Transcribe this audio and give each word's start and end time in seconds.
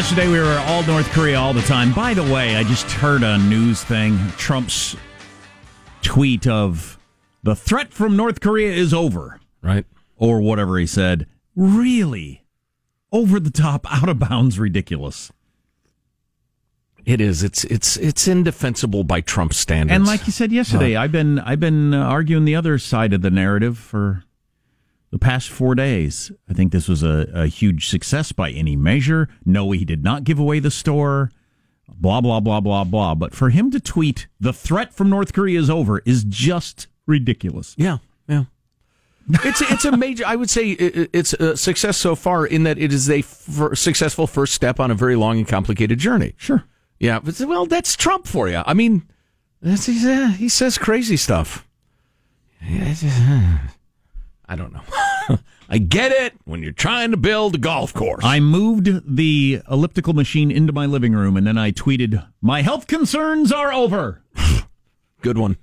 yesterday 0.00 0.28
we 0.28 0.38
were 0.38 0.58
all 0.66 0.82
North 0.84 1.10
Korea 1.10 1.38
all 1.38 1.52
the 1.52 1.60
time. 1.60 1.92
By 1.92 2.14
the 2.14 2.22
way, 2.22 2.56
I 2.56 2.64
just 2.64 2.90
heard 2.90 3.22
a 3.22 3.36
news 3.36 3.84
thing. 3.84 4.16
Trump's 4.38 4.96
tweet 6.00 6.46
of 6.46 6.98
the 7.42 7.54
threat 7.54 7.92
from 7.92 8.16
North 8.16 8.40
Korea 8.40 8.72
is 8.72 8.94
over, 8.94 9.38
Right. 9.60 9.84
or 10.16 10.40
whatever 10.40 10.78
he 10.78 10.86
said. 10.86 11.26
Really 11.54 12.46
over 13.12 13.38
the 13.38 13.50
top, 13.50 13.86
out 13.92 14.08
of 14.08 14.18
bounds, 14.18 14.58
ridiculous. 14.58 15.30
It 17.04 17.20
is. 17.20 17.42
It's 17.42 17.64
it's 17.64 17.98
it's 17.98 18.26
indefensible 18.26 19.04
by 19.04 19.20
Trump 19.20 19.52
standards. 19.52 19.94
And 19.94 20.06
like 20.06 20.24
you 20.24 20.32
said 20.32 20.50
yesterday, 20.50 20.96
I've 20.96 21.12
been 21.12 21.38
I've 21.40 21.60
been 21.60 21.92
arguing 21.92 22.46
the 22.46 22.56
other 22.56 22.78
side 22.78 23.12
of 23.12 23.20
the 23.20 23.30
narrative 23.30 23.76
for 23.76 24.24
the 25.10 25.18
past 25.18 25.48
four 25.50 25.74
days. 25.74 26.30
I 26.48 26.52
think 26.54 26.72
this 26.72 26.88
was 26.88 27.02
a, 27.02 27.28
a 27.34 27.46
huge 27.46 27.88
success 27.88 28.32
by 28.32 28.50
any 28.50 28.76
measure. 28.76 29.28
No, 29.44 29.70
he 29.72 29.84
did 29.84 30.04
not 30.04 30.24
give 30.24 30.38
away 30.38 30.58
the 30.58 30.70
store. 30.70 31.30
Blah 31.88 32.20
blah 32.20 32.40
blah 32.40 32.60
blah 32.60 32.84
blah. 32.84 33.14
But 33.14 33.34
for 33.34 33.50
him 33.50 33.70
to 33.72 33.80
tweet 33.80 34.28
the 34.38 34.52
threat 34.52 34.92
from 34.94 35.10
North 35.10 35.32
Korea 35.32 35.58
is 35.58 35.68
over 35.68 35.98
is 36.06 36.24
just 36.24 36.86
ridiculous. 37.06 37.74
yeah, 37.76 37.98
yeah. 38.28 38.44
it's 39.44 39.60
it's 39.60 39.84
a 39.84 39.96
major. 39.96 40.24
I 40.26 40.36
would 40.36 40.48
say 40.50 40.70
it's 40.70 41.32
a 41.34 41.56
success 41.56 41.96
so 41.96 42.14
far 42.14 42.46
in 42.46 42.62
that 42.62 42.78
it 42.78 42.92
is 42.92 43.10
a 43.10 43.18
f- 43.18 43.76
successful 43.76 44.26
first 44.26 44.54
step 44.54 44.78
on 44.80 44.90
a 44.90 44.94
very 44.94 45.16
long 45.16 45.38
and 45.38 45.48
complicated 45.48 45.98
journey. 45.98 46.34
Sure. 46.36 46.64
Yeah, 47.00 47.18
but 47.18 47.40
well, 47.40 47.66
that's 47.66 47.96
Trump 47.96 48.26
for 48.26 48.48
you. 48.48 48.62
I 48.64 48.74
mean, 48.74 49.02
that's, 49.62 49.86
he's, 49.86 50.04
uh, 50.04 50.28
he 50.36 50.48
says 50.50 50.78
crazy 50.78 51.16
stuff. 51.16 51.66
I 54.50 54.56
don't 54.56 54.72
know. 54.72 55.38
I 55.68 55.78
get 55.78 56.10
it 56.10 56.34
when 56.44 56.60
you're 56.60 56.72
trying 56.72 57.12
to 57.12 57.16
build 57.16 57.54
a 57.54 57.58
golf 57.58 57.94
course. 57.94 58.24
I 58.24 58.40
moved 58.40 59.16
the 59.16 59.62
elliptical 59.70 60.12
machine 60.12 60.50
into 60.50 60.72
my 60.72 60.86
living 60.86 61.12
room 61.12 61.36
and 61.36 61.46
then 61.46 61.56
I 61.56 61.70
tweeted, 61.70 62.26
"My 62.42 62.62
health 62.62 62.88
concerns 62.88 63.52
are 63.52 63.72
over." 63.72 64.24
Good 65.22 65.38
one. 65.38 65.56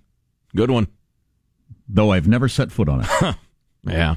Good 0.55 0.71
one. 0.71 0.88
Though 1.89 2.11
I've 2.13 2.30
never 2.30 2.47
set 2.47 2.71
foot 2.71 2.88
on 2.88 3.02
it. 3.02 3.35
Yeah. 3.83 4.15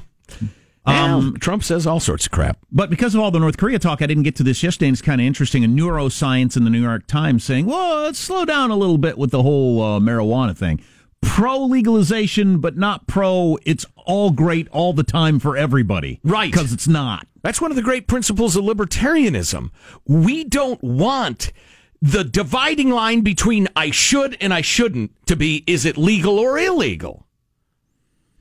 Um, 0.85 1.37
Trump 1.39 1.63
says 1.63 1.85
all 1.85 1.99
sorts 1.99 2.25
of 2.25 2.31
crap. 2.31 2.57
But 2.71 2.89
because 2.89 3.13
of 3.13 3.21
all 3.21 3.31
the 3.31 3.39
North 3.39 3.57
Korea 3.57 3.79
talk, 3.79 4.01
I 4.01 4.07
didn't 4.07 4.23
get 4.23 4.35
to 4.37 4.43
this 4.43 4.63
yesterday. 4.63 4.87
And 4.87 4.95
it's 4.95 5.01
kind 5.01 5.21
of 5.21 5.27
interesting. 5.27 5.63
A 5.63 5.67
neuroscience 5.67 6.57
in 6.57 6.63
the 6.63 6.69
New 6.69 6.81
York 6.81 7.07
Times 7.07 7.43
saying, 7.43 7.67
well, 7.67 8.03
let's 8.03 8.19
slow 8.19 8.45
down 8.45 8.71
a 8.71 8.75
little 8.75 8.97
bit 8.97 9.17
with 9.17 9.31
the 9.31 9.43
whole 9.43 9.81
uh, 9.81 9.99
marijuana 9.99 10.57
thing. 10.57 10.81
Pro 11.21 11.65
legalization, 11.65 12.59
but 12.59 12.77
not 12.77 13.05
pro, 13.05 13.59
it's 13.63 13.85
all 14.11 14.31
great 14.31 14.67
all 14.71 14.91
the 14.91 15.03
time 15.03 15.39
for 15.39 15.55
everybody. 15.55 16.19
Right. 16.21 16.51
Because 16.51 16.73
it's 16.73 16.87
not. 16.87 17.27
That's 17.43 17.61
one 17.61 17.71
of 17.71 17.77
the 17.77 17.81
great 17.81 18.07
principles 18.07 18.57
of 18.57 18.65
libertarianism. 18.65 19.71
We 20.05 20.43
don't 20.43 20.83
want 20.83 21.53
the 22.01 22.25
dividing 22.25 22.89
line 22.89 23.21
between 23.21 23.69
I 23.73 23.91
should 23.91 24.35
and 24.41 24.53
I 24.53 24.59
shouldn't 24.59 25.11
to 25.27 25.37
be 25.37 25.63
is 25.65 25.85
it 25.85 25.97
legal 25.97 26.37
or 26.39 26.59
illegal? 26.59 27.25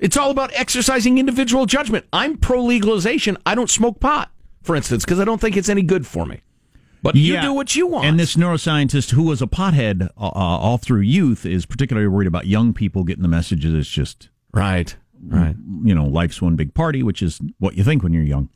It's 0.00 0.16
all 0.16 0.32
about 0.32 0.50
exercising 0.54 1.18
individual 1.18 1.66
judgment. 1.66 2.04
I'm 2.12 2.36
pro 2.36 2.64
legalization. 2.64 3.38
I 3.46 3.54
don't 3.54 3.70
smoke 3.70 4.00
pot, 4.00 4.30
for 4.62 4.74
instance, 4.74 5.04
because 5.04 5.20
I 5.20 5.24
don't 5.24 5.40
think 5.40 5.56
it's 5.56 5.68
any 5.68 5.82
good 5.82 6.04
for 6.04 6.26
me. 6.26 6.40
But 7.02 7.14
you 7.14 7.40
do 7.40 7.52
what 7.52 7.76
you 7.76 7.86
want. 7.86 8.06
And 8.06 8.18
this 8.18 8.34
neuroscientist 8.34 9.12
who 9.12 9.22
was 9.22 9.40
a 9.40 9.46
pothead 9.46 10.08
uh, 10.18 10.26
uh, 10.26 10.30
all 10.34 10.78
through 10.78 11.00
youth 11.00 11.46
is 11.46 11.64
particularly 11.64 12.08
worried 12.08 12.26
about 12.26 12.46
young 12.46 12.74
people 12.74 13.04
getting 13.04 13.22
the 13.22 13.28
messages. 13.28 13.72
It's 13.72 13.88
just, 13.88 14.28
right, 14.52 14.96
right. 15.26 15.56
you 15.84 15.94
know, 15.94 16.06
life's 16.06 16.40
one 16.40 16.56
big 16.56 16.74
party, 16.74 17.02
which 17.02 17.22
is 17.22 17.40
what 17.58 17.76
you 17.76 17.84
think 17.84 18.02
when 18.02 18.12
you're 18.12 18.22
young. 18.22 18.48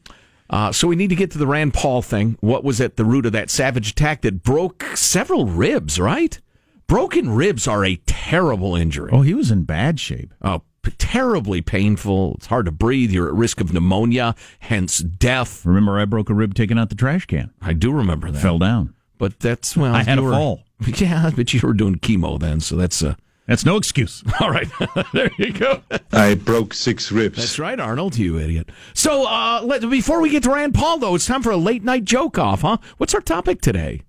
Uh, 0.50 0.70
so 0.70 0.86
we 0.86 0.96
need 0.96 1.08
to 1.08 1.16
get 1.16 1.30
to 1.30 1.38
the 1.38 1.46
Rand 1.46 1.72
Paul 1.74 2.02
thing. 2.02 2.36
What 2.40 2.64
was 2.64 2.80
at 2.80 2.96
the 2.96 3.04
root 3.04 3.26
of 3.26 3.32
that 3.32 3.50
savage 3.50 3.90
attack 3.90 4.22
that 4.22 4.42
broke 4.42 4.84
several 4.94 5.46
ribs? 5.46 5.98
Right, 5.98 6.38
broken 6.86 7.30
ribs 7.30 7.66
are 7.66 7.84
a 7.84 7.96
terrible 8.06 8.76
injury. 8.76 9.10
Oh, 9.12 9.22
he 9.22 9.34
was 9.34 9.50
in 9.50 9.64
bad 9.64 9.98
shape. 9.98 10.34
Oh, 10.42 10.62
terribly 10.98 11.62
painful. 11.62 12.34
It's 12.34 12.46
hard 12.46 12.66
to 12.66 12.72
breathe. 12.72 13.10
You're 13.10 13.28
at 13.28 13.34
risk 13.34 13.60
of 13.60 13.72
pneumonia, 13.72 14.34
hence 14.60 14.98
death. 14.98 15.64
Remember, 15.64 15.98
I 15.98 16.04
broke 16.04 16.30
a 16.30 16.34
rib 16.34 16.54
taking 16.54 16.78
out 16.78 16.88
the 16.88 16.94
trash 16.94 17.26
can. 17.26 17.50
I 17.62 17.72
do 17.72 17.92
remember 17.92 18.30
that. 18.30 18.40
Fell 18.40 18.58
down. 18.58 18.94
But 19.18 19.40
that's 19.40 19.76
well. 19.76 19.94
I 19.94 20.02
had 20.02 20.18
a 20.18 20.22
were- 20.22 20.32
fall. 20.32 20.60
Yeah, 20.96 21.30
but 21.34 21.54
you 21.54 21.60
were 21.62 21.72
doing 21.72 21.94
chemo 21.96 22.38
then, 22.38 22.60
so 22.60 22.76
that's 22.76 23.02
uh. 23.02 23.14
That's 23.46 23.64
no 23.64 23.76
excuse. 23.76 24.22
All 24.40 24.50
right, 24.50 24.68
there 25.12 25.30
you 25.36 25.52
go. 25.52 25.82
I 26.12 26.34
broke 26.34 26.74
six 26.74 27.12
ribs. 27.12 27.36
That's 27.36 27.58
right, 27.58 27.78
Arnold. 27.78 28.16
You 28.16 28.38
idiot. 28.38 28.70
So, 28.94 29.26
uh, 29.26 29.60
let, 29.62 29.88
before 29.88 30.20
we 30.20 30.30
get 30.30 30.42
to 30.44 30.50
Rand 30.50 30.74
Paul, 30.74 30.98
though, 30.98 31.14
it's 31.14 31.26
time 31.26 31.42
for 31.42 31.50
a 31.50 31.56
late 31.56 31.84
night 31.84 32.04
joke 32.04 32.38
off, 32.38 32.62
huh? 32.62 32.78
What's 32.96 33.14
our 33.14 33.20
topic 33.20 33.60
today? 33.60 34.02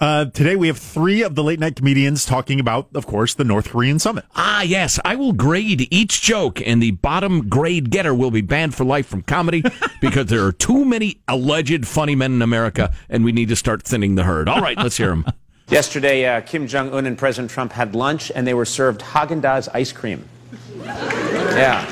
Uh, 0.00 0.24
today 0.24 0.56
we 0.56 0.66
have 0.68 0.78
three 0.78 1.22
of 1.22 1.34
the 1.34 1.44
late 1.44 1.60
night 1.60 1.76
comedians 1.76 2.24
talking 2.24 2.58
about, 2.58 2.88
of 2.94 3.06
course, 3.06 3.34
the 3.34 3.44
North 3.44 3.68
Korean 3.68 3.98
summit. 3.98 4.24
Ah, 4.34 4.62
yes. 4.62 4.98
I 5.04 5.14
will 5.14 5.34
grade 5.34 5.86
each 5.90 6.22
joke, 6.22 6.66
and 6.66 6.82
the 6.82 6.92
bottom 6.92 7.50
grade 7.50 7.90
getter 7.90 8.14
will 8.14 8.30
be 8.30 8.40
banned 8.40 8.74
for 8.74 8.84
life 8.84 9.06
from 9.06 9.20
comedy 9.20 9.62
because 10.00 10.26
there 10.26 10.42
are 10.46 10.52
too 10.52 10.86
many 10.86 11.20
alleged 11.28 11.86
funny 11.86 12.14
men 12.14 12.32
in 12.32 12.40
America, 12.40 12.94
and 13.10 13.24
we 13.24 13.32
need 13.32 13.50
to 13.50 13.56
start 13.56 13.82
thinning 13.82 14.14
the 14.14 14.24
herd. 14.24 14.48
All 14.48 14.62
right, 14.62 14.78
let's 14.78 14.96
hear 14.96 15.10
them. 15.10 15.26
Yesterday, 15.70 16.26
uh, 16.26 16.40
Kim 16.40 16.66
Jong 16.66 16.92
Un 16.92 17.06
and 17.06 17.16
President 17.16 17.48
Trump 17.48 17.70
had 17.70 17.94
lunch, 17.94 18.32
and 18.34 18.44
they 18.44 18.54
were 18.54 18.64
served 18.64 19.02
Haagen 19.02 19.40
Dazs 19.40 19.68
ice 19.72 19.92
cream. 19.92 20.28
Yeah, 20.84 21.86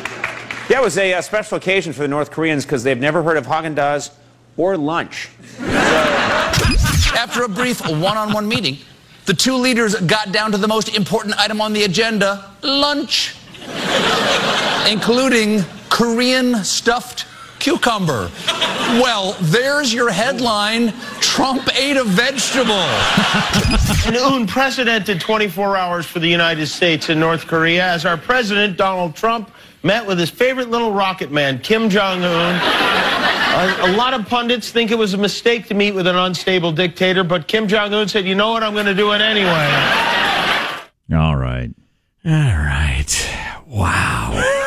yeah, 0.68 0.80
it 0.80 0.82
was 0.82 0.98
a, 0.98 1.14
uh 1.14 1.20
special 1.22 1.58
occasion 1.58 1.92
for 1.92 2.02
the 2.02 2.08
North 2.08 2.32
Koreans 2.32 2.64
because 2.64 2.82
they've 2.82 2.98
never 2.98 3.22
heard 3.22 3.36
of 3.36 3.46
Haagen 3.46 3.76
Dazs 3.76 4.10
or 4.56 4.76
lunch. 4.76 5.30
After 5.60 7.44
a 7.44 7.48
brief 7.48 7.80
one 7.88 8.16
on 8.16 8.32
one 8.32 8.48
meeting, 8.48 8.78
the 9.26 9.34
two 9.34 9.54
leaders 9.54 9.94
got 9.94 10.32
down 10.32 10.50
to 10.50 10.58
the 10.58 10.68
most 10.68 10.96
important 10.96 11.38
item 11.38 11.60
on 11.60 11.72
the 11.72 11.84
agenda 11.84 12.50
lunch, 12.62 13.36
including 14.90 15.62
Korean 15.88 16.64
stuffed 16.64 17.26
cucumber. 17.58 18.30
Well, 19.00 19.36
there's 19.40 19.92
your 19.92 20.10
headline 20.10 20.92
Trump 21.20 21.68
ate 21.76 21.96
a 21.96 22.04
vegetable. 22.04 22.72
An 24.06 24.16
unprecedented 24.34 25.20
24 25.20 25.76
hours 25.76 26.06
for 26.06 26.18
the 26.18 26.28
United 26.28 26.66
States 26.66 27.08
and 27.08 27.20
North 27.20 27.46
Korea 27.46 27.86
as 27.86 28.04
our 28.04 28.16
president, 28.16 28.76
Donald 28.76 29.14
Trump, 29.14 29.50
met 29.82 30.06
with 30.06 30.18
his 30.18 30.30
favorite 30.30 30.70
little 30.70 30.92
rocket 30.92 31.30
man, 31.30 31.58
Kim 31.58 31.88
Jong 31.88 32.24
un. 32.24 32.54
A, 33.58 33.92
a 33.92 33.96
lot 33.96 34.14
of 34.14 34.26
pundits 34.26 34.70
think 34.70 34.90
it 34.90 34.98
was 34.98 35.14
a 35.14 35.18
mistake 35.18 35.66
to 35.68 35.74
meet 35.74 35.92
with 35.92 36.06
an 36.06 36.16
unstable 36.16 36.72
dictator, 36.72 37.24
but 37.24 37.46
Kim 37.48 37.68
Jong 37.68 37.92
un 37.92 38.08
said, 38.08 38.26
you 38.26 38.34
know 38.34 38.50
what, 38.50 38.62
I'm 38.62 38.74
going 38.74 38.86
to 38.86 38.94
do 38.94 39.12
it 39.12 39.20
anyway. 39.20 39.68
All 41.14 41.36
right. 41.36 41.70
All 42.24 42.32
right. 42.32 43.30
Wow. 43.66 44.66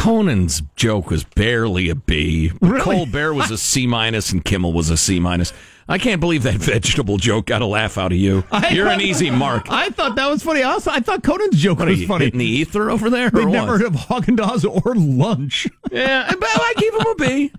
Conan's 0.00 0.62
joke 0.76 1.10
was 1.10 1.24
barely 1.24 1.90
a 1.90 1.94
B. 1.94 2.52
But 2.58 2.80
Colbert 2.80 3.34
was 3.34 3.50
a 3.50 3.58
C 3.58 3.86
minus 3.86 4.32
and 4.32 4.42
Kimmel 4.42 4.72
was 4.72 4.88
a 4.88 4.96
C 4.96 5.20
minus. 5.20 5.52
I 5.90 5.98
can't 5.98 6.20
believe 6.22 6.44
that 6.44 6.54
vegetable 6.58 7.18
joke 7.18 7.44
got 7.46 7.60
a 7.60 7.66
laugh 7.66 7.98
out 7.98 8.10
of 8.10 8.16
you. 8.16 8.42
You're 8.70 8.88
an 8.88 9.02
easy 9.02 9.30
mark. 9.30 9.66
I 9.68 9.90
thought 9.90 10.14
that 10.16 10.30
was 10.30 10.42
funny. 10.42 10.62
Also, 10.62 10.90
I 10.90 11.00
thought 11.00 11.22
Conan's 11.22 11.60
joke 11.60 11.80
What 11.80 11.88
was 11.88 12.02
funny. 12.06 12.24
hitting 12.24 12.38
the 12.38 12.46
ether 12.46 12.90
over 12.90 13.10
there? 13.10 13.28
They 13.28 13.44
never 13.44 13.72
what? 13.72 13.80
heard 13.80 13.82
of 13.82 13.92
Haagen 13.92 14.38
Dazs 14.38 14.64
or 14.64 14.94
lunch. 14.94 15.68
Yeah, 15.92 16.30
but 16.30 16.48
I 16.48 16.74
give 16.78 16.94
him 16.94 17.06
a 17.06 17.14
B. 17.16 17.52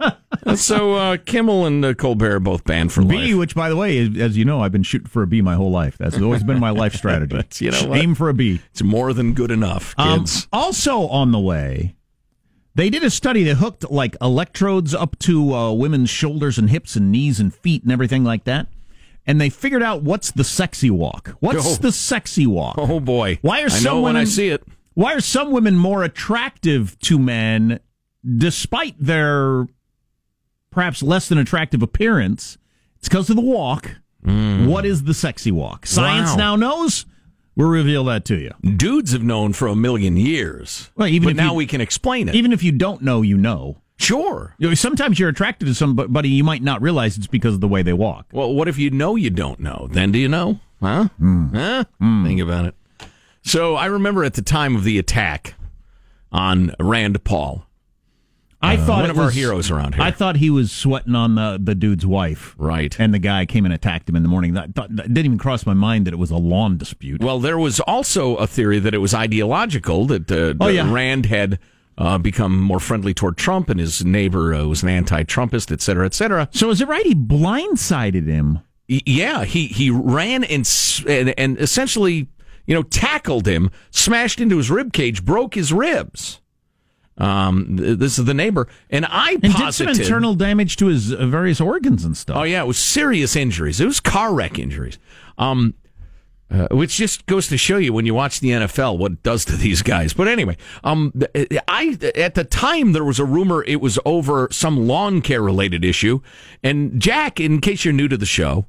so 0.54 0.94
uh, 0.94 1.16
Kimmel 1.24 1.66
and 1.66 1.84
uh, 1.84 1.94
Colbert 1.94 2.36
are 2.36 2.40
both 2.40 2.64
banned 2.64 2.92
for 2.92 3.02
B, 3.02 3.28
life. 3.32 3.38
which 3.38 3.54
by 3.54 3.68
the 3.68 3.76
way, 3.76 3.98
is, 3.98 4.16
as 4.18 4.36
you 4.36 4.44
know, 4.44 4.60
I've 4.60 4.72
been 4.72 4.82
shooting 4.82 5.08
for 5.08 5.22
a 5.22 5.26
B 5.26 5.40
my 5.42 5.54
whole 5.54 5.70
life. 5.70 5.96
That's 5.98 6.20
always 6.20 6.42
been 6.42 6.58
my 6.60 6.70
life 6.70 6.94
strategy. 6.94 7.36
But 7.36 7.60
you 7.60 7.70
know 7.70 7.88
what? 7.88 7.98
Aim 7.98 8.14
for 8.14 8.28
a 8.28 8.34
B. 8.34 8.60
It's 8.70 8.82
more 8.82 9.12
than 9.12 9.32
good 9.34 9.50
enough, 9.50 9.94
Um, 9.98 10.24
also 10.52 11.08
on 11.08 11.32
the 11.32 11.40
way, 11.40 11.94
they 12.74 12.90
did 12.90 13.02
a 13.02 13.10
study 13.10 13.42
that 13.44 13.56
hooked 13.56 13.90
like 13.90 14.16
electrodes 14.20 14.94
up 14.94 15.18
to 15.20 15.54
uh, 15.54 15.72
women's 15.72 16.10
shoulders 16.10 16.58
and 16.58 16.70
hips 16.70 16.94
and 16.96 17.10
knees 17.10 17.40
and 17.40 17.54
feet 17.54 17.82
and 17.82 17.90
everything 17.92 18.22
like 18.24 18.44
that. 18.44 18.68
And 19.28 19.40
they 19.40 19.48
figured 19.50 19.82
out 19.82 20.02
what's 20.02 20.30
the 20.30 20.44
sexy 20.44 20.90
walk. 20.90 21.34
What's 21.40 21.66
Oh. 21.66 21.74
the 21.82 21.90
sexy 21.90 22.46
walk? 22.46 22.76
oh 22.78 23.00
boy! 23.00 23.38
Why 23.42 23.62
are 23.62 23.66
I 23.66 23.68
some 23.68 23.84
know 23.84 24.00
when 24.02 24.14
I 24.14 24.20
women- 24.20 24.26
see 24.26 24.48
it? 24.50 24.62
Why 24.94 25.14
are 25.14 25.20
some 25.20 25.50
women 25.50 25.76
more 25.76 26.04
attractive 26.04 26.96
to 27.00 27.18
men 27.18 27.80
despite 28.36 28.94
their 28.98 29.66
perhaps 30.70 31.02
less 31.02 31.28
than 31.28 31.38
attractive 31.38 31.82
appearance? 31.82 32.58
It's 32.98 33.08
because 33.08 33.30
of 33.30 33.36
the 33.36 33.42
walk. 33.42 33.96
Mm. 34.24 34.66
What 34.66 34.84
is 34.84 35.04
the 35.04 35.14
sexy 35.14 35.52
walk? 35.52 35.86
Science 35.86 36.30
Wow. 36.30 36.36
now 36.36 36.56
knows. 36.56 37.06
We'll 37.54 37.68
reveal 37.68 38.04
that 38.04 38.24
to 38.26 38.36
you. 38.36 38.50
Dudes 38.76 39.12
have 39.12 39.22
known 39.22 39.52
for 39.54 39.66
a 39.68 39.76
million 39.76 40.16
years. 40.16 40.90
Well, 40.96 41.08
even 41.08 41.36
now 41.36 41.52
you- 41.52 41.56
we 41.56 41.66
can 41.66 41.80
explain 41.80 42.28
it. 42.28 42.34
Even 42.34 42.52
if 42.52 42.62
you 42.62 42.72
don't 42.72 43.02
know, 43.02 43.22
you 43.22 43.36
know. 43.36 43.78
sure. 43.98 44.54
You 44.58 44.68
know, 44.68 44.74
sometimes 44.74 45.18
you're 45.18 45.30
attracted 45.30 45.64
to 45.66 45.74
somebody 45.74 46.28
you 46.28 46.44
might 46.44 46.62
not 46.62 46.82
realize 46.82 47.16
it's 47.16 47.26
because 47.26 47.54
of 47.54 47.62
the 47.62 47.68
way 47.68 47.80
they 47.82 47.94
walk. 47.94 48.26
Well, 48.30 48.52
what 48.54 48.68
if 48.68 48.76
you 48.78 48.90
know 48.90 49.16
you 49.16 49.30
don't 49.30 49.58
know? 49.58 49.88
Then 49.90 50.12
do 50.12 50.18
you 50.18 50.28
know? 50.28 50.60
Huh? 50.82 51.08
Hmm. 51.18 51.54
Huh? 51.54 51.84
Hmm. 51.98 52.24
Think 52.26 52.40
about 52.42 52.66
it. 52.66 52.74
So 53.42 53.74
I 53.76 53.86
remember 53.86 54.22
at 54.22 54.34
the 54.34 54.42
time 54.42 54.76
of 54.76 54.84
the 54.84 54.98
attack 54.98 55.54
on 56.30 56.74
Rand 56.78 57.24
Paul, 57.24 57.65
I 58.62 58.76
thought 58.76 59.02
one 59.02 59.10
of 59.10 59.18
our 59.18 59.30
heroes 59.30 59.70
around 59.70 59.94
here. 59.94 60.02
I 60.04 60.10
thought 60.10 60.36
he 60.36 60.50
was 60.50 60.72
sweating 60.72 61.14
on 61.14 61.34
the, 61.34 61.58
the 61.62 61.74
dude's 61.74 62.06
wife. 62.06 62.54
Right. 62.58 62.94
And 62.98 63.12
the 63.12 63.18
guy 63.18 63.44
came 63.46 63.64
and 63.64 63.72
attacked 63.74 64.08
him 64.08 64.16
in 64.16 64.22
the 64.22 64.28
morning. 64.28 64.54
That, 64.54 64.74
thought, 64.74 64.94
that 64.96 65.08
didn't 65.08 65.26
even 65.26 65.38
cross 65.38 65.66
my 65.66 65.74
mind 65.74 66.06
that 66.06 66.14
it 66.14 66.18
was 66.18 66.30
a 66.30 66.36
lawn 66.36 66.76
dispute. 66.78 67.22
Well, 67.22 67.38
there 67.38 67.58
was 67.58 67.80
also 67.80 68.36
a 68.36 68.46
theory 68.46 68.78
that 68.80 68.94
it 68.94 68.98
was 68.98 69.14
ideological, 69.14 70.06
that 70.06 70.30
uh, 70.32 70.54
Oh, 70.60 70.68
yeah. 70.68 70.90
Rand 70.90 71.26
had 71.26 71.58
uh, 71.98 72.18
become 72.18 72.60
more 72.60 72.80
friendly 72.80 73.12
toward 73.14 73.36
Trump 73.36 73.68
and 73.70 73.78
his 73.78 74.04
neighbor 74.04 74.54
uh, 74.54 74.64
was 74.64 74.82
an 74.82 74.88
anti 74.88 75.22
Trumpist, 75.24 75.70
et 75.70 75.80
cetera, 75.80 76.06
et 76.06 76.14
cetera. 76.14 76.48
so 76.52 76.70
is 76.70 76.80
it 76.80 76.88
right 76.88 77.06
he 77.06 77.14
blindsided 77.14 78.26
him? 78.26 78.60
Y- 78.88 79.00
Yeah, 79.06 79.44
he, 79.44 79.66
he 79.66 79.90
ran 79.90 80.44
and, 80.44 80.68
and, 81.08 81.34
and 81.38 81.58
essentially, 81.58 82.28
you 82.66 82.74
know, 82.74 82.82
tackled 82.82 83.46
him, 83.46 83.70
smashed 83.90 84.40
into 84.40 84.56
his 84.56 84.70
rib 84.70 84.92
cage, 84.92 85.24
broke 85.24 85.54
his 85.54 85.72
ribs. 85.72 86.40
Um, 87.18 87.76
th- 87.78 87.98
this 87.98 88.18
is 88.18 88.26
the 88.26 88.34
neighbor, 88.34 88.68
and 88.90 89.06
I 89.08 89.32
And 89.42 89.54
did 89.54 89.72
some 89.72 89.88
internal 89.88 90.34
damage 90.34 90.76
to 90.76 90.86
his 90.86 91.12
uh, 91.14 91.26
various 91.26 91.60
organs 91.60 92.04
and 92.04 92.16
stuff. 92.16 92.36
Oh 92.36 92.42
yeah, 92.42 92.62
it 92.62 92.66
was 92.66 92.78
serious 92.78 93.34
injuries. 93.36 93.80
It 93.80 93.86
was 93.86 94.00
car 94.00 94.34
wreck 94.34 94.58
injuries. 94.58 94.98
Um, 95.38 95.74
uh, 96.48 96.68
which 96.70 96.94
just 96.94 97.26
goes 97.26 97.48
to 97.48 97.56
show 97.56 97.76
you 97.76 97.92
when 97.92 98.06
you 98.06 98.14
watch 98.14 98.38
the 98.38 98.50
NFL 98.50 98.98
what 98.98 99.12
it 99.12 99.22
does 99.24 99.44
to 99.46 99.56
these 99.56 99.82
guys. 99.82 100.12
But 100.12 100.28
anyway, 100.28 100.56
um, 100.84 101.12
I 101.66 101.98
at 102.14 102.34
the 102.36 102.44
time 102.44 102.92
there 102.92 103.04
was 103.04 103.18
a 103.18 103.24
rumor 103.24 103.64
it 103.64 103.80
was 103.80 103.98
over 104.04 104.48
some 104.52 104.86
lawn 104.86 105.22
care 105.22 105.42
related 105.42 105.84
issue, 105.84 106.20
and 106.62 107.00
Jack, 107.00 107.40
in 107.40 107.60
case 107.60 107.84
you're 107.84 107.94
new 107.94 108.08
to 108.08 108.16
the 108.16 108.26
show, 108.26 108.66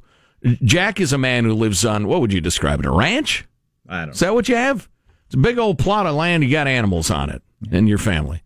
Jack 0.64 1.00
is 1.00 1.14
a 1.14 1.18
man 1.20 1.44
who 1.46 1.54
lives 1.54 1.86
on 1.86 2.08
what 2.08 2.22
would 2.22 2.34
you 2.34 2.42
describe 2.42 2.80
it 2.80 2.86
a 2.86 2.92
ranch? 2.92 3.46
I 3.88 4.00
don't 4.00 4.08
know. 4.08 4.12
Is 4.14 4.20
that 4.22 4.34
what 4.34 4.50
you 4.50 4.56
have? 4.56 4.90
It's 5.28 5.36
a 5.36 5.40
big 5.40 5.60
old 5.60 5.78
plot 5.78 6.08
of 6.08 6.16
land. 6.16 6.44
You 6.44 6.50
got 6.50 6.68
animals 6.68 7.12
on 7.12 7.30
it 7.30 7.44
and 7.72 7.88
your 7.88 7.98
family. 7.98 8.44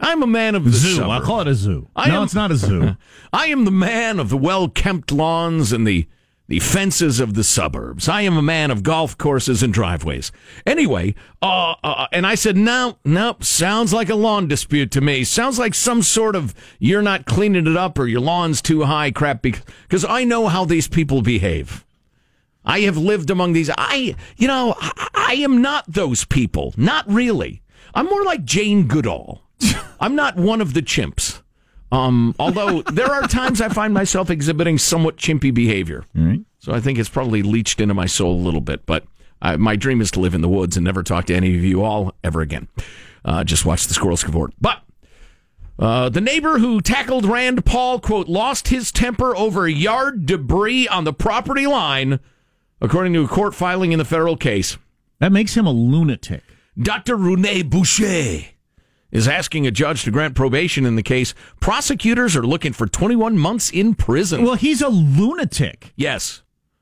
I'm 0.00 0.22
a 0.22 0.26
man 0.26 0.54
of 0.54 0.64
the 0.64 0.70
Zoo. 0.72 1.02
I'll 1.04 1.20
call 1.20 1.40
it 1.40 1.46
a 1.46 1.54
zoo. 1.54 1.88
I 1.94 2.08
no, 2.08 2.18
am- 2.18 2.24
it's 2.24 2.34
not 2.34 2.50
a 2.50 2.56
zoo. 2.56 2.96
I 3.32 3.46
am 3.46 3.64
the 3.64 3.70
man 3.70 4.18
of 4.18 4.28
the 4.28 4.36
well 4.36 4.68
kempt 4.68 5.12
lawns 5.12 5.72
and 5.72 5.86
the, 5.86 6.06
the 6.48 6.58
fences 6.58 7.20
of 7.20 7.34
the 7.34 7.44
suburbs. 7.44 8.08
I 8.08 8.22
am 8.22 8.36
a 8.36 8.42
man 8.42 8.70
of 8.70 8.82
golf 8.82 9.16
courses 9.16 9.62
and 9.62 9.72
driveways. 9.72 10.32
Anyway, 10.66 11.14
uh, 11.40 11.74
uh, 11.82 12.06
and 12.12 12.26
I 12.26 12.34
said, 12.34 12.56
no, 12.56 12.98
no, 13.04 13.36
sounds 13.40 13.94
like 13.94 14.10
a 14.10 14.14
lawn 14.14 14.48
dispute 14.48 14.90
to 14.92 15.00
me. 15.00 15.24
Sounds 15.24 15.58
like 15.58 15.74
some 15.74 16.02
sort 16.02 16.36
of 16.36 16.54
you're 16.78 17.00
not 17.00 17.24
cleaning 17.24 17.66
it 17.66 17.76
up 17.76 17.98
or 17.98 18.06
your 18.06 18.20
lawn's 18.20 18.60
too 18.60 18.82
high 18.82 19.10
crap 19.10 19.42
because 19.42 20.04
I 20.04 20.24
know 20.24 20.48
how 20.48 20.64
these 20.64 20.88
people 20.88 21.22
behave. 21.22 21.84
I 22.64 22.80
have 22.80 22.96
lived 22.96 23.30
among 23.30 23.52
these. 23.52 23.70
I, 23.76 24.16
you 24.36 24.48
know, 24.48 24.74
I, 24.78 25.08
I 25.14 25.34
am 25.36 25.62
not 25.62 25.84
those 25.86 26.24
people. 26.24 26.74
Not 26.76 27.08
really. 27.08 27.62
I'm 27.94 28.06
more 28.06 28.24
like 28.24 28.44
Jane 28.44 28.86
Goodall. 28.86 29.42
I'm 30.00 30.14
not 30.14 30.36
one 30.36 30.60
of 30.60 30.74
the 30.74 30.82
chimps. 30.82 31.40
Um, 31.92 32.34
although 32.40 32.82
there 32.82 33.10
are 33.12 33.22
times 33.28 33.60
I 33.60 33.68
find 33.68 33.94
myself 33.94 34.28
exhibiting 34.30 34.78
somewhat 34.78 35.16
chimpy 35.16 35.54
behavior. 35.54 36.04
So 36.58 36.72
I 36.72 36.80
think 36.80 36.98
it's 36.98 37.08
probably 37.08 37.42
leached 37.42 37.80
into 37.80 37.94
my 37.94 38.06
soul 38.06 38.32
a 38.34 38.42
little 38.44 38.60
bit. 38.60 38.84
But 38.84 39.04
I, 39.40 39.56
my 39.56 39.76
dream 39.76 40.00
is 40.00 40.10
to 40.12 40.20
live 40.20 40.34
in 40.34 40.40
the 40.40 40.48
woods 40.48 40.76
and 40.76 40.84
never 40.84 41.02
talk 41.02 41.26
to 41.26 41.34
any 41.34 41.54
of 41.56 41.62
you 41.62 41.84
all 41.84 42.14
ever 42.24 42.40
again. 42.40 42.66
Uh, 43.24 43.44
just 43.44 43.64
watch 43.64 43.86
the 43.86 43.94
squirrels 43.94 44.24
cavort. 44.24 44.52
But 44.60 44.82
uh, 45.78 46.08
the 46.08 46.20
neighbor 46.20 46.58
who 46.58 46.80
tackled 46.80 47.26
Rand 47.26 47.64
Paul, 47.64 48.00
quote, 48.00 48.28
lost 48.28 48.68
his 48.68 48.90
temper 48.90 49.36
over 49.36 49.68
yard 49.68 50.26
debris 50.26 50.88
on 50.88 51.04
the 51.04 51.12
property 51.12 51.66
line, 51.66 52.18
according 52.80 53.12
to 53.14 53.24
a 53.24 53.28
court 53.28 53.54
filing 53.54 53.92
in 53.92 53.98
the 53.98 54.04
federal 54.04 54.36
case. 54.36 54.78
that 55.20 55.32
makes 55.32 55.56
him 55.56 55.66
a 55.66 55.72
lunatic. 55.72 56.42
Dr. 56.80 57.16
Rene 57.16 57.62
Boucher 57.62 58.46
is 59.12 59.28
asking 59.28 59.66
a 59.66 59.70
judge 59.70 60.02
to 60.04 60.10
grant 60.10 60.34
probation 60.34 60.84
in 60.84 60.96
the 60.96 61.02
case. 61.02 61.34
Prosecutors 61.60 62.36
are 62.36 62.42
looking 62.42 62.72
for 62.72 62.86
21 62.86 63.38
months 63.38 63.70
in 63.70 63.94
prison. 63.94 64.42
Well, 64.42 64.54
he's 64.56 64.82
a 64.82 64.88
lunatic. 64.88 65.92
yes. 65.96 66.40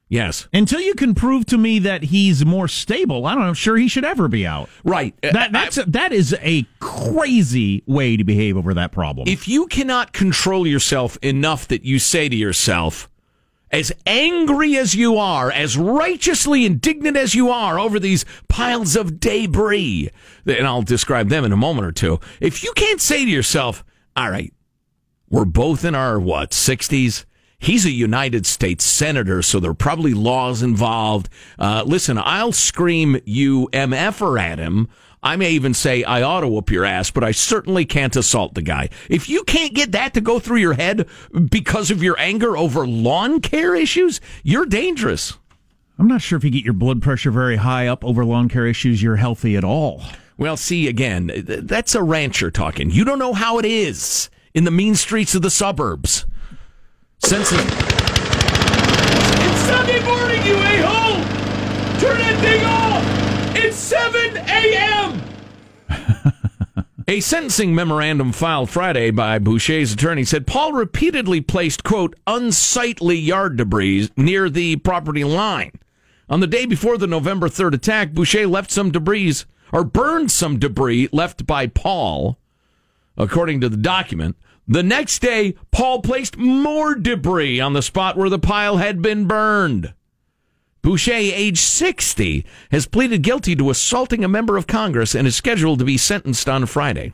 Yes. 0.08 0.46
Until 0.52 0.78
you 0.78 0.92
can 0.92 1.14
prove 1.14 1.46
to 1.46 1.56
me 1.56 1.78
that 1.78 2.02
he's 2.02 2.44
more 2.44 2.68
stable, 2.68 3.24
I 3.24 3.34
don't 3.34 3.44
know. 3.46 3.52
Sure, 3.54 3.78
he 3.78 3.88
should 3.88 4.04
ever 4.04 4.28
be 4.28 4.46
out. 4.46 4.68
Right. 4.84 5.14
That 5.22 5.52
that's 5.52 5.78
a, 5.78 5.84
that 5.84 6.12
is 6.12 6.36
a 6.42 6.66
crazy 6.80 7.82
way 7.86 8.18
to 8.18 8.22
behave 8.24 8.58
over 8.58 8.74
that 8.74 8.92
problem. 8.92 9.26
if 9.26 9.48
you 9.48 9.66
cannot 9.68 10.12
control 10.12 10.66
yourself 10.66 11.16
enough 11.22 11.66
that 11.68 11.84
you 11.86 11.98
say 11.98 12.28
to 12.28 12.36
yourself, 12.36 13.08
as 13.72 13.90
angry 14.06 14.76
as 14.76 14.94
you 14.94 15.16
are, 15.16 15.50
as 15.50 15.76
righteously 15.78 16.66
indignant 16.66 17.16
as 17.16 17.34
you 17.34 17.48
are 17.48 17.80
over 17.80 17.98
these 17.98 18.24
piles 18.48 18.94
of 18.94 19.18
debris, 19.18 20.10
and 20.46 20.66
I'll 20.66 20.82
describe 20.82 21.30
them 21.30 21.44
in 21.44 21.52
a 21.52 21.56
moment 21.56 21.86
or 21.86 21.92
two, 21.92 22.20
if 22.40 22.62
you 22.62 22.72
can't 22.76 23.00
say 23.00 23.24
to 23.24 23.30
yourself, 23.30 23.82
all 24.14 24.30
right, 24.30 24.52
we're 25.30 25.46
both 25.46 25.84
in 25.84 25.94
our, 25.94 26.20
what, 26.20 26.50
60s? 26.50 27.24
He's 27.58 27.86
a 27.86 27.90
United 27.90 28.44
States 28.44 28.84
Senator, 28.84 29.40
so 29.40 29.60
there 29.60 29.70
are 29.70 29.74
probably 29.74 30.14
laws 30.14 30.62
involved. 30.62 31.28
Uh, 31.58 31.84
listen, 31.86 32.18
I'll 32.18 32.50
scream 32.50 33.20
you 33.24 33.68
MFer 33.72 34.40
at 34.40 34.58
him. 34.58 34.88
I 35.22 35.36
may 35.36 35.52
even 35.52 35.72
say 35.72 36.02
I 36.02 36.22
ought 36.22 36.40
to 36.40 36.48
whoop 36.48 36.70
your 36.70 36.84
ass, 36.84 37.12
but 37.12 37.22
I 37.22 37.30
certainly 37.30 37.84
can't 37.84 38.16
assault 38.16 38.54
the 38.54 38.62
guy. 38.62 38.88
If 39.08 39.28
you 39.28 39.44
can't 39.44 39.72
get 39.72 39.92
that 39.92 40.14
to 40.14 40.20
go 40.20 40.40
through 40.40 40.56
your 40.58 40.72
head 40.72 41.08
because 41.48 41.92
of 41.92 42.02
your 42.02 42.18
anger 42.18 42.56
over 42.56 42.86
lawn 42.86 43.40
care 43.40 43.76
issues, 43.76 44.20
you're 44.42 44.66
dangerous. 44.66 45.38
I'm 45.98 46.08
not 46.08 46.22
sure 46.22 46.36
if 46.36 46.42
you 46.42 46.50
get 46.50 46.64
your 46.64 46.74
blood 46.74 47.02
pressure 47.02 47.30
very 47.30 47.54
high 47.56 47.86
up 47.86 48.04
over 48.04 48.24
lawn 48.24 48.48
care 48.48 48.66
issues, 48.66 49.00
you're 49.00 49.14
healthy 49.14 49.56
at 49.56 49.62
all. 49.62 50.02
Well, 50.38 50.56
see, 50.56 50.88
again, 50.88 51.30
that's 51.46 51.94
a 51.94 52.02
rancher 52.02 52.50
talking. 52.50 52.90
You 52.90 53.04
don't 53.04 53.20
know 53.20 53.32
how 53.32 53.60
it 53.60 53.64
is 53.64 54.28
in 54.54 54.64
the 54.64 54.72
mean 54.72 54.96
streets 54.96 55.36
of 55.36 55.42
the 55.42 55.50
suburbs. 55.50 56.26
Sense 57.18 57.52
It's 57.52 57.60
Sunday 59.60 60.02
morning, 60.04 60.44
you 60.44 60.56
a-hole! 60.56 61.22
Turn 62.00 62.18
that 62.18 62.40
thing 62.40 62.64
off! 62.64 62.91
It's 63.54 63.76
7 63.76 64.36
a.m. 64.38 65.22
A 67.08 67.20
sentencing 67.20 67.74
memorandum 67.74 68.32
filed 68.32 68.70
Friday 68.70 69.10
by 69.10 69.38
Boucher's 69.38 69.92
attorney 69.92 70.24
said 70.24 70.46
Paul 70.46 70.72
repeatedly 70.72 71.40
placed, 71.42 71.84
quote, 71.84 72.16
unsightly 72.26 73.18
yard 73.18 73.56
debris 73.56 74.08
near 74.16 74.48
the 74.48 74.76
property 74.76 75.24
line. 75.24 75.72
On 76.30 76.40
the 76.40 76.46
day 76.46 76.64
before 76.64 76.96
the 76.96 77.06
November 77.06 77.48
3rd 77.48 77.74
attack, 77.74 78.12
Boucher 78.12 78.46
left 78.46 78.70
some 78.70 78.90
debris, 78.90 79.34
or 79.72 79.84
burned 79.84 80.30
some 80.30 80.58
debris 80.58 81.10
left 81.12 81.46
by 81.46 81.66
Paul, 81.66 82.38
according 83.18 83.60
to 83.60 83.68
the 83.68 83.76
document. 83.76 84.36
The 84.66 84.82
next 84.82 85.18
day, 85.18 85.56
Paul 85.72 86.00
placed 86.00 86.38
more 86.38 86.94
debris 86.94 87.60
on 87.60 87.74
the 87.74 87.82
spot 87.82 88.16
where 88.16 88.30
the 88.30 88.38
pile 88.38 88.78
had 88.78 89.02
been 89.02 89.26
burned. 89.26 89.92
Boucher, 90.82 91.12
age 91.12 91.60
60, 91.60 92.44
has 92.72 92.86
pleaded 92.86 93.22
guilty 93.22 93.54
to 93.54 93.70
assaulting 93.70 94.24
a 94.24 94.28
member 94.28 94.56
of 94.56 94.66
Congress 94.66 95.14
and 95.14 95.26
is 95.28 95.36
scheduled 95.36 95.78
to 95.78 95.84
be 95.84 95.96
sentenced 95.96 96.48
on 96.48 96.66
Friday. 96.66 97.12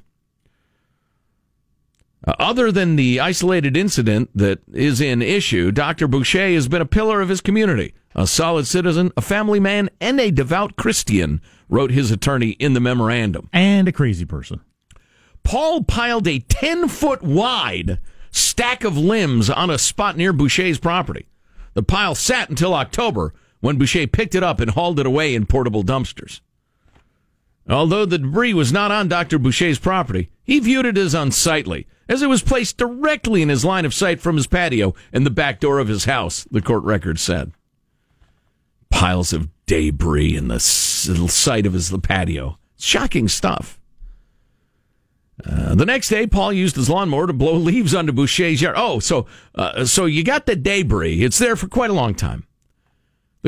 Uh, 2.27 2.35
other 2.39 2.73
than 2.73 2.97
the 2.97 3.21
isolated 3.21 3.77
incident 3.77 4.31
that 4.35 4.61
is 4.73 5.01
in 5.01 5.21
issue, 5.21 5.71
Dr. 5.71 6.09
Boucher 6.09 6.51
has 6.53 6.67
been 6.67 6.81
a 6.81 6.87
pillar 6.87 7.21
of 7.21 7.29
his 7.29 7.43
community, 7.43 7.95
a 8.15 8.27
solid 8.27 8.67
citizen, 8.67 9.13
a 9.17 9.21
family 9.21 9.61
man, 9.61 9.91
and 10.01 10.19
a 10.19 10.31
devout 10.31 10.77
Christian, 10.77 11.41
wrote 11.69 11.91
his 11.91 12.11
attorney 12.11 12.51
in 12.53 12.73
the 12.73 12.81
memorandum. 12.81 13.51
And 13.53 13.87
a 13.87 13.93
crazy 13.93 14.25
person. 14.25 14.63
Paul 15.43 15.85
piled 15.85 16.27
a 16.27 16.41
10 16.41 16.89
foot 16.89 17.23
wide 17.23 18.01
stack 18.31 18.83
of 18.83 18.97
limbs 18.97 19.51
on 19.51 19.69
a 19.71 19.79
spot 19.79 20.17
near 20.17 20.33
Boucher's 20.33 20.79
property. 20.79 21.27
The 21.75 21.83
pile 21.83 22.15
sat 22.15 22.51
until 22.51 22.75
October 22.75 23.35
when 23.61 23.77
Boucher 23.79 24.07
picked 24.07 24.35
it 24.35 24.43
up 24.43 24.61
and 24.61 24.71
hauled 24.71 25.01
it 25.01 25.07
away 25.07 25.35
in 25.35 25.47
portable 25.47 25.83
dumpsters. 25.83 26.41
Although 27.69 28.07
the 28.07 28.19
debris 28.19 28.55
was 28.55 28.73
not 28.73 28.91
on 28.91 29.09
Dr. 29.09 29.39
Boucher's 29.39 29.79
property, 29.79 30.31
he 30.43 30.59
viewed 30.59 30.87
it 30.87 30.97
as 30.97 31.15
unsightly, 31.15 31.87
as 32.09 32.23
it 32.23 32.29
was 32.29 32.43
placed 32.43 32.79
directly 32.79 33.43
in 33.43 33.51
his 33.51 33.65
line 33.65 33.85
of 33.85 33.93
sight 33.93 34.21
from 34.21 34.37
his 34.37 34.47
patio 34.47 34.95
and 35.13 35.27
the 35.27 35.31
back 35.31 35.61
door 35.61 35.79
of 35.79 35.89
his 35.89 36.07
house, 36.07 36.47
the 36.51 36.63
court 36.63 36.83
record 36.85 37.19
said. 37.19 37.53
Piles 38.91 39.35
of 39.35 39.49
debris 39.67 40.35
in 40.35 40.49
the 40.49 40.55
s- 40.55 41.11
sight 41.31 41.67
of 41.67 41.75
his 41.75 41.95
patio. 42.03 42.59
Shocking 42.79 43.29
stuff. 43.29 43.79
Uh, 45.45 45.75
the 45.75 45.87
next 45.87 46.09
day, 46.09 46.27
Paul 46.27 46.53
used 46.53 46.75
his 46.77 46.89
lawnmower 46.91 47.27
to 47.27 47.33
blow 47.33 47.53
leaves 47.57 47.95
onto 47.95 48.13
Boucher's 48.13 48.63
yard. 48.63 48.77
Oh, 48.79 48.99
so 48.99 49.27
uh, 49.55 49.85
so 49.85 50.07
you 50.07 50.25
got 50.25 50.47
the 50.47 50.57
debris. 50.57 51.23
It's 51.23 51.39
there 51.39 51.55
for 51.55 51.69
quite 51.69 51.91
a 51.91 51.95
long 51.95 52.15
time. 52.15 52.47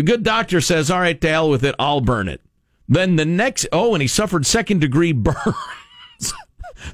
The 0.00 0.06
good 0.06 0.22
doctor 0.22 0.62
says, 0.62 0.90
"All 0.90 1.00
right, 1.00 1.20
to 1.20 1.28
hell 1.28 1.50
with 1.50 1.62
it. 1.62 1.74
I'll 1.78 2.00
burn 2.00 2.26
it." 2.26 2.40
Then 2.88 3.16
the 3.16 3.26
next, 3.26 3.66
oh, 3.70 3.92
and 3.94 4.00
he 4.00 4.08
suffered 4.08 4.46
second 4.46 4.80
degree 4.80 5.12
burns. 5.12 6.32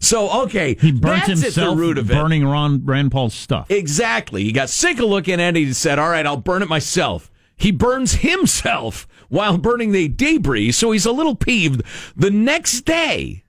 so 0.01 0.43
okay, 0.43 0.75
He 0.81 0.91
burnt 0.91 1.25
that's 1.27 1.41
himself 1.43 1.69
at 1.69 1.71
the 1.71 1.77
root 1.81 1.99
of 1.99 2.11
it. 2.11 2.15
burning 2.15 2.45
Ron, 2.45 2.85
Rand 2.85 3.13
Paul's 3.13 3.33
stuff. 3.33 3.71
Exactly. 3.71 4.43
He 4.43 4.51
got 4.51 4.71
sick 4.71 4.99
of 4.99 5.05
looking 5.09 5.41
at 5.41 5.57
it. 5.57 5.61
He 5.61 5.73
said, 5.73 6.01
All 6.01 6.09
right, 6.09 6.27
I'll 6.27 6.37
burn 6.37 6.63
it 6.63 6.69
myself. 6.69 7.31
He 7.57 7.71
burns 7.71 8.15
himself 8.17 9.07
while 9.29 9.57
burning 9.57 9.93
the 9.93 10.09
debris, 10.09 10.73
so 10.73 10.91
he's 10.91 11.07
a 11.07 11.13
little 11.13 11.37
peeved. 11.37 11.83
The 12.17 12.33
next 12.33 12.81
day, 12.81 13.45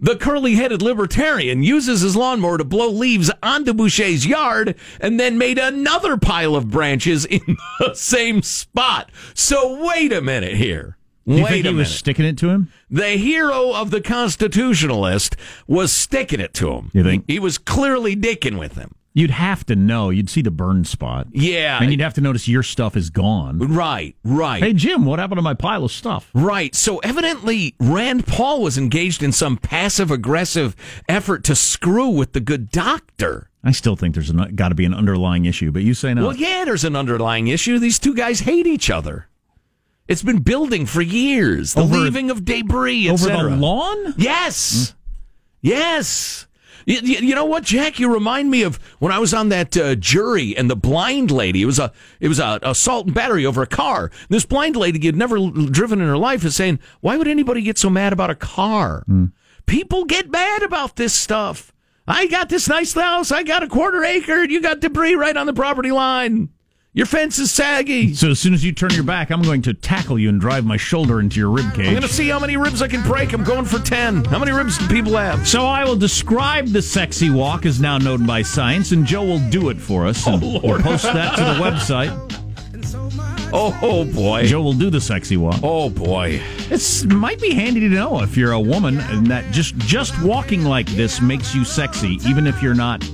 The 0.00 0.16
curly 0.16 0.54
headed 0.54 0.80
libertarian 0.80 1.62
uses 1.62 2.02
his 2.02 2.14
lawnmower 2.14 2.58
to 2.58 2.64
blow 2.64 2.88
leaves 2.88 3.30
onto 3.42 3.74
Boucher's 3.74 4.24
yard 4.26 4.76
and 5.00 5.18
then 5.18 5.38
made 5.38 5.58
another 5.58 6.16
pile 6.16 6.54
of 6.54 6.70
branches 6.70 7.24
in 7.24 7.40
the 7.80 7.94
same 7.94 8.42
spot. 8.42 9.10
So 9.34 9.84
wait 9.84 10.12
a 10.12 10.20
minute 10.20 10.54
here. 10.54 10.96
Wait 11.26 11.36
think 11.36 11.50
a 11.50 11.54
he 11.56 11.62
minute. 11.64 11.76
was 11.78 11.94
sticking 11.94 12.24
it 12.24 12.38
to 12.38 12.48
him? 12.48 12.70
the 12.88 13.10
hero 13.18 13.74
of 13.74 13.90
the 13.90 14.00
constitutionalist 14.00 15.36
was 15.66 15.92
sticking 15.92 16.40
it 16.40 16.54
to 16.54 16.70
him. 16.72 16.90
You 16.94 17.02
think? 17.02 17.24
He 17.26 17.38
was 17.38 17.58
clearly 17.58 18.16
dicking 18.16 18.58
with 18.58 18.76
him. 18.76 18.94
You'd 19.14 19.30
have 19.30 19.66
to 19.66 19.74
know. 19.74 20.10
You'd 20.10 20.30
see 20.30 20.42
the 20.42 20.50
burn 20.50 20.84
spot. 20.84 21.26
Yeah. 21.32 21.80
And 21.82 21.90
you'd 21.90 22.00
have 22.00 22.14
to 22.14 22.20
notice 22.20 22.46
your 22.46 22.62
stuff 22.62 22.96
is 22.96 23.10
gone. 23.10 23.58
right, 23.58 24.14
right. 24.22 24.62
Hey, 24.62 24.72
Jim, 24.72 25.04
what 25.04 25.18
happened 25.18 25.38
to 25.38 25.42
my 25.42 25.54
pile 25.54 25.84
of 25.84 25.90
stuff? 25.90 26.30
Right. 26.34 26.74
So 26.74 26.98
evidently, 26.98 27.74
Rand 27.80 28.26
Paul 28.26 28.62
was 28.62 28.78
engaged 28.78 29.22
in 29.22 29.32
some 29.32 29.56
passive 29.56 30.10
aggressive 30.10 30.76
effort 31.08 31.42
to 31.44 31.56
screw 31.56 32.08
with 32.10 32.32
the 32.32 32.40
good 32.40 32.70
doctor. 32.70 33.50
I 33.64 33.72
still 33.72 33.96
think 33.96 34.14
there's 34.14 34.30
got 34.30 34.68
to 34.68 34.74
be 34.76 34.84
an 34.84 34.94
underlying 34.94 35.46
issue, 35.46 35.72
but 35.72 35.82
you 35.82 35.94
say 35.94 36.14
no. 36.14 36.28
Well, 36.28 36.36
yeah, 36.36 36.64
there's 36.64 36.84
an 36.84 36.94
underlying 36.94 37.48
issue. 37.48 37.78
These 37.78 37.98
two 37.98 38.14
guys 38.14 38.40
hate 38.40 38.66
each 38.66 38.88
other. 38.88 39.26
It's 40.06 40.22
been 40.22 40.40
building 40.40 40.86
for 40.86 41.02
years. 41.02 41.74
The 41.74 41.82
Over- 41.82 41.98
leaving 41.98 42.30
of 42.30 42.44
debris, 42.44 43.10
Over 43.10 43.26
the 43.26 43.56
lawn? 43.56 44.14
Yes. 44.16 44.90
Hmm. 44.90 44.98
Yes. 45.60 46.46
You, 46.88 47.00
you, 47.02 47.18
you 47.28 47.34
know 47.34 47.44
what, 47.44 47.64
Jack? 47.64 47.98
You 47.98 48.10
remind 48.12 48.50
me 48.50 48.62
of 48.62 48.76
when 48.98 49.12
I 49.12 49.18
was 49.18 49.34
on 49.34 49.50
that 49.50 49.76
uh, 49.76 49.94
jury 49.94 50.56
and 50.56 50.70
the 50.70 50.74
blind 50.76 51.30
lady. 51.30 51.60
It 51.60 51.66
was 51.66 51.78
a 51.78 51.92
it 52.18 52.28
was 52.28 52.38
a 52.40 52.58
assault 52.62 53.04
and 53.06 53.14
battery 53.14 53.44
over 53.44 53.60
a 53.62 53.66
car. 53.66 54.10
This 54.30 54.46
blind 54.46 54.74
lady 54.74 55.04
had 55.06 55.14
never 55.14 55.36
l- 55.36 55.50
driven 55.50 56.00
in 56.00 56.08
her 56.08 56.16
life 56.16 56.44
is 56.46 56.56
saying, 56.56 56.78
"Why 57.00 57.18
would 57.18 57.28
anybody 57.28 57.60
get 57.60 57.76
so 57.76 57.90
mad 57.90 58.14
about 58.14 58.30
a 58.30 58.34
car? 58.34 59.04
People 59.66 60.06
get 60.06 60.30
mad 60.30 60.62
about 60.62 60.96
this 60.96 61.12
stuff. 61.12 61.74
I 62.06 62.26
got 62.26 62.48
this 62.48 62.68
nice 62.70 62.94
house. 62.94 63.30
I 63.30 63.42
got 63.42 63.62
a 63.62 63.68
quarter 63.68 64.02
acre. 64.02 64.42
and 64.44 64.50
You 64.50 64.62
got 64.62 64.80
debris 64.80 65.14
right 65.14 65.36
on 65.36 65.44
the 65.46 65.52
property 65.52 65.90
line. 65.90 66.48
Your 66.98 67.06
fence 67.06 67.38
is 67.38 67.52
saggy. 67.52 68.12
So 68.12 68.30
as 68.30 68.40
soon 68.40 68.54
as 68.54 68.64
you 68.64 68.72
turn 68.72 68.90
your 68.90 69.04
back, 69.04 69.30
I'm 69.30 69.40
going 69.40 69.62
to 69.62 69.72
tackle 69.72 70.18
you 70.18 70.28
and 70.30 70.40
drive 70.40 70.64
my 70.64 70.76
shoulder 70.76 71.20
into 71.20 71.38
your 71.38 71.48
rib 71.48 71.72
cage. 71.72 71.86
I'm 71.86 71.92
going 71.92 72.02
to 72.02 72.08
see 72.08 72.28
how 72.28 72.40
many 72.40 72.56
ribs 72.56 72.82
I 72.82 72.88
can 72.88 73.04
break. 73.04 73.32
I'm 73.32 73.44
going 73.44 73.66
for 73.66 73.78
ten. 73.78 74.24
How 74.24 74.40
many 74.40 74.50
ribs 74.50 74.78
do 74.78 74.88
people 74.88 75.16
have? 75.16 75.46
So 75.46 75.64
I 75.64 75.84
will 75.84 75.94
describe 75.94 76.66
the 76.66 76.82
sexy 76.82 77.30
walk 77.30 77.66
as 77.66 77.80
now 77.80 77.98
known 77.98 78.26
by 78.26 78.42
science, 78.42 78.90
and 78.90 79.06
Joe 79.06 79.22
will 79.22 79.48
do 79.48 79.68
it 79.68 79.76
for 79.76 80.08
us 80.08 80.26
oh, 80.26 80.32
and 80.32 80.42
we'll 80.42 80.82
post 80.82 81.04
that 81.04 81.36
to 81.36 81.44
the 81.44 81.60
website. 81.62 82.10
Oh, 83.52 83.78
oh 83.80 84.04
boy. 84.04 84.46
Joe 84.46 84.62
will 84.62 84.72
do 84.72 84.90
the 84.90 85.00
sexy 85.00 85.36
walk. 85.36 85.60
Oh 85.62 85.90
boy. 85.90 86.42
It 86.68 87.06
might 87.06 87.40
be 87.40 87.54
handy 87.54 87.78
to 87.78 87.88
know 87.90 88.24
if 88.24 88.36
you're 88.36 88.50
a 88.50 88.60
woman 88.60 88.98
and 88.98 89.24
that 89.28 89.52
just 89.52 89.76
just 89.76 90.20
walking 90.20 90.64
like 90.64 90.88
this 90.88 91.20
makes 91.20 91.54
you 91.54 91.64
sexy, 91.64 92.18
even 92.26 92.48
if 92.48 92.60
you're 92.60 92.74
not 92.74 93.08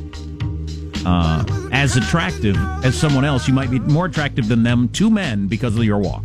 uh, 1.06 1.44
as 1.73 1.96
attractive 1.96 2.56
as 2.84 2.99
someone 2.99 3.25
else. 3.25 3.49
You 3.49 3.54
might 3.54 3.70
be 3.70 3.78
more 3.78 4.06
attractive 4.06 4.49
than 4.49 4.62
them 4.62 4.88
to 4.90 5.11
men 5.11 5.46
because 5.46 5.76
of 5.76 5.84
your 5.84 5.99
walk. 5.99 6.25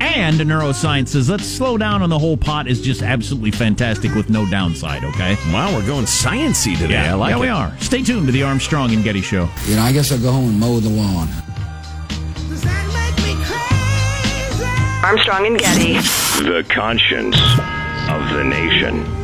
And 0.00 0.38
neuroscience 0.40 1.08
says 1.08 1.28
let's 1.28 1.46
slow 1.46 1.78
down 1.78 2.02
on 2.02 2.10
the 2.10 2.18
whole 2.18 2.36
pot 2.36 2.68
is 2.68 2.80
just 2.80 3.02
absolutely 3.02 3.50
fantastic 3.50 4.14
with 4.14 4.30
no 4.30 4.48
downside. 4.48 5.04
Okay. 5.04 5.36
Wow, 5.52 5.74
we're 5.74 5.86
going 5.86 6.04
sciency 6.04 6.76
today. 6.76 6.98
I 6.98 7.14
like 7.14 7.30
yeah, 7.30 7.36
it. 7.36 7.40
we 7.40 7.48
are. 7.48 7.78
Stay 7.78 8.02
tuned 8.02 8.26
to 8.26 8.32
the 8.32 8.42
Armstrong 8.42 8.92
and 8.92 9.02
Getty 9.02 9.22
Show. 9.22 9.48
You 9.66 9.76
know, 9.76 9.82
I 9.82 9.92
guess 9.92 10.12
I'll 10.12 10.18
go 10.18 10.32
home 10.32 10.50
and 10.50 10.60
mow 10.60 10.80
the 10.80 10.88
lawn. 10.88 11.28
Armstrong 15.02 15.46
and 15.46 15.58
Getty. 15.58 15.94
The 16.44 16.66
conscience 16.68 17.36
of 18.08 18.36
the 18.36 18.44
nation. 18.44 19.17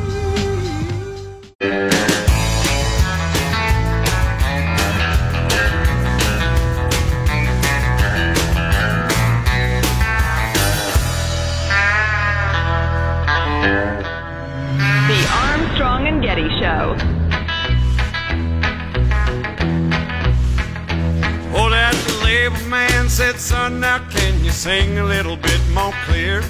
Sing 24.55 24.99
a 24.99 25.05
little 25.05 25.37
bit 25.37 25.61
more 25.75 25.93
clear? 26.07 26.43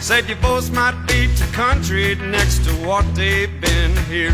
Said 0.00 0.28
your 0.28 0.38
voice 0.38 0.70
might 0.70 1.04
be 1.08 1.26
too 1.34 1.44
country 1.52 2.14
next 2.14 2.64
to 2.64 2.70
what 2.86 3.04
they've 3.16 3.60
been 3.60 3.96
here. 4.04 4.32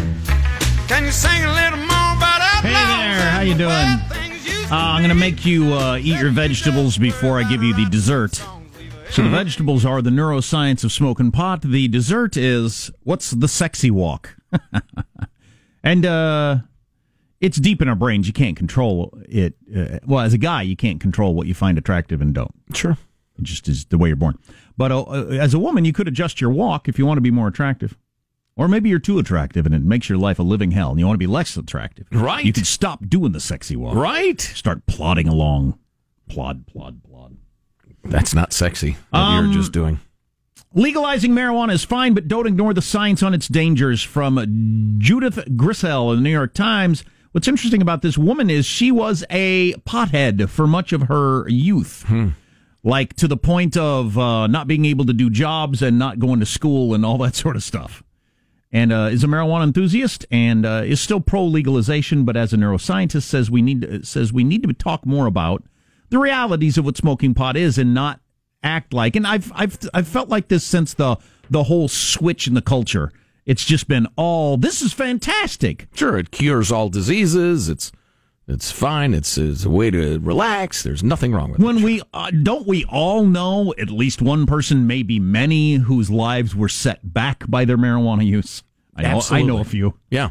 Can 0.88 1.07
you 1.07 1.11
sing 1.11 1.43
a 1.43 1.52
little 1.54 1.78
more 1.78 2.12
about 2.16 2.43
Hey 2.62 2.73
there, 2.73 3.31
how 3.31 3.40
you 3.40 3.54
doing? 3.54 3.71
Uh, 3.71 4.76
I'm 4.76 5.00
going 5.00 5.09
to 5.09 5.14
make 5.14 5.47
you 5.47 5.73
uh, 5.73 5.97
eat 5.97 6.21
your 6.21 6.31
vegetables 6.31 6.99
before 6.99 7.38
I 7.38 7.49
give 7.49 7.62
you 7.62 7.73
the 7.75 7.87
dessert. 7.87 8.43
So 9.11 9.23
the 9.23 9.31
vegetables 9.31 9.85
are 9.87 10.02
the 10.02 10.11
neuroscience 10.11 10.85
of 10.85 10.93
smoking 10.93 11.31
pot. 11.31 11.62
The 11.62 11.88
dessert 11.88 12.37
is 12.37 12.90
what's 13.04 13.31
the 13.31 13.49
sexy 13.49 13.90
walk, 13.90 14.37
and 15.83 16.04
uh, 16.04 16.59
it's 17.40 17.59
deep 17.59 17.81
in 17.81 17.88
our 17.88 17.95
brains. 17.95 18.26
You 18.26 18.33
can't 18.33 18.57
control 18.57 19.16
it. 19.28 19.54
Uh, 19.75 20.00
well, 20.07 20.25
as 20.25 20.35
a 20.35 20.38
guy, 20.38 20.62
you 20.62 20.76
can't 20.76 21.00
control 21.00 21.35
what 21.35 21.47
you 21.47 21.54
find 21.54 21.78
attractive 21.78 22.21
and 22.21 22.35
don't. 22.35 22.54
Sure. 22.75 22.99
It 23.38 23.44
just 23.44 23.68
is 23.68 23.84
the 23.86 23.98
way 23.98 24.08
you're 24.08 24.16
born. 24.16 24.38
But 24.76 24.92
uh, 24.92 25.04
as 25.30 25.54
a 25.54 25.58
woman, 25.58 25.84
you 25.84 25.92
could 25.92 26.08
adjust 26.08 26.40
your 26.40 26.50
walk 26.50 26.88
if 26.88 26.98
you 26.98 27.06
want 27.06 27.16
to 27.18 27.22
be 27.22 27.30
more 27.30 27.48
attractive. 27.48 27.96
Or 28.56 28.68
maybe 28.68 28.88
you're 28.88 29.00
too 29.00 29.18
attractive 29.18 29.66
and 29.66 29.74
it 29.74 29.82
makes 29.82 30.08
your 30.08 30.18
life 30.18 30.38
a 30.38 30.44
living 30.44 30.70
hell 30.70 30.90
and 30.90 31.00
you 31.00 31.06
want 31.06 31.14
to 31.16 31.18
be 31.18 31.26
less 31.26 31.56
attractive. 31.56 32.06
Right. 32.12 32.44
You 32.44 32.52
could 32.52 32.66
stop 32.68 33.08
doing 33.08 33.32
the 33.32 33.40
sexy 33.40 33.74
walk. 33.74 33.96
Right. 33.96 34.40
Start 34.40 34.86
plodding 34.86 35.26
along. 35.26 35.76
Plod, 36.28 36.66
plod, 36.68 37.02
plod. 37.02 37.36
That's 38.04 38.32
not 38.34 38.52
sexy. 38.52 38.96
What 39.10 39.18
Um, 39.18 39.44
you're 39.46 39.54
just 39.54 39.72
doing. 39.72 39.98
Legalizing 40.72 41.32
marijuana 41.32 41.72
is 41.72 41.84
fine, 41.84 42.14
but 42.14 42.28
don't 42.28 42.46
ignore 42.46 42.74
the 42.74 42.82
science 42.82 43.22
on 43.22 43.34
its 43.34 43.48
dangers. 43.48 44.02
From 44.02 44.96
Judith 44.98 45.36
Grisel 45.56 46.10
in 46.12 46.18
the 46.18 46.22
New 46.22 46.30
York 46.30 46.54
Times. 46.54 47.04
What's 47.32 47.48
interesting 47.48 47.82
about 47.82 48.02
this 48.02 48.16
woman 48.16 48.50
is 48.50 48.64
she 48.66 48.92
was 48.92 49.24
a 49.30 49.72
pothead 49.86 50.48
for 50.48 50.66
much 50.68 50.92
of 50.92 51.02
her 51.02 51.48
youth. 51.48 52.04
Like 52.84 53.14
to 53.16 53.26
the 53.26 53.36
point 53.36 53.76
of 53.76 54.16
uh, 54.18 54.46
not 54.46 54.68
being 54.68 54.84
able 54.84 55.06
to 55.06 55.14
do 55.14 55.30
jobs 55.30 55.82
and 55.82 55.98
not 55.98 56.18
going 56.18 56.40
to 56.40 56.46
school 56.46 56.94
and 56.94 57.04
all 57.04 57.18
that 57.24 57.34
sort 57.34 57.56
of 57.56 57.62
stuff. 57.62 58.02
And 58.70 58.92
uh, 58.92 59.08
is 59.12 59.24
a 59.24 59.28
marijuana 59.28 59.64
enthusiast 59.64 60.26
and 60.30 60.66
uh, 60.66 60.82
is 60.84 61.00
still 61.00 61.20
pro 61.20 61.44
legalization, 61.44 62.24
but 62.24 62.36
as 62.36 62.52
a 62.52 62.56
neuroscientist 62.56 63.22
says 63.22 63.50
we 63.50 63.62
need 63.62 64.04
says 64.06 64.32
we 64.32 64.44
need 64.44 64.64
to 64.64 64.72
talk 64.72 65.06
more 65.06 65.26
about 65.26 65.62
the 66.10 66.18
realities 66.18 66.76
of 66.76 66.84
what 66.84 66.96
smoking 66.96 67.34
pot 67.34 67.56
is 67.56 67.78
and 67.78 67.94
not 67.94 68.20
act 68.64 68.92
like. 68.92 69.14
And 69.14 69.26
I've 69.26 69.52
I've 69.54 69.78
I've 69.94 70.08
felt 70.08 70.28
like 70.28 70.48
this 70.48 70.64
since 70.64 70.92
the 70.94 71.16
the 71.48 71.64
whole 71.64 71.88
switch 71.88 72.46
in 72.46 72.54
the 72.54 72.62
culture. 72.62 73.12
It's 73.46 73.64
just 73.64 73.88
been 73.88 74.08
all 74.16 74.56
this 74.56 74.82
is 74.82 74.92
fantastic. 74.92 75.86
Sure, 75.94 76.18
it 76.18 76.30
cures 76.30 76.72
all 76.72 76.88
diseases. 76.88 77.68
It's 77.68 77.92
it's 78.46 78.70
fine. 78.70 79.14
It's, 79.14 79.38
it's 79.38 79.64
a 79.64 79.70
way 79.70 79.90
to 79.90 80.18
relax. 80.18 80.82
There's 80.82 81.02
nothing 81.02 81.32
wrong 81.32 81.52
with 81.52 81.60
it. 81.60 81.64
When 81.64 81.82
we 81.82 82.02
uh, 82.12 82.30
don't 82.30 82.66
we 82.66 82.84
all 82.84 83.24
know 83.24 83.74
at 83.78 83.90
least 83.90 84.20
one 84.20 84.46
person, 84.46 84.86
maybe 84.86 85.18
many, 85.18 85.74
whose 85.74 86.10
lives 86.10 86.54
were 86.54 86.68
set 86.68 87.14
back 87.14 87.44
by 87.48 87.64
their 87.64 87.78
marijuana 87.78 88.26
use. 88.26 88.62
I 88.96 89.02
know, 89.02 89.22
I 89.30 89.42
know 89.42 89.58
a 89.58 89.64
few. 89.64 89.98
Yeah. 90.10 90.30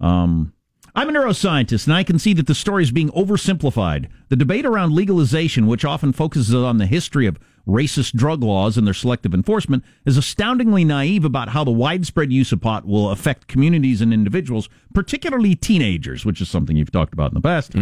Um, 0.00 0.52
I'm 0.94 1.08
a 1.08 1.12
neuroscientist, 1.12 1.86
and 1.86 1.94
I 1.94 2.02
can 2.02 2.18
see 2.18 2.34
that 2.34 2.46
the 2.46 2.54
story 2.54 2.82
is 2.82 2.90
being 2.90 3.08
oversimplified. 3.10 4.08
The 4.28 4.36
debate 4.36 4.66
around 4.66 4.92
legalization, 4.92 5.66
which 5.66 5.84
often 5.84 6.12
focuses 6.12 6.54
on 6.54 6.76
the 6.76 6.86
history 6.86 7.26
of 7.26 7.38
racist 7.66 8.12
drug 8.14 8.42
laws 8.42 8.76
and 8.76 8.86
their 8.86 8.94
selective 8.94 9.34
enforcement, 9.34 9.84
is 10.04 10.16
astoundingly 10.16 10.84
naive 10.84 11.24
about 11.24 11.50
how 11.50 11.64
the 11.64 11.70
widespread 11.70 12.32
use 12.32 12.52
of 12.52 12.60
pot 12.60 12.84
will 12.86 13.10
affect 13.10 13.46
communities 13.48 14.00
and 14.00 14.12
individuals, 14.12 14.68
particularly 14.94 15.54
teenagers, 15.54 16.24
which 16.24 16.40
is 16.40 16.48
something 16.48 16.76
you've 16.76 16.90
talked 16.92 17.12
about 17.12 17.30
in 17.30 17.34
the 17.34 17.40
past. 17.40 17.74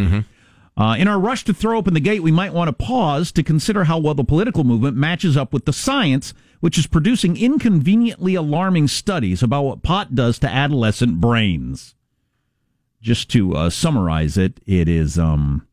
Uh, 0.76 0.94
in 0.98 1.08
our 1.08 1.18
rush 1.18 1.44
to 1.44 1.52
throw 1.52 1.76
open 1.76 1.94
the 1.94 2.00
gate, 2.00 2.22
we 2.22 2.30
might 2.30 2.54
want 2.54 2.68
to 2.68 2.72
pause 2.72 3.32
to 3.32 3.42
consider 3.42 3.84
how 3.84 3.98
well 3.98 4.14
the 4.14 4.24
political 4.24 4.64
movement 4.64 4.96
matches 4.96 5.36
up 5.36 5.52
with 5.52 5.64
the 5.64 5.72
science, 5.72 6.32
which 6.60 6.78
is 6.78 6.86
producing 6.86 7.36
inconveniently 7.36 8.34
alarming 8.34 8.88
studies 8.88 9.42
about 9.42 9.62
what 9.62 9.82
pot 9.82 10.14
does 10.14 10.38
to 10.38 10.48
adolescent 10.48 11.20
brains. 11.20 11.94
Just 13.02 13.30
to 13.30 13.56
uh, 13.56 13.70
summarize 13.70 14.36
it, 14.36 14.60
it 14.66 14.88
is 14.88 15.18
um, 15.18 15.66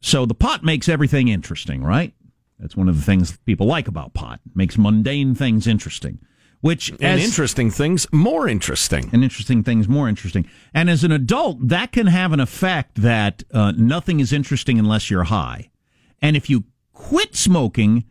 so 0.00 0.24
the 0.24 0.34
pot 0.34 0.64
makes 0.64 0.88
everything 0.88 1.28
interesting, 1.28 1.82
right? 1.82 2.14
That's 2.60 2.76
one 2.76 2.88
of 2.88 2.96
the 2.96 3.02
things 3.02 3.36
people 3.46 3.66
like 3.66 3.88
about 3.88 4.14
pot. 4.14 4.40
Makes 4.54 4.76
mundane 4.78 5.34
things 5.34 5.66
interesting, 5.66 6.18
which 6.60 6.90
And 6.90 7.02
as- 7.20 7.24
interesting 7.24 7.70
things 7.70 8.06
more 8.12 8.46
interesting. 8.48 9.08
and 9.12 9.24
interesting 9.24 9.62
things 9.62 9.88
more 9.88 10.08
interesting. 10.08 10.46
And 10.74 10.90
as 10.90 11.02
an 11.02 11.10
adult, 11.12 11.68
that 11.68 11.92
can 11.92 12.06
have 12.08 12.32
an 12.32 12.40
effect 12.40 12.96
that 12.96 13.42
uh, 13.52 13.72
nothing 13.76 14.20
is 14.20 14.32
interesting 14.32 14.78
unless 14.78 15.10
you're 15.10 15.24
high. 15.24 15.70
And 16.20 16.36
if 16.36 16.50
you 16.50 16.64
quit 16.92 17.34
smoking, 17.34 18.04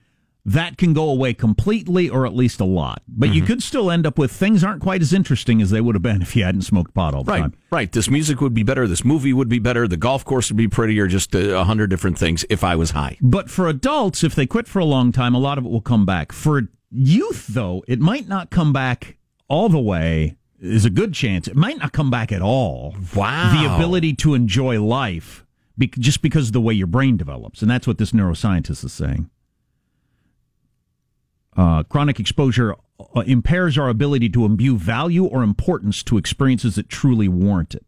that 0.54 0.78
can 0.78 0.94
go 0.94 1.10
away 1.10 1.34
completely 1.34 2.10
or 2.10 2.26
at 2.26 2.34
least 2.36 2.60
a 2.60 2.66
lot. 2.66 3.02
But 3.08 3.30
Mm-hmm. 3.30 3.36
you 3.36 3.42
could 3.44 3.62
still 3.64 3.92
end 3.92 4.06
up 4.08 4.18
with 4.18 4.32
things 4.32 4.64
aren't 4.64 4.82
quite 4.82 5.02
as 5.02 5.14
interesting 5.14 5.62
as 5.62 5.70
they 5.70 5.82
would 5.82 5.96
have 5.96 6.02
been 6.02 6.22
if 6.22 6.36
you 6.36 6.44
hadn't 6.44 6.62
smoked 6.64 6.94
pot 6.94 7.14
all 7.14 7.24
the 7.24 7.32
Right, 7.32 7.42
time. 7.42 7.54
right. 7.72 7.92
This 7.92 8.10
music 8.10 8.40
would 8.42 8.54
be 8.54 8.64
better. 8.64 8.88
This 8.88 9.04
movie 9.06 9.34
would 9.34 9.50
be 9.50 9.60
better. 9.60 9.88
The 9.88 9.98
golf 9.98 10.24
course 10.26 10.50
would 10.50 10.58
be 10.58 10.68
prettier. 10.68 11.08
Just 11.08 11.36
a 11.36 11.58
a 11.60 11.64
hundred 11.66 11.90
different 11.90 12.18
things 12.18 12.46
if 12.50 12.64
I 12.64 12.76
was 12.76 12.92
high. 12.92 13.18
But 13.22 13.50
for 13.50 13.68
adults, 13.68 14.24
if 14.24 14.34
they 14.36 14.46
quit 14.48 14.68
for 14.68 14.80
a 14.80 14.86
long 14.86 15.12
time, 15.12 15.36
a 15.36 15.40
lot 15.40 15.58
of 15.58 15.66
it 15.66 15.70
will 15.70 15.82
come 15.82 16.06
back. 16.06 16.32
For 16.32 16.70
youth, 16.92 17.48
though, 17.48 17.84
it 17.88 18.00
might 18.00 18.28
not 18.28 18.50
come 18.50 18.72
back 18.74 19.18
all 19.48 19.70
the 19.70 19.80
way. 19.80 20.36
Is 20.62 20.84
a 20.84 20.90
good 20.90 21.14
chance. 21.14 21.48
It 21.48 21.56
might 21.56 21.78
not 21.78 21.94
come 21.94 22.10
back 22.12 22.32
at 22.34 22.42
all. 22.42 22.96
Wow. 23.16 23.54
The 23.62 23.76
ability 23.76 24.14
to 24.16 24.34
enjoy 24.34 24.82
life 24.84 25.46
be, 25.78 25.88
just 26.00 26.22
because 26.22 26.48
of 26.48 26.54
the 26.54 26.60
way 26.62 26.74
your 26.74 26.88
brain 26.88 27.16
develops. 27.18 27.62
And 27.62 27.72
that's 27.72 27.88
what 27.88 27.98
this 27.98 28.12
neuroscientist 28.12 28.84
is 28.84 28.92
saying. 28.92 29.30
Uh, 31.60 31.84
chronic 31.84 32.22
exposure 32.22 32.74
uh, 33.18 33.20
impairs 33.28 33.78
our 33.78 33.90
ability 33.90 34.30
to 34.30 34.46
imbue 34.46 34.78
value 34.78 35.26
or 35.26 35.44
importance 35.44 36.02
to 36.04 36.18
experiences 36.18 36.76
that 36.76 36.88
truly 36.88 37.28
warrant 37.28 37.76
it. 37.76 37.86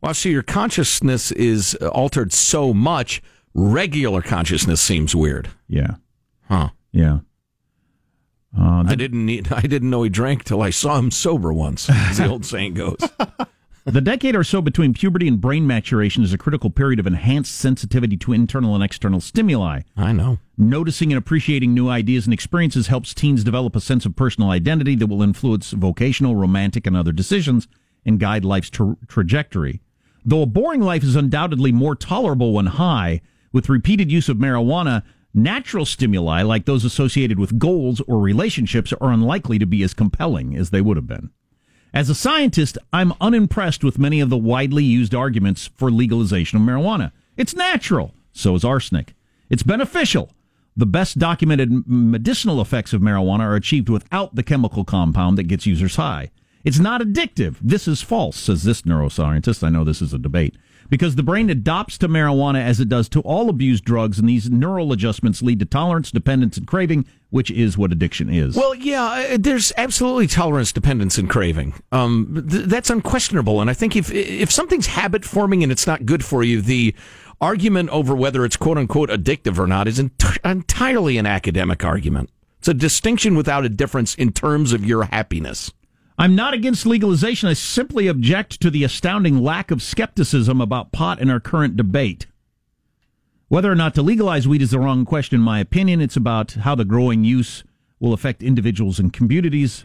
Well, 0.00 0.14
so 0.14 0.28
your 0.28 0.42
consciousness 0.42 1.30
is 1.30 1.76
altered 1.76 2.32
so 2.32 2.74
much. 2.74 3.22
Regular 3.54 4.20
consciousness 4.20 4.80
seems 4.80 5.14
weird. 5.14 5.48
Yeah. 5.68 5.94
Huh. 6.48 6.70
Yeah. 6.90 7.20
Uh, 8.58 8.82
I 8.84 8.96
didn't 8.96 9.24
need, 9.24 9.52
I 9.52 9.60
didn't 9.60 9.90
know 9.90 10.02
he 10.02 10.10
drank 10.10 10.42
till 10.42 10.60
I 10.60 10.70
saw 10.70 10.98
him 10.98 11.12
sober 11.12 11.52
once, 11.52 11.88
as 11.88 12.18
the 12.18 12.26
old 12.26 12.44
saying 12.44 12.74
goes. 12.74 12.98
The 13.86 14.00
decade 14.00 14.34
or 14.34 14.44
so 14.44 14.62
between 14.62 14.94
puberty 14.94 15.28
and 15.28 15.38
brain 15.38 15.66
maturation 15.66 16.24
is 16.24 16.32
a 16.32 16.38
critical 16.38 16.70
period 16.70 16.98
of 16.98 17.06
enhanced 17.06 17.54
sensitivity 17.54 18.16
to 18.16 18.32
internal 18.32 18.74
and 18.74 18.82
external 18.82 19.20
stimuli. 19.20 19.82
I 19.94 20.12
know. 20.12 20.38
Noticing 20.56 21.12
and 21.12 21.18
appreciating 21.18 21.74
new 21.74 21.90
ideas 21.90 22.24
and 22.24 22.32
experiences 22.32 22.86
helps 22.86 23.12
teens 23.12 23.44
develop 23.44 23.76
a 23.76 23.82
sense 23.82 24.06
of 24.06 24.16
personal 24.16 24.48
identity 24.48 24.94
that 24.94 25.08
will 25.08 25.20
influence 25.20 25.72
vocational, 25.72 26.34
romantic, 26.34 26.86
and 26.86 26.96
other 26.96 27.12
decisions 27.12 27.68
and 28.06 28.18
guide 28.18 28.42
life's 28.42 28.70
tra- 28.70 28.96
trajectory. 29.06 29.82
Though 30.24 30.40
a 30.40 30.46
boring 30.46 30.80
life 30.80 31.02
is 31.02 31.14
undoubtedly 31.14 31.70
more 31.70 31.94
tolerable 31.94 32.54
when 32.54 32.66
high, 32.66 33.20
with 33.52 33.68
repeated 33.68 34.10
use 34.10 34.30
of 34.30 34.38
marijuana, 34.38 35.02
natural 35.34 35.84
stimuli 35.84 36.40
like 36.40 36.64
those 36.64 36.86
associated 36.86 37.38
with 37.38 37.58
goals 37.58 38.00
or 38.08 38.18
relationships 38.18 38.94
are 38.94 39.12
unlikely 39.12 39.58
to 39.58 39.66
be 39.66 39.82
as 39.82 39.92
compelling 39.92 40.56
as 40.56 40.70
they 40.70 40.80
would 40.80 40.96
have 40.96 41.06
been. 41.06 41.28
As 41.94 42.10
a 42.10 42.14
scientist, 42.14 42.76
I'm 42.92 43.12
unimpressed 43.20 43.84
with 43.84 44.00
many 44.00 44.18
of 44.18 44.28
the 44.28 44.36
widely 44.36 44.82
used 44.82 45.14
arguments 45.14 45.70
for 45.76 45.92
legalization 45.92 46.60
of 46.60 46.66
marijuana. 46.66 47.12
It's 47.36 47.54
natural, 47.54 48.12
so 48.32 48.56
is 48.56 48.64
arsenic. 48.64 49.14
It's 49.48 49.62
beneficial. 49.62 50.32
The 50.76 50.86
best 50.86 51.20
documented 51.20 51.86
medicinal 51.86 52.60
effects 52.60 52.92
of 52.92 53.00
marijuana 53.00 53.42
are 53.42 53.54
achieved 53.54 53.88
without 53.88 54.34
the 54.34 54.42
chemical 54.42 54.84
compound 54.84 55.38
that 55.38 55.44
gets 55.44 55.66
users 55.66 55.94
high. 55.94 56.32
It's 56.64 56.80
not 56.80 57.00
addictive. 57.00 57.58
This 57.60 57.86
is 57.86 58.02
false, 58.02 58.36
says 58.36 58.64
this 58.64 58.82
neuroscientist. 58.82 59.62
I 59.62 59.70
know 59.70 59.84
this 59.84 60.02
is 60.02 60.12
a 60.12 60.18
debate. 60.18 60.56
Because 60.88 61.16
the 61.16 61.22
brain 61.22 61.50
adopts 61.50 61.98
to 61.98 62.08
marijuana 62.08 62.62
as 62.62 62.80
it 62.80 62.88
does 62.88 63.08
to 63.10 63.20
all 63.20 63.48
abused 63.48 63.84
drugs, 63.84 64.18
and 64.18 64.28
these 64.28 64.50
neural 64.50 64.92
adjustments 64.92 65.42
lead 65.42 65.58
to 65.60 65.64
tolerance, 65.64 66.10
dependence, 66.10 66.56
and 66.56 66.66
craving, 66.66 67.06
which 67.30 67.50
is 67.50 67.78
what 67.78 67.90
addiction 67.90 68.28
is. 68.28 68.54
Well, 68.54 68.74
yeah, 68.74 69.26
uh, 69.32 69.36
there's 69.40 69.72
absolutely 69.76 70.26
tolerance, 70.26 70.72
dependence, 70.72 71.18
and 71.18 71.28
craving. 71.28 71.74
Um, 71.90 72.46
th- 72.48 72.66
that's 72.66 72.90
unquestionable. 72.90 73.60
And 73.60 73.70
I 73.70 73.74
think 73.74 73.96
if 73.96 74.12
if 74.12 74.50
something's 74.52 74.86
habit 74.86 75.24
forming 75.24 75.62
and 75.62 75.72
it's 75.72 75.86
not 75.86 76.06
good 76.06 76.24
for 76.24 76.42
you, 76.42 76.60
the 76.60 76.94
argument 77.40 77.90
over 77.90 78.14
whether 78.14 78.44
it's 78.44 78.56
quote 78.56 78.78
unquote 78.78 79.10
addictive 79.10 79.58
or 79.58 79.66
not 79.66 79.88
is 79.88 79.98
ent- 79.98 80.38
entirely 80.44 81.18
an 81.18 81.26
academic 81.26 81.84
argument. 81.84 82.30
It's 82.58 82.68
a 82.68 82.74
distinction 82.74 83.34
without 83.34 83.64
a 83.64 83.68
difference 83.68 84.14
in 84.14 84.32
terms 84.32 84.72
of 84.72 84.84
your 84.84 85.04
happiness. 85.04 85.72
I'm 86.16 86.36
not 86.36 86.54
against 86.54 86.86
legalization. 86.86 87.48
I 87.48 87.54
simply 87.54 88.06
object 88.06 88.60
to 88.60 88.70
the 88.70 88.84
astounding 88.84 89.42
lack 89.42 89.72
of 89.72 89.82
skepticism 89.82 90.60
about 90.60 90.92
pot 90.92 91.20
in 91.20 91.28
our 91.28 91.40
current 91.40 91.76
debate. 91.76 92.26
Whether 93.48 93.70
or 93.70 93.74
not 93.74 93.94
to 93.96 94.02
legalize 94.02 94.46
weed 94.46 94.62
is 94.62 94.70
the 94.70 94.78
wrong 94.78 95.04
question, 95.04 95.36
in 95.36 95.42
my 95.42 95.58
opinion. 95.58 96.00
It's 96.00 96.16
about 96.16 96.52
how 96.52 96.76
the 96.76 96.84
growing 96.84 97.24
use 97.24 97.64
will 97.98 98.12
affect 98.12 98.42
individuals 98.42 99.00
and 99.00 99.12
communities. 99.12 99.84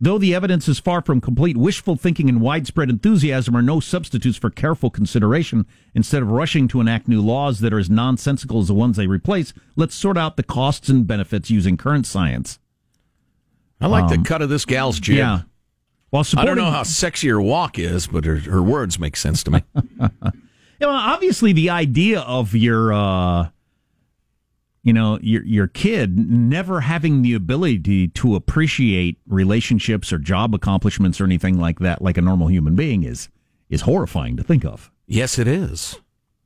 Though 0.00 0.18
the 0.18 0.34
evidence 0.34 0.68
is 0.68 0.80
far 0.80 1.02
from 1.02 1.20
complete, 1.20 1.56
wishful 1.56 1.94
thinking 1.94 2.28
and 2.28 2.40
widespread 2.40 2.90
enthusiasm 2.90 3.56
are 3.56 3.62
no 3.62 3.78
substitutes 3.78 4.36
for 4.36 4.50
careful 4.50 4.90
consideration. 4.90 5.66
Instead 5.94 6.20
of 6.20 6.30
rushing 6.30 6.66
to 6.68 6.80
enact 6.80 7.06
new 7.06 7.22
laws 7.22 7.60
that 7.60 7.72
are 7.72 7.78
as 7.78 7.88
nonsensical 7.88 8.58
as 8.58 8.66
the 8.66 8.74
ones 8.74 8.96
they 8.96 9.06
replace, 9.06 9.54
let's 9.76 9.94
sort 9.94 10.18
out 10.18 10.36
the 10.36 10.42
costs 10.42 10.88
and 10.88 11.06
benefits 11.06 11.48
using 11.48 11.76
current 11.76 12.06
science. 12.06 12.58
I 13.80 13.86
like 13.86 14.04
Um, 14.04 14.10
the 14.22 14.28
cut 14.28 14.40
of 14.42 14.48
this 14.48 14.64
gal's 14.64 14.98
jib. 15.00 15.16
Yeah. 15.16 15.40
While 16.10 16.24
I 16.36 16.44
don't 16.44 16.56
know 16.56 16.70
how 16.70 16.84
sexy 16.84 17.28
her 17.28 17.40
walk 17.40 17.78
is, 17.78 18.06
but 18.06 18.24
her, 18.24 18.36
her 18.36 18.62
words 18.62 18.98
make 18.98 19.16
sense 19.16 19.42
to 19.44 19.50
me. 19.50 19.62
You 20.80 20.88
know, 20.88 20.92
obviously 20.92 21.52
the 21.52 21.70
idea 21.70 22.20
of 22.20 22.54
your 22.54 22.92
uh 22.92 23.48
you 24.82 24.92
know, 24.92 25.18
your 25.22 25.42
your 25.44 25.66
kid 25.68 26.18
never 26.30 26.80
having 26.80 27.22
the 27.22 27.32
ability 27.32 28.08
to 28.08 28.34
appreciate 28.34 29.16
relationships 29.26 30.12
or 30.12 30.18
job 30.18 30.54
accomplishments 30.54 31.20
or 31.20 31.24
anything 31.24 31.58
like 31.58 31.78
that 31.78 32.02
like 32.02 32.18
a 32.18 32.20
normal 32.22 32.48
human 32.48 32.74
being 32.74 33.02
is 33.04 33.28
is 33.70 33.82
horrifying 33.82 34.36
to 34.36 34.42
think 34.42 34.64
of. 34.64 34.90
yes, 35.06 35.38
it 35.38 35.46
is. 35.48 36.00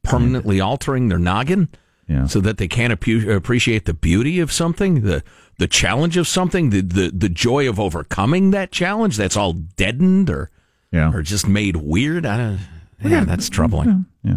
Permanently 0.04 0.60
altering 0.60 1.08
their 1.08 1.18
noggin. 1.18 1.68
Yeah. 2.06 2.26
so 2.26 2.40
that 2.40 2.56
they 2.58 2.68
can't 2.68 2.90
appreciate 2.92 3.84
the 3.84 3.92
beauty 3.92 4.40
of 4.40 4.50
something, 4.50 5.02
the 5.02 5.22
the 5.58 5.68
challenge 5.68 6.16
of 6.16 6.26
something, 6.26 6.70
the, 6.70 6.80
the 6.80 7.10
the 7.14 7.28
joy 7.28 7.68
of 7.68 7.78
overcoming 7.78 8.50
that 8.52 8.70
challenge. 8.72 9.16
That's 9.16 9.36
all 9.36 9.52
deadened 9.52 10.30
or 10.30 10.50
Yeah. 10.90 11.12
or 11.12 11.22
just 11.22 11.46
made 11.46 11.76
weird. 11.76 12.24
I 12.26 12.36
don't, 12.36 12.58
yeah, 13.04 13.24
that's 13.24 13.48
troubling. 13.48 14.06
Yeah. 14.22 14.36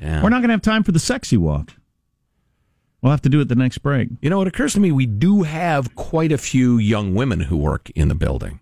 Yeah. 0.00 0.22
We're 0.22 0.30
not 0.30 0.38
going 0.40 0.48
to 0.48 0.54
have 0.54 0.62
time 0.62 0.82
for 0.82 0.92
the 0.92 0.98
sexy 0.98 1.36
walk. 1.36 1.72
We'll 3.02 3.10
have 3.10 3.22
to 3.22 3.28
do 3.28 3.40
it 3.40 3.48
the 3.48 3.54
next 3.54 3.78
break. 3.78 4.08
You 4.22 4.30
know, 4.30 4.40
it 4.42 4.48
occurs 4.48 4.72
to 4.74 4.80
me 4.80 4.92
we 4.92 5.06
do 5.06 5.42
have 5.42 5.94
quite 5.94 6.32
a 6.32 6.38
few 6.38 6.76
young 6.78 7.14
women 7.14 7.40
who 7.40 7.56
work 7.56 7.90
in 7.94 8.08
the 8.08 8.14
building. 8.14 8.60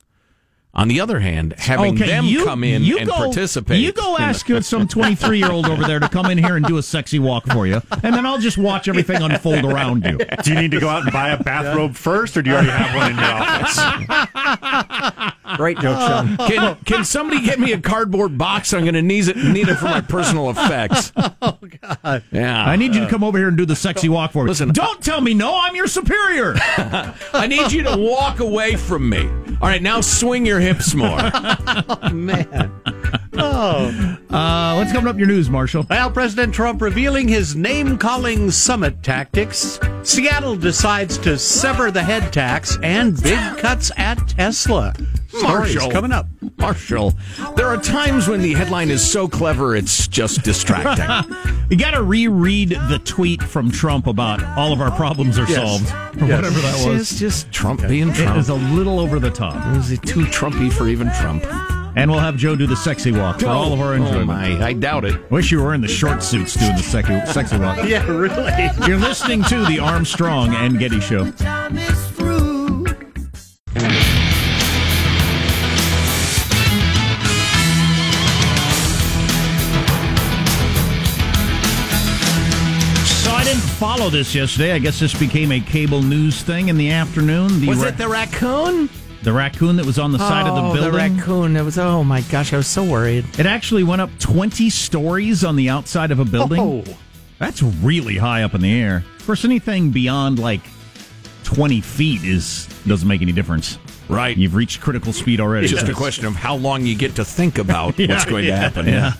On 0.78 0.86
the 0.86 1.00
other 1.00 1.18
hand, 1.18 1.54
having 1.58 1.94
Okay, 1.96 2.06
them 2.06 2.24
you- 2.24 2.44
come 2.44 2.62
in 2.62 2.84
you 2.84 2.98
and 2.98 3.08
go- 3.08 3.14
participate. 3.16 3.80
You 3.80 3.90
go 3.92 4.16
ask 4.16 4.46
some 4.62 4.86
23 4.86 5.38
year 5.38 5.50
old 5.50 5.66
over 5.66 5.82
there 5.84 5.98
to 5.98 6.08
come 6.08 6.26
in 6.26 6.38
here 6.38 6.56
and 6.56 6.64
do 6.64 6.78
a 6.78 6.82
sexy 6.82 7.18
walk 7.18 7.46
for 7.46 7.66
you, 7.66 7.82
and 8.04 8.14
then 8.14 8.24
I'll 8.24 8.38
just 8.38 8.58
watch 8.58 8.86
everything 8.88 9.20
unfold 9.20 9.64
around 9.64 10.04
you. 10.04 10.18
Do 10.44 10.52
you 10.52 10.60
need 10.60 10.70
to 10.70 10.78
go 10.80 10.88
out 10.88 11.02
and 11.02 11.12
buy 11.12 11.30
a 11.30 11.42
bathrobe 11.42 11.96
first, 11.96 12.36
or 12.36 12.42
do 12.42 12.50
you 12.50 12.56
already 12.56 12.70
have 12.70 12.94
one 12.94 13.10
in 13.10 13.16
your 13.18 13.26
office? 13.26 15.34
Great 15.58 15.76
joke, 15.80 15.96
oh. 15.98 16.08
Sean. 16.08 16.36
Can, 16.48 16.76
can 16.84 17.04
somebody 17.04 17.44
get 17.44 17.58
me 17.58 17.72
a 17.72 17.80
cardboard 17.80 18.38
box? 18.38 18.72
I'm 18.72 18.82
going 18.82 18.94
to 18.94 19.02
need 19.02 19.26
it, 19.26 19.36
need 19.36 19.68
it 19.68 19.74
for 19.74 19.86
my 19.86 20.00
personal 20.00 20.46
oh, 20.46 20.50
effects. 20.50 21.12
Oh, 21.16 21.58
God. 21.82 22.22
Yeah. 22.30 22.64
I 22.64 22.76
need 22.76 22.94
you 22.94 23.00
to 23.00 23.08
come 23.08 23.24
over 23.24 23.36
here 23.36 23.48
and 23.48 23.56
do 23.56 23.66
the 23.66 23.74
sexy 23.74 24.08
walk 24.08 24.30
for 24.30 24.44
me. 24.44 24.50
Listen, 24.50 24.68
don't 24.72 25.02
tell 25.02 25.20
me 25.20 25.34
no. 25.34 25.60
I'm 25.60 25.74
your 25.74 25.88
superior. 25.88 26.54
I 26.56 27.48
need 27.48 27.72
you 27.72 27.82
to 27.82 27.96
walk 27.98 28.38
away 28.38 28.76
from 28.76 29.08
me. 29.08 29.26
All 29.60 29.66
right, 29.66 29.82
now 29.82 30.00
swing 30.00 30.46
your 30.46 30.60
hips 30.60 30.94
more. 30.94 31.18
oh, 31.20 32.10
Man. 32.12 33.24
Oh. 33.40 34.16
Uh, 34.30 34.74
what's 34.74 34.92
coming 34.92 35.06
up 35.08 35.14
in 35.14 35.20
your 35.20 35.28
news, 35.28 35.48
Marshall? 35.48 35.86
Well, 35.88 36.10
President 36.10 36.52
Trump 36.54 36.82
revealing 36.82 37.28
his 37.28 37.54
name 37.56 37.96
calling 37.98 38.50
summit 38.50 39.02
tactics. 39.02 39.78
Seattle 40.02 40.56
decides 40.56 41.18
to 41.18 41.38
sever 41.38 41.90
the 41.90 42.02
head 42.02 42.32
tax 42.32 42.76
and 42.82 43.20
big 43.22 43.38
cuts 43.58 43.90
at 43.96 44.16
Tesla. 44.28 44.94
Stories 45.28 45.74
Marshall. 45.74 45.90
coming 45.90 46.12
up. 46.12 46.26
Marshall, 46.58 47.14
there 47.56 47.66
are 47.66 47.76
times 47.76 48.26
when 48.28 48.40
the 48.40 48.54
headline 48.54 48.90
is 48.90 49.08
so 49.08 49.28
clever 49.28 49.76
it's 49.76 50.08
just 50.08 50.42
distracting. 50.42 51.06
You 51.70 51.76
got 51.76 51.90
to 51.90 52.02
reread 52.02 52.70
the 52.70 52.98
tweet 53.04 53.42
from 53.42 53.70
Trump 53.70 54.06
about 54.06 54.42
all 54.56 54.72
of 54.72 54.80
our 54.80 54.90
problems 54.90 55.38
are 55.38 55.44
Yes. 55.46 55.56
solved, 55.56 56.22
or 56.22 56.26
Yes. 56.26 56.36
whatever 56.38 56.60
that 56.60 56.86
was. 56.88 57.10
It's 57.12 57.20
just 57.20 57.52
Trump 57.52 57.86
being 57.86 58.10
Trump. 58.14 58.36
It 58.36 58.40
is 58.40 58.48
a 58.48 58.54
little 58.54 58.98
over 58.98 59.18
the 59.20 59.28
top. 59.30 59.76
Is 59.76 59.90
it 59.92 60.00
too 60.02 60.24
Trumpy 60.24 60.72
for 60.72 60.88
even 60.88 61.10
Trump? 61.20 61.44
And 61.98 62.12
we'll 62.12 62.20
have 62.20 62.36
Joe 62.36 62.54
do 62.54 62.68
the 62.68 62.76
sexy 62.76 63.10
walk 63.10 63.40
for 63.40 63.48
all 63.48 63.72
of 63.72 63.80
our 63.80 63.88
oh, 63.88 63.98
oh 63.98 64.06
enjoyment. 64.06 64.28
my, 64.28 64.64
I 64.64 64.72
doubt 64.72 65.04
it. 65.04 65.28
Wish 65.32 65.50
you 65.50 65.60
were 65.60 65.74
in 65.74 65.80
the 65.80 65.88
short 65.88 66.22
suits 66.22 66.54
doing 66.54 66.76
the 66.76 66.82
sexy, 66.82 67.20
sexy 67.26 67.58
walk. 67.58 67.76
Yeah, 67.88 68.06
really. 68.06 68.70
You're 68.86 68.98
listening 68.98 69.42
to 69.44 69.64
the 69.64 69.80
Armstrong 69.80 70.54
and 70.54 70.78
Getty 70.78 71.00
Show. 71.00 71.24
So 71.24 71.32
I 83.32 83.42
didn't 83.42 83.60
follow 83.60 84.08
this 84.08 84.36
yesterday. 84.36 84.70
I 84.70 84.78
guess 84.78 85.00
this 85.00 85.18
became 85.18 85.50
a 85.50 85.58
cable 85.58 86.02
news 86.02 86.42
thing 86.42 86.68
in 86.68 86.76
the 86.76 86.92
afternoon. 86.92 87.60
The 87.60 87.66
Was 87.66 87.78
ra- 87.78 87.88
it 87.88 87.98
the 87.98 88.08
raccoon? 88.08 88.88
The 89.22 89.32
raccoon 89.32 89.76
that 89.76 89.86
was 89.86 89.98
on 89.98 90.12
the 90.12 90.18
side 90.18 90.46
of 90.46 90.54
the 90.54 90.62
oh, 90.62 90.72
building? 90.74 90.92
The 90.92 90.96
raccoon. 90.96 91.56
It 91.56 91.62
was. 91.62 91.78
Oh 91.78 92.04
my 92.04 92.20
gosh, 92.22 92.52
I 92.52 92.56
was 92.56 92.66
so 92.66 92.84
worried. 92.84 93.24
It 93.38 93.46
actually 93.46 93.84
went 93.84 94.00
up 94.00 94.10
20 94.18 94.70
stories 94.70 95.44
on 95.44 95.56
the 95.56 95.68
outside 95.68 96.10
of 96.10 96.20
a 96.20 96.24
building. 96.24 96.60
Oh. 96.60 96.96
That's 97.38 97.62
really 97.62 98.16
high 98.16 98.42
up 98.42 98.54
in 98.54 98.60
the 98.60 98.72
air. 98.72 99.04
Of 99.18 99.26
course, 99.26 99.44
anything 99.44 99.90
beyond 99.90 100.38
like 100.38 100.60
20 101.44 101.80
feet 101.80 102.24
is 102.24 102.66
doesn't 102.86 103.06
make 103.06 103.22
any 103.22 103.32
difference. 103.32 103.78
Right. 104.08 104.36
You've 104.36 104.54
reached 104.54 104.80
critical 104.80 105.12
speed 105.12 105.40
already. 105.40 105.66
It's 105.66 105.74
just 105.74 105.88
a 105.88 105.94
question 105.94 106.26
of 106.26 106.34
how 106.34 106.56
long 106.56 106.86
you 106.86 106.96
get 106.96 107.16
to 107.16 107.24
think 107.24 107.58
about 107.58 107.98
Yeah, 107.98 108.08
what's 108.08 108.24
going 108.24 108.44
to 108.44 108.48
yeah, 108.48 108.56
happen. 108.56 108.86
Yeah. 108.86 109.12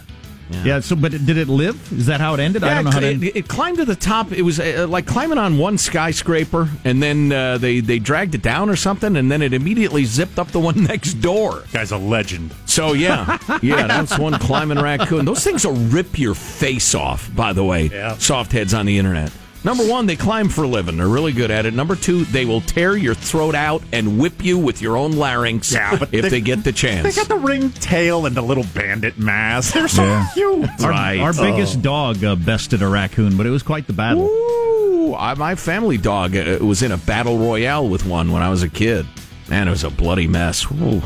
Yeah. 0.65 0.81
So, 0.81 0.97
but 0.97 1.13
did 1.13 1.37
it 1.37 1.49
live? 1.49 1.93
Is 1.93 2.07
that 2.07 2.21
how 2.21 2.35
it 2.35 2.41
ended? 2.41 2.65
I 2.65 2.75
don't 2.75 2.85
know 2.85 2.91
how 2.91 2.99
it, 2.99 3.19
to. 3.21 3.27
it, 3.27 3.37
it 3.37 3.49
climbed 3.49 3.79
to 3.79 3.85
the 3.85 3.97
top. 3.97 4.33
It 4.33 4.43
was 4.43 4.59
uh, 4.61 4.87
like 4.89 5.07
climbing 5.07 5.39
on 5.39 5.59
one 5.59 5.79
skyscraper, 5.79 6.69
and 6.85 7.03
then 7.03 7.33
uh, 7.33 7.59
they 7.59 7.81
they 7.81 7.99
dragged 7.99 8.35
it 8.35 8.43
down 8.43 8.71
or 8.71 8.77
something, 8.77 9.17
and 9.17 9.31
then 9.31 9.43
it 9.43 9.53
immediately 9.53 10.05
zipped 10.05 10.39
up 10.39 10.49
the 10.49 10.61
one 10.61 10.85
next 10.85 11.15
door. 11.15 11.65
Guy's 11.73 11.93
a 11.93 11.99
legend. 11.99 12.55
So 12.67 12.93
yeah, 12.95 13.39
yeah, 13.63 13.87
that's 13.87 14.19
one 14.19 14.39
climbing 14.39 14.79
raccoon. 14.81 15.25
Those 15.25 15.45
things 15.45 15.67
will 15.67 15.75
rip 15.75 16.19
your 16.19 16.35
face 16.35 16.95
off. 16.95 17.35
By 17.35 17.53
the 17.53 17.65
way, 17.65 17.87
Yeah. 17.87 18.17
soft 18.19 18.53
heads 18.53 18.75
on 18.75 18.87
the 18.87 18.99
internet. 18.99 19.33
Number 19.69 19.87
one, 19.87 20.07
they 20.07 20.17
climb 20.17 20.49
for 20.49 20.65
a 20.65 20.67
living. 20.67 20.97
They're 20.97 21.07
really 21.07 21.33
good 21.33 21.51
at 21.51 21.67
it. 21.67 21.75
Number 21.75 21.95
two, 21.95 22.25
they 22.25 22.47
will 22.47 22.63
tear 22.63 22.97
your 22.97 23.15
throat 23.15 23.55
out 23.55 23.83
and 23.93 24.19
whip 24.19 24.43
you 24.43 24.57
with 24.57 24.81
your 24.81 24.97
own 24.97 25.13
larynx 25.13 25.71
Yeah, 25.75 25.95
but 25.99 26.09
if 26.15 26.23
they- 26.23 26.29
they, 26.31 26.41
get 26.41 26.65
the 26.65 26.73
chance. 26.73 27.03
They 27.15 27.21
got 27.21 27.29
the 27.29 27.37
ring 27.37 27.69
tail 27.73 28.25
and 28.25 28.35
the 28.35 28.41
little 28.41 28.65
bandit 28.73 29.19
mask. 29.19 29.75
They're 29.75 29.87
so 29.87 30.05
Yeah. 30.05 30.27
cute. 30.33 30.71
Our, 30.83 30.91
Right. 30.91 31.21
our 31.21 31.35
biggest 31.35 31.83
dog 31.83 32.25
uh, 32.25 32.35
bested 32.37 32.81
a 32.81 32.89
raccoon, 32.89 33.37
but 33.37 33.45
it 33.45 33.51
was 33.51 33.63
quite 33.63 33.87
the 33.87 33.93
battle. 33.93 34.23
Ooh, 34.27 35.15
I, 35.15 35.35
my 35.35 35.55
family 35.55 35.99
dog 35.99 36.35
uh, 36.35 36.57
was 36.63 36.83
in 36.83 36.91
a 36.91 36.97
battle 36.97 37.37
royale 37.37 37.87
with 37.87 38.07
one 38.07 38.33
when 38.33 38.43
I 38.43 38.49
was 38.49 38.63
a 38.63 38.71
kid. 38.71 39.05
Man, 39.51 39.69
it 39.69 39.71
was 39.71 39.85
a 39.85 39.91
bloody 39.91 40.27
mess. 40.27 40.65
Ooh. 40.73 41.03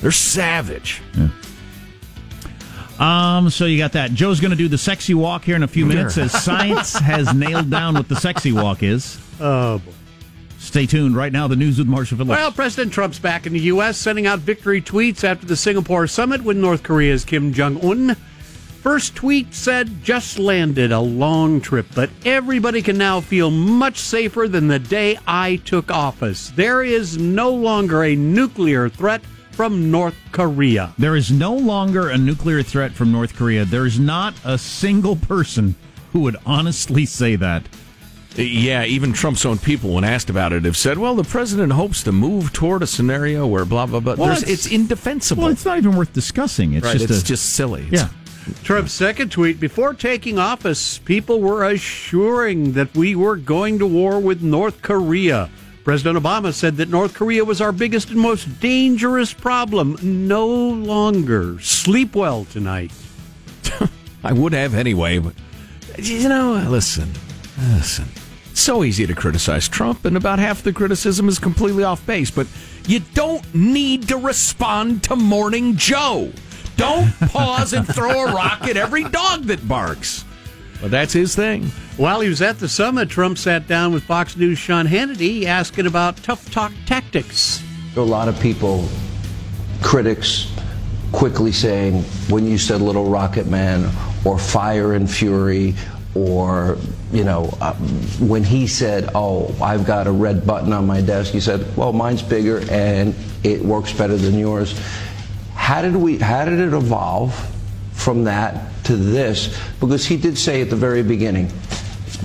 They're 0.00 0.12
savage. 0.12 1.02
Um, 2.98 3.50
so 3.50 3.66
you 3.66 3.78
got 3.78 3.92
that. 3.92 4.12
Joe's 4.12 4.40
going 4.40 4.52
to 4.52 4.56
do 4.56 4.68
the 4.68 4.78
sexy 4.78 5.14
walk 5.14 5.44
here 5.44 5.56
in 5.56 5.62
a 5.62 5.68
few 5.68 5.86
minutes 5.86 6.16
as 6.18 6.32
science 6.32 6.94
has 6.98 7.34
nailed 7.34 7.70
down 7.70 7.94
what 7.94 8.08
the 8.08 8.16
sexy 8.16 8.52
walk 8.52 8.82
is. 8.82 9.20
Oh, 9.40 9.78
boy. 9.78 9.92
Stay 10.58 10.86
tuned. 10.86 11.14
Right 11.14 11.32
now, 11.32 11.46
the 11.46 11.56
news 11.56 11.78
with 11.78 11.86
Marshall 11.86 12.16
Phillips. 12.18 12.38
Well, 12.38 12.50
President 12.50 12.92
Trump's 12.92 13.18
back 13.18 13.46
in 13.46 13.52
the 13.52 13.60
U.S., 13.60 13.96
sending 13.98 14.26
out 14.26 14.40
victory 14.40 14.80
tweets 14.80 15.22
after 15.22 15.46
the 15.46 15.56
Singapore 15.56 16.06
summit 16.06 16.42
with 16.42 16.56
North 16.56 16.82
Korea's 16.82 17.24
Kim 17.24 17.52
Jong 17.52 17.78
un. 17.84 18.16
First 18.82 19.14
tweet 19.16 19.52
said, 19.52 20.02
just 20.04 20.38
landed 20.38 20.92
a 20.92 21.00
long 21.00 21.60
trip, 21.60 21.86
but 21.94 22.08
everybody 22.24 22.82
can 22.82 22.96
now 22.96 23.20
feel 23.20 23.50
much 23.50 23.98
safer 23.98 24.48
than 24.48 24.68
the 24.68 24.78
day 24.78 25.18
I 25.26 25.56
took 25.56 25.90
office. 25.90 26.50
There 26.50 26.82
is 26.82 27.18
no 27.18 27.50
longer 27.50 28.04
a 28.04 28.14
nuclear 28.14 28.88
threat 28.88 29.22
from 29.56 29.90
North 29.90 30.14
Korea. 30.32 30.92
There 30.98 31.16
is 31.16 31.30
no 31.32 31.54
longer 31.54 32.10
a 32.10 32.18
nuclear 32.18 32.62
threat 32.62 32.92
from 32.92 33.10
North 33.10 33.34
Korea. 33.34 33.64
There's 33.64 33.98
not 33.98 34.34
a 34.44 34.58
single 34.58 35.16
person 35.16 35.74
who 36.12 36.20
would 36.20 36.36
honestly 36.44 37.06
say 37.06 37.36
that. 37.36 37.66
Yeah, 38.36 38.84
even 38.84 39.14
Trump's 39.14 39.46
own 39.46 39.56
people, 39.56 39.94
when 39.94 40.04
asked 40.04 40.28
about 40.28 40.52
it, 40.52 40.66
have 40.66 40.76
said, 40.76 40.98
well, 40.98 41.14
the 41.14 41.24
president 41.24 41.72
hopes 41.72 42.02
to 42.02 42.12
move 42.12 42.52
toward 42.52 42.82
a 42.82 42.86
scenario 42.86 43.46
where 43.46 43.64
blah, 43.64 43.86
blah, 43.86 44.00
blah. 44.00 44.16
Well, 44.16 44.32
it's- 44.32 44.42
it's, 44.42 44.66
indefensible. 44.66 45.44
Well, 45.44 45.52
it's 45.52 45.64
not 45.64 45.78
even 45.78 45.96
worth 45.96 46.12
discussing. 46.12 46.74
It's 46.74 46.84
right, 46.84 46.92
just 46.98 47.04
it's 47.10 47.22
a, 47.22 47.24
just 47.24 47.54
silly. 47.54 47.86
It's- 47.86 48.02
yeah. 48.02 48.52
Trump's 48.62 48.92
second 48.92 49.32
tweet 49.32 49.58
before 49.58 49.94
taking 49.94 50.38
office, 50.38 50.98
people 50.98 51.40
were 51.40 51.64
assuring 51.64 52.72
that 52.72 52.94
we 52.94 53.14
were 53.16 53.36
going 53.36 53.78
to 53.78 53.86
war 53.86 54.20
with 54.20 54.42
North 54.42 54.82
Korea. 54.82 55.48
President 55.86 56.18
Obama 56.18 56.52
said 56.52 56.78
that 56.78 56.88
North 56.88 57.14
Korea 57.14 57.44
was 57.44 57.60
our 57.60 57.70
biggest 57.70 58.10
and 58.10 58.18
most 58.18 58.58
dangerous 58.58 59.32
problem. 59.32 59.96
No 60.02 60.44
longer. 60.44 61.60
Sleep 61.60 62.16
well 62.16 62.44
tonight. 62.46 62.90
I 64.24 64.32
would 64.32 64.52
have 64.52 64.74
anyway, 64.74 65.18
but 65.18 65.34
you 65.96 66.28
know, 66.28 66.54
listen, 66.68 67.12
listen. 67.76 68.06
So 68.52 68.82
easy 68.82 69.06
to 69.06 69.14
criticize 69.14 69.68
Trump, 69.68 70.04
and 70.04 70.16
about 70.16 70.40
half 70.40 70.64
the 70.64 70.72
criticism 70.72 71.28
is 71.28 71.38
completely 71.38 71.84
off 71.84 72.04
base. 72.04 72.32
But 72.32 72.48
you 72.88 72.98
don't 73.14 73.54
need 73.54 74.08
to 74.08 74.16
respond 74.16 75.04
to 75.04 75.14
Morning 75.14 75.76
Joe. 75.76 76.32
Don't 76.76 77.12
pause 77.28 77.72
and 77.72 77.86
throw 77.86 78.26
a 78.26 78.34
rock 78.34 78.62
at 78.64 78.76
every 78.76 79.04
dog 79.04 79.44
that 79.44 79.68
barks. 79.68 80.24
But 80.80 80.90
that's 80.90 81.12
his 81.12 81.34
thing. 81.34 81.66
While 81.96 82.20
he 82.20 82.28
was 82.28 82.42
at 82.42 82.58
the 82.58 82.68
summit, 82.68 83.08
Trump 83.08 83.38
sat 83.38 83.66
down 83.66 83.92
with 83.92 84.04
Fox 84.04 84.36
News' 84.36 84.58
Sean 84.58 84.86
Hannity 84.86 85.44
asking 85.44 85.86
about 85.86 86.16
tough 86.18 86.50
talk 86.50 86.72
tactics. 86.84 87.62
A 87.96 88.00
lot 88.00 88.28
of 88.28 88.38
people, 88.40 88.88
critics, 89.82 90.52
quickly 91.12 91.52
saying, 91.52 92.02
when 92.28 92.46
you 92.46 92.58
said 92.58 92.82
Little 92.82 93.06
Rocket 93.06 93.46
Man 93.46 93.90
or 94.24 94.38
Fire 94.38 94.92
and 94.92 95.10
Fury, 95.10 95.74
or, 96.14 96.78
you 97.12 97.24
know, 97.24 97.54
uh, 97.60 97.74
when 98.20 98.42
he 98.42 98.66
said, 98.66 99.10
oh, 99.14 99.54
I've 99.62 99.86
got 99.86 100.06
a 100.06 100.12
red 100.12 100.46
button 100.46 100.72
on 100.72 100.86
my 100.86 101.00
desk, 101.00 101.32
he 101.32 101.40
said, 101.40 101.76
well, 101.76 101.92
mine's 101.92 102.22
bigger 102.22 102.62
and 102.70 103.14
it 103.44 103.62
works 103.62 103.92
better 103.92 104.16
than 104.16 104.38
yours. 104.38 104.78
How 105.54 105.82
did 105.82 105.94
we, 105.94 106.18
how 106.18 106.44
did 106.44 106.58
it 106.58 106.72
evolve 106.72 107.34
from 107.92 108.24
that 108.24 108.72
to 108.86 108.96
this? 108.96 109.56
Because 109.80 110.06
he 110.06 110.16
did 110.16 110.38
say 110.38 110.60
at 110.62 110.70
the 110.70 110.76
very 110.76 111.02
beginning, 111.02 111.52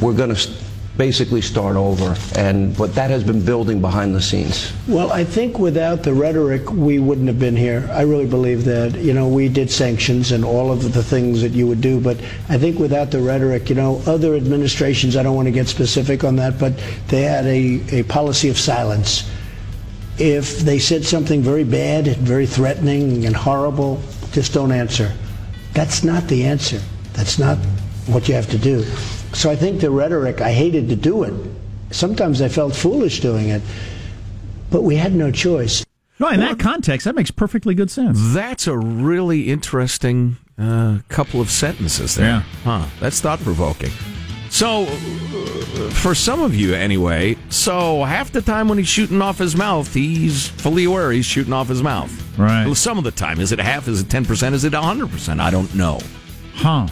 we're 0.02 0.13
going 0.13 0.34
to 0.34 0.52
basically 0.97 1.41
start 1.41 1.76
over, 1.76 2.15
and 2.36 2.78
but 2.78 2.93
that 2.93 3.10
has 3.10 3.24
been 3.24 3.43
building 3.43 3.82
behind 3.82 4.13
the 4.13 4.21
scenes. 4.21 4.71
Well, 4.88 5.12
I 5.12 5.24
think 5.24 5.58
without 5.58 6.04
the 6.04 6.13
rhetoric, 6.13 6.71
we 6.71 7.00
wouldn't 7.00 7.28
have 7.28 7.39
been 7.39 7.56
here. 7.56 7.89
I 7.91 8.02
really 8.02 8.28
believe 8.28 8.65
that. 8.65 8.95
You 8.95 9.13
know, 9.13 9.28
we 9.28 9.50
did 9.50 9.71
sanctions 9.71 10.32
and 10.32 10.43
all 10.45 10.71
of 10.71 10.93
the 10.93 11.04
things 11.04 11.41
that 11.41 11.54
you 11.54 11.65
would 11.67 11.82
do, 11.82 12.00
but 12.00 12.17
I 12.50 12.58
think 12.58 12.78
without 12.78 13.10
the 13.10 13.21
rhetoric, 13.21 13.69
you 13.69 13.76
know, 13.76 14.02
other 14.06 14.36
administrations, 14.36 15.15
I 15.15 15.24
don't 15.24 15.36
want 15.36 15.47
to 15.47 15.52
get 15.52 15.67
specific 15.67 16.24
on 16.24 16.36
that, 16.36 16.60
but 16.60 16.74
they 17.08 17.24
had 17.24 17.45
a, 17.45 18.00
a 18.00 18.04
policy 18.04 18.50
of 18.50 18.58
silence. 18.58 19.30
If 20.17 20.60
they 20.60 20.78
said 20.78 21.04
something 21.04 21.41
very 21.41 21.63
bad, 21.63 22.06
very 22.17 22.45
threatening, 22.45 23.26
and 23.26 23.36
horrible, 23.36 24.02
just 24.34 24.54
don't 24.54 24.71
answer. 24.71 25.12
That's 25.74 26.04
not 26.04 26.28
the 26.28 26.44
answer. 26.46 26.82
That's 27.14 27.40
not 27.40 27.58
what 28.08 28.28
you 28.28 28.36
have 28.36 28.50
to 28.50 28.58
do. 28.58 28.84
So 29.34 29.50
I 29.50 29.56
think 29.56 29.82
the 29.82 29.90
rhetoric, 29.92 30.42
I 30.42 30.52
hated 30.52 30.90
to 30.90 30.96
do 30.96 31.24
it. 31.24 31.34
Sometimes 31.92 32.42
I 32.42 32.50
felt 32.50 32.76
foolish 32.76 33.20
doing 33.20 33.50
it, 33.50 33.62
but 34.70 34.84
we 34.84 34.96
had 34.96 35.14
no 35.14 35.32
choice. 35.32 35.86
No, 36.20 36.30
in 36.30 36.40
that 36.40 36.60
context, 36.60 37.06
that 37.06 37.16
makes 37.16 37.32
perfectly 37.32 37.74
good 37.74 37.90
sense. 37.90 38.18
That's 38.34 38.68
a 38.68 38.78
really 38.78 39.50
interesting 39.50 40.38
uh, 40.58 41.00
couple 41.10 41.42
of 41.42 41.50
sentences 41.50 42.16
there. 42.16 42.28
Yeah. 42.28 42.44
Huh. 42.64 42.86
That's 43.00 43.20
thought 43.20 43.40
provoking. 43.40 43.92
So, 44.62 44.84
uh, 44.84 45.89
for 45.89 46.13
some 46.13 46.39
of 46.39 46.54
you 46.54 46.76
anyway, 46.76 47.36
so 47.50 48.04
half 48.04 48.32
the 48.32 48.43
time 48.43 48.67
when 48.67 48.78
he's 48.78 48.88
shooting 48.88 49.19
off 49.19 49.39
his 49.39 49.56
mouth, 49.56 49.91
he's 49.91 50.50
fully 50.50 50.84
aware 50.84 51.12
he's 51.12 51.26
shooting 51.26 51.52
off 51.52 51.67
his 51.67 51.82
mouth. 51.82 52.12
Right. 52.38 52.65
Well, 52.65 52.76
some 52.76 53.00
of 53.00 53.04
the 53.04 53.10
time. 53.10 53.39
Is 53.39 53.52
it 53.52 53.58
half? 53.58 53.88
Is 53.88 54.02
it 54.02 54.08
10%? 54.08 54.54
Is 54.54 54.63
it 54.63 54.74
100%? 54.74 55.39
I 55.39 55.50
don't 55.50 55.74
know. 55.74 56.00
Huh. 56.54 56.88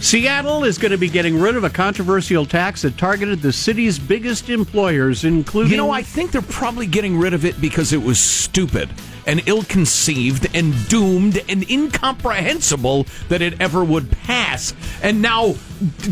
Seattle 0.00 0.64
is 0.64 0.76
going 0.76 0.92
to 0.92 0.98
be 0.98 1.08
getting 1.08 1.40
rid 1.40 1.56
of 1.56 1.64
a 1.64 1.70
controversial 1.70 2.44
tax 2.44 2.82
that 2.82 2.98
targeted 2.98 3.40
the 3.40 3.54
city's 3.54 3.98
biggest 3.98 4.50
employers, 4.50 5.24
including. 5.24 5.70
You 5.70 5.78
know, 5.78 5.90
I 5.90 6.02
think 6.02 6.32
they're 6.32 6.42
probably 6.42 6.86
getting 6.86 7.18
rid 7.18 7.32
of 7.32 7.46
it 7.46 7.62
because 7.62 7.94
it 7.94 8.02
was 8.02 8.20
stupid 8.20 8.90
and 9.28 9.42
ill 9.46 9.62
conceived 9.62 10.48
and 10.54 10.88
doomed 10.88 11.40
and 11.48 11.70
incomprehensible 11.70 13.06
that 13.28 13.42
it 13.42 13.60
ever 13.60 13.84
would 13.84 14.10
pass. 14.10 14.74
And 15.02 15.22
now, 15.22 15.54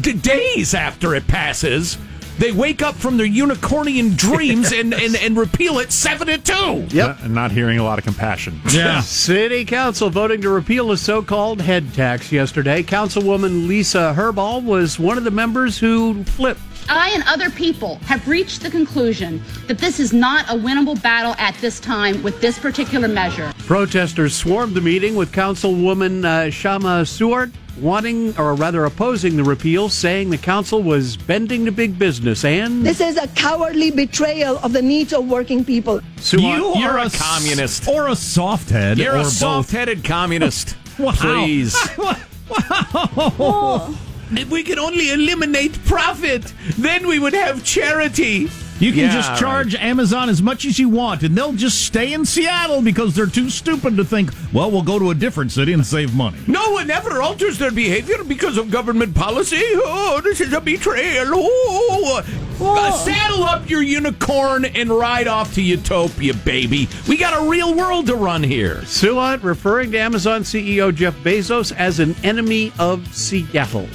d- 0.00 0.12
days 0.12 0.74
after 0.74 1.14
it 1.14 1.26
passes, 1.26 1.98
they 2.38 2.52
wake 2.52 2.82
up 2.82 2.94
from 2.94 3.16
their 3.16 3.26
unicornian 3.26 4.14
dreams 4.16 4.70
and, 4.70 4.92
and, 4.92 5.16
and 5.16 5.36
repeal 5.36 5.78
it 5.78 5.90
7 5.90 6.26
to 6.26 6.38
2. 6.38 6.94
Yep. 6.94 7.18
And 7.22 7.34
not 7.34 7.50
hearing 7.50 7.78
a 7.78 7.84
lot 7.84 7.98
of 7.98 8.04
compassion. 8.04 8.60
Yeah. 8.70 9.00
City 9.00 9.64
Council 9.64 10.10
voting 10.10 10.42
to 10.42 10.50
repeal 10.50 10.88
the 10.88 10.98
so 10.98 11.22
called 11.22 11.62
head 11.62 11.94
tax 11.94 12.30
yesterday. 12.30 12.82
Councilwoman 12.82 13.66
Lisa 13.66 14.12
Herbold 14.14 14.64
was 14.64 14.98
one 14.98 15.16
of 15.16 15.24
the 15.24 15.30
members 15.30 15.78
who 15.78 16.24
flipped. 16.24 16.60
I 16.88 17.10
and 17.14 17.22
other 17.26 17.50
people 17.50 17.96
have 18.06 18.26
reached 18.28 18.62
the 18.62 18.70
conclusion 18.70 19.42
that 19.66 19.78
this 19.78 19.98
is 20.00 20.12
not 20.12 20.48
a 20.48 20.54
winnable 20.54 21.00
battle 21.02 21.34
at 21.38 21.54
this 21.60 21.80
time 21.80 22.22
with 22.22 22.40
this 22.40 22.58
particular 22.58 23.08
measure. 23.08 23.52
Protesters 23.66 24.34
swarmed 24.34 24.74
the 24.74 24.80
meeting 24.80 25.14
with 25.16 25.32
Councilwoman 25.32 26.24
uh, 26.24 26.50
Kshama 26.50 27.02
Sawant 27.04 27.52
wanting, 27.78 28.38
or 28.38 28.54
rather 28.54 28.84
opposing 28.86 29.36
the 29.36 29.44
repeal, 29.44 29.88
saying 29.88 30.30
the 30.30 30.38
council 30.38 30.82
was 30.82 31.16
bending 31.16 31.64
to 31.66 31.72
big 31.72 31.98
business 31.98 32.44
and. 32.44 32.84
This 32.86 33.00
is 33.00 33.16
a 33.16 33.28
cowardly 33.28 33.90
betrayal 33.90 34.58
of 34.58 34.72
the 34.72 34.80
needs 34.82 35.12
of 35.12 35.28
working 35.28 35.64
people. 35.64 36.00
You 36.32 36.64
are 36.76 36.92
are 36.92 36.98
a 36.98 37.04
s- 37.06 37.20
communist. 37.20 37.88
Or 37.88 38.08
a 38.08 38.16
soft 38.16 38.70
head. 38.70 38.98
You're 38.98 39.14
or 39.14 39.18
a 39.18 39.22
both. 39.22 39.32
soft 39.32 39.70
headed 39.72 40.04
communist. 40.04 40.76
Wow. 40.98 41.12
Please. 41.12 41.76
Wow. 42.48 43.94
If 44.32 44.50
we 44.50 44.62
could 44.62 44.78
only 44.78 45.10
eliminate 45.10 45.82
profit, 45.84 46.52
then 46.78 47.06
we 47.06 47.18
would 47.18 47.32
have 47.34 47.62
charity. 47.64 48.48
You 48.78 48.92
can 48.92 49.04
Yeah, 49.04 49.12
just 49.14 49.40
charge 49.40 49.74
Amazon 49.74 50.28
as 50.28 50.42
much 50.42 50.66
as 50.66 50.78
you 50.78 50.90
want, 50.90 51.22
and 51.22 51.34
they'll 51.34 51.54
just 51.54 51.86
stay 51.86 52.12
in 52.12 52.26
Seattle 52.26 52.82
because 52.82 53.14
they're 53.14 53.24
too 53.26 53.48
stupid 53.48 53.96
to 53.96 54.04
think, 54.04 54.30
well, 54.52 54.70
we'll 54.70 54.82
go 54.82 54.98
to 54.98 55.10
a 55.10 55.14
different 55.14 55.50
city 55.52 55.72
and 55.72 55.86
save 55.86 56.14
money. 56.14 56.36
No 56.46 56.72
one 56.72 56.90
ever 56.90 57.22
alters 57.22 57.56
their 57.56 57.70
behavior 57.70 58.22
because 58.22 58.58
of 58.58 58.70
government 58.70 59.14
policy. 59.14 59.62
Oh, 59.62 60.20
this 60.22 60.42
is 60.42 60.52
a 60.52 60.60
betrayal. 60.60 61.28
Oh. 61.32 62.22
Uh, 62.60 62.92
saddle 62.92 63.44
up 63.44 63.68
your 63.70 63.82
unicorn 63.82 64.64
and 64.66 64.90
ride 64.90 65.28
off 65.28 65.54
to 65.54 65.62
Utopia, 65.62 66.34
baby. 66.34 66.88
We 67.08 67.16
got 67.16 67.42
a 67.42 67.48
real 67.48 67.74
world 67.74 68.06
to 68.06 68.14
run 68.14 68.42
here. 68.42 68.76
Sawant 68.82 69.42
referring 69.42 69.92
to 69.92 69.98
Amazon 69.98 70.42
CEO 70.42 70.94
Jeff 70.94 71.14
Bezos 71.18 71.74
as 71.76 71.98
an 72.00 72.14
enemy 72.24 72.72
of 72.78 73.14
Seattle. 73.14 73.88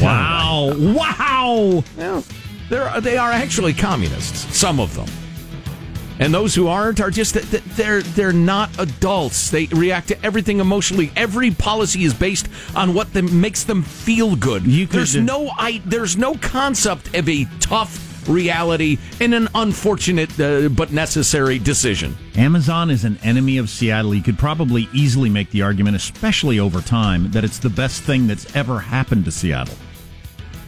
Wow. 0.00 0.72
Wow. 0.76 1.84
Well, 1.96 2.24
they're, 2.70 3.00
they 3.00 3.16
are 3.16 3.30
actually 3.30 3.72
communists, 3.74 4.56
some 4.56 4.80
of 4.80 4.94
them. 4.94 5.06
And 6.20 6.32
those 6.32 6.54
who 6.54 6.68
aren't 6.68 7.00
are 7.00 7.10
just 7.10 7.34
they're 7.76 8.00
they're 8.00 8.32
not 8.32 8.70
adults. 8.78 9.50
They 9.50 9.66
react 9.66 10.08
to 10.08 10.24
everything 10.24 10.60
emotionally. 10.60 11.10
Every 11.16 11.50
policy 11.50 12.04
is 12.04 12.14
based 12.14 12.48
on 12.76 12.94
what 12.94 13.12
them, 13.12 13.40
makes 13.40 13.64
them 13.64 13.82
feel 13.82 14.36
good. 14.36 14.64
You 14.64 14.86
could- 14.86 14.98
there's 15.00 15.16
no 15.16 15.50
I, 15.58 15.82
there's 15.84 16.16
no 16.16 16.34
concept 16.36 17.16
of 17.16 17.28
a 17.28 17.46
tough 17.58 18.13
reality 18.28 18.98
and 19.20 19.34
an 19.34 19.48
unfortunate 19.54 20.38
uh, 20.40 20.68
but 20.68 20.92
necessary 20.92 21.58
decision. 21.58 22.16
Amazon 22.36 22.90
is 22.90 23.04
an 23.04 23.18
enemy 23.22 23.58
of 23.58 23.70
Seattle. 23.70 24.14
You 24.14 24.22
could 24.22 24.38
probably 24.38 24.88
easily 24.92 25.30
make 25.30 25.50
the 25.50 25.62
argument, 25.62 25.96
especially 25.96 26.58
over 26.58 26.80
time, 26.80 27.30
that 27.32 27.44
it's 27.44 27.58
the 27.58 27.70
best 27.70 28.02
thing 28.02 28.26
that's 28.26 28.54
ever 28.56 28.80
happened 28.80 29.24
to 29.26 29.30
Seattle. 29.30 29.76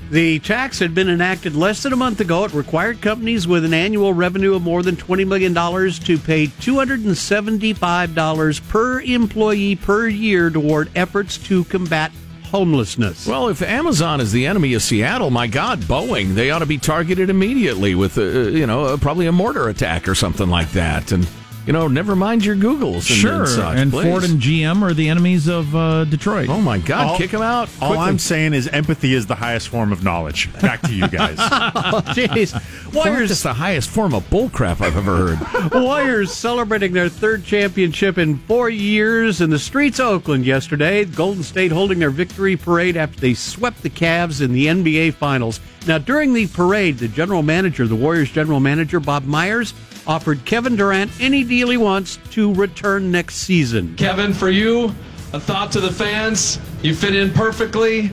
The 0.09 0.38
tax 0.38 0.79
had 0.79 0.95
been 0.95 1.09
enacted 1.09 1.57
less 1.57 1.83
than 1.83 1.92
a 1.92 1.97
month 1.97 2.21
ago. 2.21 2.45
It 2.45 2.55
required 2.55 3.01
companies 3.01 3.49
with 3.49 3.64
an 3.64 3.75
annual 3.75 4.14
revenue 4.14 4.55
of 4.55 4.62
more 4.62 4.85
than 4.85 4.95
$20 4.95 5.27
million 5.27 5.53
to 5.53 6.19
pay 6.19 6.47
$275 6.47 8.69
per 8.69 9.01
employee 9.01 9.75
per 9.75 10.07
year 10.07 10.49
toward 10.49 10.90
efforts 10.95 11.38
to 11.38 11.64
combat 11.64 12.12
homelessness. 12.47 13.27
Well, 13.27 13.49
if 13.49 13.63
Amazon 13.63 14.21
is 14.21 14.33
the 14.33 14.47
enemy 14.47 14.75
of 14.75 14.83
Seattle, 14.83 15.31
my 15.31 15.47
God, 15.47 15.81
Boeing, 15.81 16.35
they 16.35 16.51
ought 16.51 16.61
to 16.61 16.67
be 16.67 16.79
targeted 16.79 17.31
immediately 17.31 17.95
with, 17.95 18.19
uh, 18.19 18.23
you 18.23 18.67
know, 18.67 18.85
uh, 18.85 18.97
probably 18.97 19.27
a 19.27 19.33
mortar 19.33 19.69
attack 19.69 20.09
or 20.09 20.15
something 20.15 20.49
like 20.49 20.71
that. 20.73 21.13
And, 21.13 21.27
you 21.66 21.72
know, 21.72 21.88
never 21.88 22.14
mind 22.14 22.44
your 22.44 22.57
Googles 22.57 22.96
and, 22.96 23.05
sure. 23.05 23.40
and 23.40 23.48
such. 23.48 23.79
and. 23.79 23.92
Ford 23.92 24.24
and 24.24 24.40
GM 24.40 24.83
are 24.83 24.94
the 24.94 25.09
enemies 25.09 25.48
of 25.48 25.74
uh, 25.74 26.05
Detroit. 26.05 26.48
Oh, 26.48 26.61
my 26.61 26.79
God, 26.79 27.09
All- 27.09 27.16
kick 27.16 27.31
them 27.33 27.42
out. 27.42 27.68
All 27.81 27.88
quickly. 27.90 28.05
I'm 28.07 28.18
saying 28.18 28.55
is 28.55 28.68
empathy 28.68 29.14
is 29.14 29.26
the 29.26 29.35
highest 29.35 29.68
form 29.68 29.90
of 29.92 30.05
knowledge. 30.05 30.52
Back 30.61 30.83
to 30.83 30.94
you 30.94 31.09
guys. 31.09 31.37
Jeez, 31.37 31.72
Oh, 31.76 32.02
jeez. 32.07 32.94
Warriors 32.94 33.31
is 33.31 33.42
the 33.42 33.52
highest 33.55 33.90
form 33.90 34.14
of 34.14 34.22
bullcrap 34.31 34.81
I've 34.81 34.96
ever 34.96 35.35
heard. 35.35 35.72
Warriors 35.74 36.33
celebrating 36.33 36.92
their 36.92 37.09
third 37.09 37.44
championship 37.44 38.18
in 38.18 38.38
four 38.38 38.70
years 38.70 39.40
in 39.40 39.50
the 39.50 39.59
streets 39.59 39.98
of 39.98 40.07
Oakland 40.07 40.46
yesterday. 40.46 41.05
Golden 41.05 41.42
State 41.42 41.72
holding 41.72 41.98
their 41.98 42.11
victory 42.11 42.57
parade 42.57 42.96
after 42.96 43.18
they 43.20 43.35
swept 43.35 43.83
the 43.83 43.90
Cavs 43.90 44.40
in 44.40 44.52
the 44.52 44.66
NBA 44.66 45.14
Finals. 45.14 45.61
Now, 45.87 45.98
during 45.98 46.33
the 46.33 46.46
parade, 46.48 46.98
the 46.98 47.09
general 47.09 47.42
manager, 47.42 47.87
the 47.87 47.94
Warriors 47.96 48.31
general 48.31 48.61
manager, 48.61 48.98
Bob 49.00 49.24
Myers, 49.24 49.72
offered 50.07 50.45
Kevin 50.45 50.77
Durant 50.77 51.11
any 51.21 51.45
deal 51.45 51.71
he 51.71 51.77
wants 51.77 52.19
to 52.31 52.55
return 52.55 53.11
next 53.11 53.37
season. 53.37 53.97
Kevin, 53.97 54.33
for 54.33 54.49
you, 54.51 54.95
a 55.33 55.40
thought 55.40 55.73
to 55.73 55.81
the 55.81 55.92
fans. 55.92 56.59
You 56.83 56.95
fit 56.95 57.14
in 57.14 57.33
perfectly. 57.33 58.11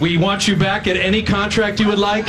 We 0.00 0.18
want 0.18 0.46
you 0.48 0.56
back 0.56 0.86
at 0.86 0.96
any 0.96 1.22
contract 1.22 1.80
you 1.80 1.88
would 1.88 1.98
like 1.98 2.26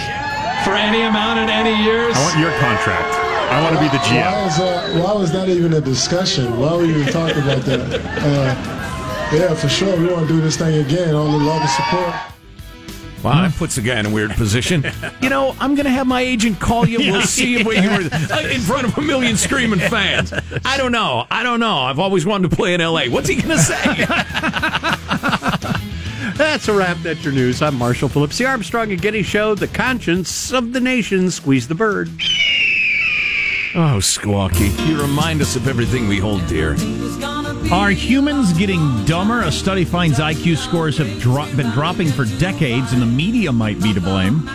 for 0.64 0.74
any 0.74 1.02
amount 1.02 1.40
in 1.40 1.50
any 1.50 1.84
years. 1.84 2.16
I 2.16 2.24
want 2.24 2.40
your 2.40 2.52
contract. 2.60 3.16
I 3.52 3.62
want 3.62 3.76
to 3.76 3.82
be 3.82 3.88
the 3.90 3.98
Why 3.98 4.04
GM. 4.04 4.48
is, 4.48 4.60
uh, 4.60 5.02
why 5.04 5.14
was 5.14 5.32
that 5.34 5.50
even 5.50 5.74
a 5.74 5.82
discussion? 5.82 6.58
Why 6.60 6.76
were 6.76 6.86
you 6.86 6.98
even 7.00 7.14
talking 7.14 7.42
about 7.44 7.62
that? 7.64 8.02
Uh, 8.24 9.36
yeah, 9.36 9.54
for 9.54 9.68
sure. 9.70 9.96
We 10.00 10.08
want 10.08 10.28
to 10.28 10.34
do 10.34 10.42
this 10.42 10.58
thing 10.58 10.84
again. 10.86 11.14
All 11.14 11.32
the 11.32 11.44
love 11.44 11.62
and 11.62 11.70
support. 11.70 12.33
Wow, 13.24 13.44
that 13.44 13.54
puts 13.56 13.76
the 13.76 13.82
guy 13.82 14.00
in 14.00 14.06
a 14.06 14.10
weird 14.10 14.32
position. 14.32 14.84
You 15.22 15.30
know, 15.30 15.56
I'm 15.60 15.76
going 15.76 15.86
to 15.86 15.92
have 15.92 16.08
my 16.08 16.22
agent 16.22 16.60
call 16.60 16.86
you. 16.88 17.00
We'll 17.00 17.22
see 17.22 17.56
if 17.56 17.66
we 17.66 17.76
can 17.76 18.12
uh, 18.12 18.50
in 18.52 18.60
front 18.62 18.86
of 18.86 18.98
a 18.98 19.02
million 19.02 19.38
screaming 19.38 19.80
fans. 19.80 20.34
I 20.66 20.76
don't 20.78 20.92
know. 20.92 21.26
I 21.32 21.44
don't 21.44 21.62
know. 21.62 21.78
I've 21.78 22.00
always 22.00 22.26
wanted 22.26 22.52
to 22.52 22.56
play 22.58 22.74
in 22.74 22.82
L.A. 22.82 23.08
What's 23.08 23.30
he 23.30 23.36
going 23.36 23.50
to 23.50 23.60
say? 23.60 24.06
That's 26.36 26.68
a 26.68 26.74
wrap. 26.74 26.98
That's 26.98 27.24
your 27.24 27.34
news. 27.34 27.62
I'm 27.62 27.76
Marshall 27.76 28.10
Phillips, 28.10 28.38
the 28.38 28.46
Armstrong 28.46 28.92
and 28.92 29.02
Getty 29.02 29.24
Show, 29.24 29.56
the 29.56 29.68
conscience 29.68 30.52
of 30.52 30.74
the 30.74 30.80
nation. 30.82 31.32
Squeeze 31.32 31.68
the 31.68 31.76
bird. 31.76 32.10
Oh, 33.76 33.98
Squawky, 34.00 34.70
you 34.88 35.02
remind 35.02 35.42
us 35.42 35.56
of 35.56 35.68
everything 35.68 36.08
we 36.08 36.20
hold 36.20 36.46
dear. 36.48 36.76
Are 37.72 37.90
humans 37.90 38.54
getting 38.54 39.04
dumber? 39.06 39.42
A 39.42 39.52
study 39.52 39.84
finds 39.84 40.20
IQ 40.20 40.58
scores 40.58 40.98
have 40.98 41.20
dro- 41.20 41.48
been 41.56 41.72
dropping 41.72 42.10
for 42.10 42.26
decades, 42.26 42.94
and 42.94 43.02
the 43.02 43.06
media 43.06 43.52
might 43.52 43.82
be 43.82 43.94
to 43.94 44.02
blame. 44.02 44.46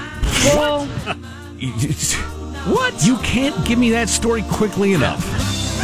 Well, 0.54 0.86
what? 2.66 3.04
You 3.04 3.16
can't 3.18 3.66
give 3.66 3.78
me 3.78 3.90
that 3.90 4.08
story 4.08 4.42
quickly 4.42 4.92
enough. 4.92 5.26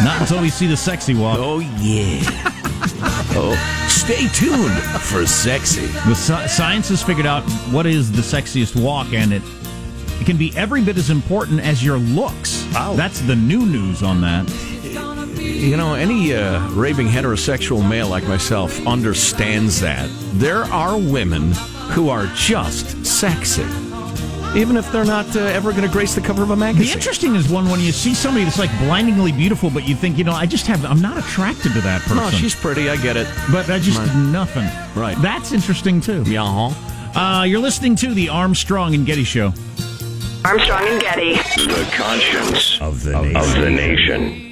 Not 0.04 0.20
until 0.20 0.40
we 0.40 0.50
see 0.50 0.66
the 0.66 0.76
sexy 0.76 1.14
walk. 1.14 1.38
Oh, 1.40 1.58
yeah. 1.80 2.20
oh, 3.36 3.86
stay 3.88 4.28
tuned 4.28 4.78
for 5.02 5.26
sexy. 5.26 5.86
The 5.86 6.14
sci- 6.14 6.46
science 6.46 6.88
has 6.90 7.02
figured 7.02 7.26
out 7.26 7.42
what 7.72 7.86
is 7.86 8.12
the 8.12 8.22
sexiest 8.22 8.80
walk, 8.80 9.12
and 9.12 9.32
it 9.32 9.42
it 10.20 10.26
can 10.26 10.36
be 10.36 10.56
every 10.56 10.82
bit 10.84 10.96
as 10.96 11.10
important 11.10 11.60
as 11.60 11.82
your 11.82 11.98
looks. 11.98 12.64
Wow. 12.72 12.94
That's 12.94 13.20
the 13.22 13.34
new 13.34 13.66
news 13.66 14.02
on 14.02 14.20
that. 14.20 14.48
You 15.44 15.76
know, 15.76 15.94
any 15.94 16.34
uh, 16.34 16.66
raving 16.70 17.06
heterosexual 17.08 17.86
male 17.88 18.08
like 18.08 18.24
myself 18.24 18.86
understands 18.86 19.80
that. 19.80 20.08
There 20.34 20.64
are 20.64 20.96
women 20.98 21.52
who 21.92 22.08
are 22.08 22.26
just 22.34 23.04
sexy, 23.04 23.62
even 24.58 24.76
if 24.76 24.90
they're 24.90 25.04
not 25.04 25.34
uh, 25.36 25.40
ever 25.40 25.70
going 25.72 25.82
to 25.84 25.88
grace 25.92 26.14
the 26.14 26.20
cover 26.20 26.42
of 26.42 26.50
a 26.50 26.56
magazine. 26.56 26.86
The 26.86 26.92
interesting 26.92 27.34
is 27.34 27.48
one 27.48 27.68
when 27.68 27.80
you 27.80 27.92
see 27.92 28.14
somebody 28.14 28.44
that's 28.44 28.58
like 28.58 28.70
blindingly 28.78 29.32
beautiful, 29.32 29.70
but 29.70 29.86
you 29.86 29.94
think, 29.94 30.16
you 30.18 30.24
know, 30.24 30.32
I 30.32 30.46
just 30.46 30.66
have, 30.66 30.84
I'm 30.84 31.00
not 31.00 31.18
attracted 31.18 31.72
to 31.74 31.80
that 31.82 32.02
person. 32.02 32.16
No, 32.16 32.30
she's 32.30 32.54
pretty. 32.54 32.88
I 32.88 32.96
get 32.96 33.16
it. 33.16 33.26
But 33.52 33.68
I 33.70 33.78
just 33.78 33.98
Right. 33.98 34.16
nothing. 34.16 34.68
Right. 35.00 35.16
That's 35.22 35.52
interesting 35.52 36.00
too. 36.00 36.22
Yeah. 36.26 36.72
Uh, 37.14 37.44
you're 37.46 37.60
listening 37.60 37.96
to 37.96 38.12
the 38.14 38.28
Armstrong 38.28 38.94
and 38.94 39.06
Getty 39.06 39.24
Show. 39.24 39.52
Armstrong 40.44 40.82
and 40.88 41.00
Getty. 41.00 41.34
The 41.34 41.88
conscience 41.94 42.78
of 42.80 43.02
the 43.02 43.16
of, 43.18 43.36
of 43.36 43.54
the 43.60 43.70
nation. 43.70 44.43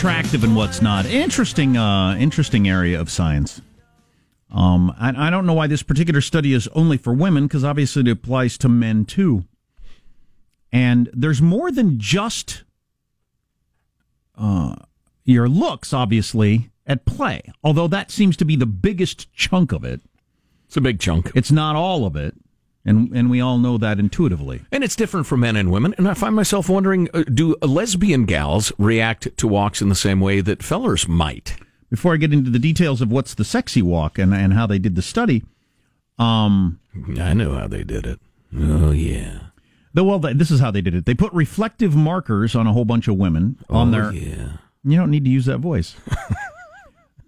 Attractive 0.00 0.44
and 0.44 0.56
what's 0.56 0.80
not? 0.80 1.04
Interesting, 1.04 1.76
uh, 1.76 2.16
interesting 2.16 2.66
area 2.66 2.98
of 2.98 3.10
science. 3.10 3.60
Um, 4.50 4.94
I, 4.98 5.26
I 5.26 5.28
don't 5.28 5.44
know 5.44 5.52
why 5.52 5.66
this 5.66 5.82
particular 5.82 6.22
study 6.22 6.54
is 6.54 6.66
only 6.68 6.96
for 6.96 7.12
women 7.12 7.46
because 7.46 7.64
obviously 7.64 8.00
it 8.00 8.08
applies 8.08 8.56
to 8.58 8.68
men 8.70 9.04
too. 9.04 9.44
And 10.72 11.10
there's 11.12 11.42
more 11.42 11.70
than 11.70 11.98
just 11.98 12.64
uh, 14.38 14.76
your 15.26 15.50
looks, 15.50 15.92
obviously, 15.92 16.70
at 16.86 17.04
play. 17.04 17.42
Although 17.62 17.88
that 17.88 18.10
seems 18.10 18.38
to 18.38 18.46
be 18.46 18.56
the 18.56 18.64
biggest 18.64 19.30
chunk 19.34 19.70
of 19.70 19.84
it. 19.84 20.00
It's 20.64 20.78
a 20.78 20.80
big 20.80 20.98
chunk. 20.98 21.30
It's 21.34 21.52
not 21.52 21.76
all 21.76 22.06
of 22.06 22.16
it, 22.16 22.34
and 22.84 23.10
and 23.14 23.30
we 23.30 23.40
all 23.40 23.58
know 23.58 23.76
that 23.78 23.98
intuitively. 23.98 24.62
And 24.72 24.82
it's 24.84 24.96
different 24.96 25.26
for 25.26 25.36
men 25.36 25.56
and 25.56 25.70
women. 25.70 25.94
And 25.98 26.08
I 26.08 26.14
find 26.14 26.34
myself 26.34 26.68
wondering 26.68 27.08
uh, 27.14 27.22
do 27.24 27.56
lesbian 27.62 28.24
gals 28.24 28.72
react 28.78 29.36
to 29.36 29.46
walks 29.46 29.82
in 29.82 29.88
the 29.88 29.94
same 29.94 30.20
way 30.20 30.40
that 30.40 30.62
fellers 30.62 31.06
might? 31.08 31.56
Before 31.90 32.14
I 32.14 32.18
get 32.18 32.32
into 32.32 32.50
the 32.50 32.58
details 32.60 33.00
of 33.00 33.10
what's 33.10 33.34
the 33.34 33.44
sexy 33.44 33.82
walk 33.82 34.18
and, 34.18 34.32
and 34.32 34.52
how 34.52 34.66
they 34.66 34.78
did 34.78 34.94
the 34.94 35.02
study, 35.02 35.42
um, 36.18 36.78
I 37.18 37.34
know 37.34 37.54
how 37.54 37.66
they 37.66 37.82
did 37.84 38.06
it. 38.06 38.20
Oh, 38.56 38.92
yeah. 38.92 39.40
The, 39.92 40.04
well, 40.04 40.20
this 40.20 40.50
is 40.52 40.60
how 40.60 40.70
they 40.70 40.82
did 40.82 40.94
it. 40.94 41.04
They 41.04 41.14
put 41.14 41.32
reflective 41.32 41.96
markers 41.96 42.54
on 42.54 42.66
a 42.68 42.72
whole 42.72 42.84
bunch 42.84 43.08
of 43.08 43.16
women 43.16 43.58
on 43.68 43.88
Oh, 43.88 43.90
their. 43.90 44.12
yeah. 44.12 44.52
You 44.84 44.96
don't 44.96 45.10
need 45.10 45.24
to 45.24 45.30
use 45.30 45.46
that 45.46 45.58
voice. 45.58 45.96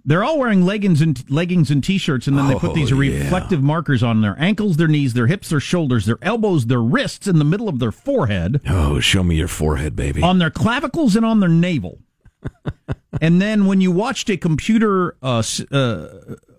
They're 0.05 0.25
all 0.25 0.39
wearing 0.39 0.65
leggings 0.65 1.01
and 1.01 1.23
leggings 1.31 1.71
and 1.71 1.83
t-shirts, 1.83 2.27
and 2.27 2.37
then 2.37 2.49
they 2.49 2.55
put 2.55 2.71
Oh, 2.71 2.75
these 2.75 2.91
yeah. 2.91 2.97
reflective 2.97 3.63
markers 3.63 4.03
on 4.03 4.21
their 4.21 4.35
ankles, 4.39 4.77
their 4.77 4.89
knees, 4.89 5.15
their 5.15 5.29
hips, 5.29 5.49
their 5.49 5.61
shoulders, 5.61 6.07
their 6.07 6.19
elbows, 6.23 6.67
their 6.67 6.83
wrists, 6.83 7.27
in 7.29 7.39
the 7.39 7.45
middle 7.45 7.69
of 7.69 7.79
their 7.79 7.93
forehead, 7.93 8.61
Oh, 8.69 8.99
show 8.99 9.23
me 9.23 9.37
your 9.37 9.47
forehead, 9.49 9.95
baby. 9.95 10.21
on 10.23 10.39
their 10.39 10.51
clavicles, 10.51 11.15
and 11.15 11.25
on 11.25 11.39
their 11.41 11.49
navel. 11.49 12.01
and 13.21 13.41
then 13.41 13.67
when 13.67 13.81
you 13.81 13.93
watched 13.93 14.29
a 14.29 14.37
computer 14.37 15.17
uh, 15.23 15.43
uh, 15.71 16.09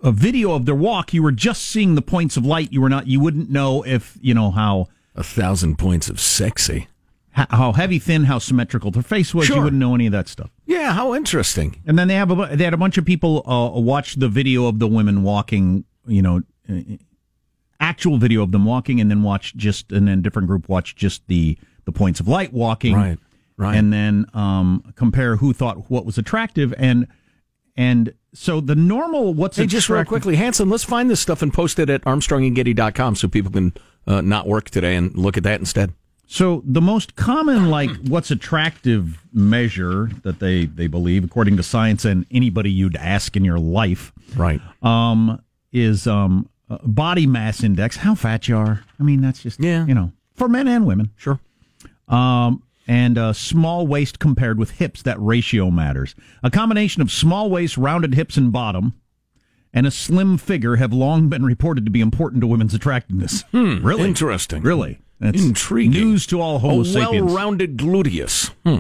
a 0.02 0.12
video 0.12 0.54
of 0.54 0.66
their 0.66 0.76
walk, 0.76 1.14
you 1.14 1.22
were 1.22 1.32
just 1.32 1.64
seeing 1.66 1.96
the 1.96 2.02
points 2.02 2.38
of 2.38 2.46
light. 2.46 2.72
You 2.72 2.80
were 2.82 2.90
not. 2.90 3.08
You 3.08 3.20
wouldn't 3.20 3.50
know 3.50 3.84
if 3.86 4.18
you 4.22 4.34
know 4.34 4.52
how 4.52 4.88
A 5.16 5.24
thousand 5.24 5.78
points 5.78 6.10
of 6.10 6.20
sexy. 6.22 6.88
how 7.32 7.74
heavy, 7.74 8.00
thin, 8.00 8.26
how 8.26 8.38
symmetrical 8.40 8.92
their 8.92 9.04
face 9.04 9.34
was. 9.34 9.50
You 9.50 9.56
wouldn't 9.62 9.80
know 9.80 9.96
any 9.96 10.06
of 10.06 10.12
that 10.14 10.28
stuff. 10.30 10.52
Yeah, 10.74 10.94
how 10.94 11.14
interesting. 11.14 11.82
And 11.86 11.98
then 12.00 12.08
they 12.08 12.16
have 12.16 12.32
a, 12.32 12.56
they 12.56 12.64
had 12.64 12.74
a 12.74 12.78
bunch 12.78 12.98
of 12.98 13.06
people 13.06 13.44
uh, 13.50 13.80
watch 13.80 14.16
the 14.16 14.28
video 14.30 14.66
of 14.66 14.80
the 14.80 14.88
women 14.88 15.24
walking, 15.24 15.86
you 16.08 16.22
know, 16.22 16.42
uh, 16.70 16.76
actual 17.80 18.18
video 18.18 18.42
of 18.44 18.52
them 18.52 18.66
walking, 18.66 19.00
and 19.00 19.10
then 19.12 19.24
watch 19.24 19.56
just, 19.56 19.92
and 19.92 20.08
then 20.08 20.22
different 20.22 20.48
group 20.48 20.70
watch 20.70 20.96
just 20.96 21.28
the 21.28 21.58
the 21.86 21.92
points 21.92 22.20
of 22.22 22.28
light 22.30 22.54
walking, 22.54 22.96
Right, 22.96 23.20
right. 23.58 23.76
and 23.76 23.92
then 23.92 24.26
um, 24.34 24.94
compare 24.96 25.36
who 25.36 25.52
thought 25.54 25.90
what 25.92 26.06
was 26.06 26.18
attractive, 26.18 26.74
and 26.78 27.08
and 27.76 28.14
so 28.34 28.62
the 28.62 28.76
normal 28.76 29.34
what's 29.34 29.58
Hey, 29.58 29.66
just 29.68 29.90
real 29.90 30.06
quickly, 30.06 30.38
Hanson, 30.38 30.70
let's 30.70 30.84
find 30.86 31.10
this 31.10 31.20
stuff 31.20 31.42
and 31.42 31.54
post 31.54 31.78
it 31.80 31.90
at 31.90 32.02
armstrongandgetty.com 32.04 33.16
so 33.16 33.28
people 33.28 33.52
can 33.52 33.74
uh, 34.08 34.22
not 34.22 34.48
work 34.48 34.70
today 34.70 34.96
and 34.96 35.16
look 35.18 35.36
at 35.38 35.44
that 35.44 35.60
instead. 35.60 35.92
So 36.26 36.64
the 36.66 36.82
most 36.82 37.16
common, 37.16 37.70
like 37.70 37.90
what's 38.08 38.32
attractive 38.32 39.24
measure 39.34 40.10
that 40.24 40.40
they 40.40 40.66
they 40.66 40.88
believe, 40.88 41.24
according 41.24 41.58
to 41.58 41.64
science 41.64 42.06
and 42.06 42.26
anybody 42.32 42.72
you'd 42.72 42.96
ask 42.96 43.36
in 43.36 43.44
your 43.46 43.60
life, 43.60 44.12
right, 44.36 44.62
um, 44.82 45.42
is 45.72 46.08
um 46.08 46.50
uh, 46.70 46.78
body 46.84 47.28
mass 47.28 47.64
index, 47.64 47.98
how 47.98 48.16
fat 48.16 48.48
you 48.48 48.58
are. 48.58 48.84
I 49.00 49.04
mean, 49.04 49.22
that's 49.22 49.44
just 49.44 49.60
yeah, 49.60 49.86
you 49.86 49.94
know, 49.94 50.12
for 50.36 50.48
men 50.48 50.68
and 50.68 50.86
women, 50.86 51.12
sure. 51.18 51.40
Um, 52.08 52.64
and 52.88 53.18
uh, 53.18 53.34
small 53.34 53.88
waist 53.88 54.20
compared 54.20 54.60
with 54.60 54.72
hips, 54.72 55.02
that 55.04 55.20
ratio 55.20 55.72
matters. 55.72 56.16
A 56.44 56.52
combination 56.52 57.02
of 57.02 57.12
small 57.12 57.50
waist, 57.50 57.78
rounded 57.78 58.14
hips, 58.14 58.36
and 58.38 58.52
bottom. 58.52 58.94
And 59.74 59.88
a 59.88 59.92
slim 59.92 60.38
figure 60.38 60.76
have 60.76 60.94
long 60.94 61.30
been 61.30 61.44
reported 61.44 61.86
to 61.86 61.92
be 61.92 62.02
important 62.02 62.42
to 62.42 62.48
women's 62.48 62.76
attractiveness. 62.76 63.42
Hmm, 63.52 63.84
really 63.84 64.08
interesting. 64.08 64.62
Really, 64.62 65.00
That's 65.20 65.42
Intriguing. 65.42 65.92
News 65.92 66.28
to 66.28 66.42
all 66.42 66.60
Homo 66.60 66.82
A 66.82 66.86
sapiens. 66.86 67.26
well-rounded 67.26 67.78
gluteus. 67.78 68.52
Hmm. 68.66 68.80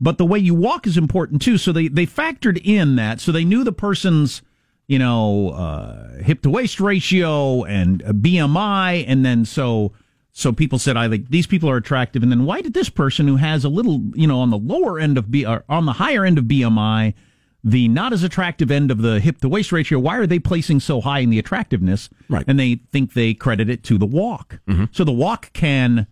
But 0.00 0.18
the 0.18 0.26
way 0.26 0.38
you 0.38 0.54
walk 0.54 0.86
is 0.86 0.96
important 0.96 1.42
too. 1.42 1.58
So 1.58 1.72
they, 1.72 1.88
they 1.88 2.06
factored 2.06 2.60
in 2.64 2.96
that. 2.96 3.20
So 3.20 3.32
they 3.32 3.44
knew 3.44 3.64
the 3.64 3.72
person's, 3.72 4.42
you 4.86 4.98
know, 4.98 5.50
uh, 5.50 6.18
hip 6.22 6.42
to 6.42 6.50
waist 6.50 6.80
ratio 6.80 7.64
and 7.64 8.00
BMI. 8.02 9.04
And 9.06 9.24
then 9.24 9.44
so, 9.44 9.92
so 10.32 10.52
people 10.52 10.78
said, 10.78 10.96
I 10.96 11.08
think 11.08 11.30
these 11.30 11.46
people 11.48 11.68
are 11.68 11.76
attractive. 11.76 12.22
And 12.22 12.30
then 12.30 12.44
why 12.44 12.60
did 12.60 12.74
this 12.74 12.88
person 12.88 13.26
who 13.26 13.36
has 13.36 13.64
a 13.64 13.68
little, 13.68 14.00
you 14.14 14.26
know, 14.26 14.40
on 14.40 14.50
the 14.50 14.58
lower 14.58 14.98
end 15.00 15.18
of 15.18 15.30
B, 15.30 15.44
or 15.44 15.64
on 15.68 15.84
the 15.86 15.94
higher 15.94 16.24
end 16.24 16.38
of 16.38 16.44
BMI, 16.44 17.14
the 17.64 17.88
not 17.88 18.12
as 18.12 18.22
attractive 18.22 18.70
end 18.70 18.90
of 18.90 19.02
the 19.02 19.20
hip 19.20 19.38
to 19.40 19.48
waist 19.48 19.72
ratio, 19.72 19.98
why 19.98 20.16
are 20.16 20.26
they 20.26 20.38
placing 20.38 20.80
so 20.80 21.00
high 21.00 21.18
in 21.20 21.30
the 21.30 21.38
attractiveness? 21.38 22.08
Right. 22.28 22.44
And 22.46 22.58
they 22.58 22.80
think 22.92 23.14
they 23.14 23.34
credit 23.34 23.68
it 23.68 23.82
to 23.84 23.98
the 23.98 24.06
walk. 24.06 24.60
So 24.92 25.04
the 25.04 25.12
walk 25.12 25.52
can 25.52 26.06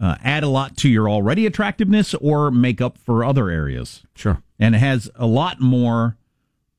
uh, 0.00 0.16
add 0.22 0.42
a 0.42 0.48
lot 0.48 0.76
to 0.78 0.88
your 0.88 1.08
already 1.08 1.46
attractiveness 1.46 2.14
or 2.14 2.50
make 2.50 2.80
up 2.80 2.98
for 2.98 3.24
other 3.24 3.48
areas. 3.50 4.02
Sure. 4.14 4.42
And 4.58 4.74
it 4.74 4.78
has 4.78 5.10
a 5.14 5.26
lot 5.26 5.60
more 5.60 6.16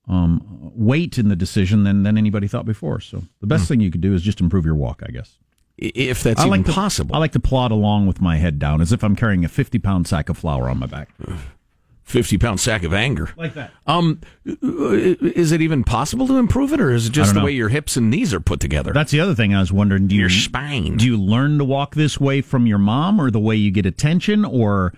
um, 0.07 0.41
weight 0.75 1.17
in 1.17 1.29
the 1.29 1.35
decision 1.35 1.83
than, 1.83 2.03
than 2.03 2.17
anybody 2.17 2.47
thought 2.47 2.65
before. 2.65 2.99
So 2.99 3.23
the 3.39 3.47
best 3.47 3.67
thing 3.67 3.79
you 3.79 3.91
could 3.91 4.01
do 4.01 4.13
is 4.13 4.21
just 4.21 4.41
improve 4.41 4.65
your 4.65 4.75
walk, 4.75 5.01
I 5.07 5.11
guess. 5.11 5.37
If 5.77 6.21
that's 6.21 6.41
I 6.41 6.47
even 6.47 6.63
to, 6.65 6.71
possible. 6.71 7.15
I 7.15 7.19
like 7.19 7.31
to 7.31 7.39
plod 7.39 7.71
along 7.71 8.05
with 8.05 8.21
my 8.21 8.37
head 8.37 8.59
down 8.59 8.81
as 8.81 8.91
if 8.91 9.03
I'm 9.03 9.15
carrying 9.15 9.45
a 9.45 9.49
50 9.49 9.79
pound 9.79 10.07
sack 10.07 10.29
of 10.29 10.37
flour 10.37 10.69
on 10.69 10.79
my 10.79 10.85
back. 10.85 11.09
50 12.03 12.37
pound 12.37 12.59
sack 12.59 12.83
of 12.83 12.93
anger. 12.93 13.29
Like 13.37 13.53
that. 13.53 13.71
Um, 13.87 14.19
is 14.45 15.51
it 15.51 15.61
even 15.61 15.83
possible 15.83 16.27
to 16.27 16.37
improve 16.37 16.73
it, 16.73 16.81
or 16.81 16.91
is 16.91 17.07
it 17.07 17.11
just 17.11 17.33
the 17.33 17.39
know. 17.39 17.45
way 17.45 17.51
your 17.51 17.69
hips 17.69 17.95
and 17.95 18.09
knees 18.09 18.33
are 18.33 18.39
put 18.39 18.59
together? 18.59 18.91
That's 18.91 19.11
the 19.11 19.19
other 19.21 19.35
thing 19.35 19.55
I 19.55 19.59
was 19.59 19.71
wondering. 19.71 20.07
Do 20.07 20.15
you, 20.15 20.21
Your 20.21 20.29
spine. 20.29 20.97
Do 20.97 21.05
you 21.05 21.17
learn 21.17 21.57
to 21.59 21.63
walk 21.63 21.95
this 21.95 22.19
way 22.19 22.41
from 22.41 22.65
your 22.67 22.79
mom 22.79 23.19
or 23.19 23.31
the 23.31 23.39
way 23.39 23.55
you 23.55 23.71
get 23.71 23.85
attention 23.85 24.43
or. 24.45 24.93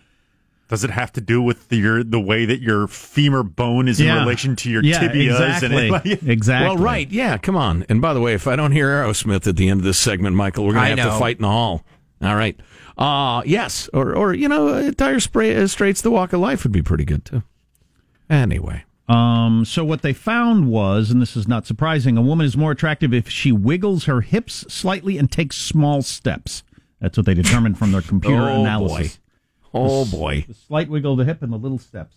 Does 0.70 0.84
it 0.84 0.90
have 0.90 1.12
to 1.14 1.22
do 1.22 1.40
with 1.40 1.70
the, 1.70 1.76
your 1.76 2.04
the 2.04 2.20
way 2.20 2.46
that 2.46 2.62
your 2.62 2.88
femur 2.88 3.44
bone 3.44 3.88
is 3.88 4.00
in 4.00 4.08
relation 4.16 4.56
to 4.56 4.72
your 4.72 4.82
Yeah, 4.84 5.02
tibias? 5.08 5.56
exactly. 5.56 5.90
And 5.94 6.06
it, 6.06 6.28
exactly. 6.28 6.68
Well, 6.68 6.78
right, 6.78 7.12
yeah, 7.12 7.38
come 7.38 7.56
on. 7.56 7.86
And 7.90 8.02
by 8.02 8.14
the 8.16 8.22
way, 8.22 8.34
if 8.34 8.48
I 8.48 8.56
don't 8.56 8.72
hear 8.72 8.88
Aerosmith 8.88 9.46
at 9.46 9.56
the 9.56 9.70
end 9.70 9.82
of 9.82 9.84
this 9.84 10.00
segment, 10.00 10.36
Michael, 10.36 10.66
we're 10.66 10.74
going 10.74 10.86
I 10.86 10.96
to 10.96 11.02
have 11.02 11.10
know. 11.10 11.14
to 11.14 11.20
fight 11.20 11.36
in 11.36 11.44
the 11.44 11.50
hall. 11.50 11.84
All 12.24 12.36
right. 12.36 12.60
Uh, 12.98 13.42
yes, 13.46 13.90
or, 13.94 14.16
or 14.16 14.34
you 14.34 14.48
know, 14.48 14.92
tire 14.92 15.20
spray 15.20 15.56
uh, 15.56 15.68
straight's 15.68 16.02
the 16.02 16.12
walk 16.12 16.32
of 16.34 16.40
life 16.40 16.64
would 16.64 16.72
be 16.72 16.82
pretty 16.82 17.06
good, 17.06 17.26
too. 17.26 17.44
Anyway. 18.30 18.84
Um, 19.10 19.66
so 19.66 19.84
what 19.84 20.02
they 20.02 20.14
found 20.14 20.70
was, 20.70 21.12
and 21.12 21.22
this 21.22 21.36
is 21.36 21.48
not 21.48 21.66
surprising, 21.68 22.18
a 22.18 22.22
woman 22.22 22.46
is 22.46 22.56
more 22.56 22.72
attractive 22.72 23.14
if 23.14 23.28
she 23.30 23.52
wiggles 23.52 24.06
her 24.06 24.22
hips 24.22 24.64
slightly 24.70 25.18
and 25.18 25.30
takes 25.32 25.58
small 25.58 26.02
steps. 26.02 26.64
That's 27.02 27.18
what 27.18 27.26
they 27.26 27.34
determined 27.34 27.78
from 27.78 27.92
their 27.92 28.02
computer 28.02 28.42
Oh, 28.50 28.62
analysis. 28.62 29.18
boy. 29.18 29.80
Oh, 29.80 30.06
The 30.06 30.12
boy. 30.18 30.46
The 30.48 30.54
slight 30.54 30.90
wiggle 30.90 31.14
of 31.14 31.18
the 31.18 31.26
hip 31.26 31.42
and 31.42 31.52
the 31.52 31.58
little 31.58 31.80
steps. 31.80 32.16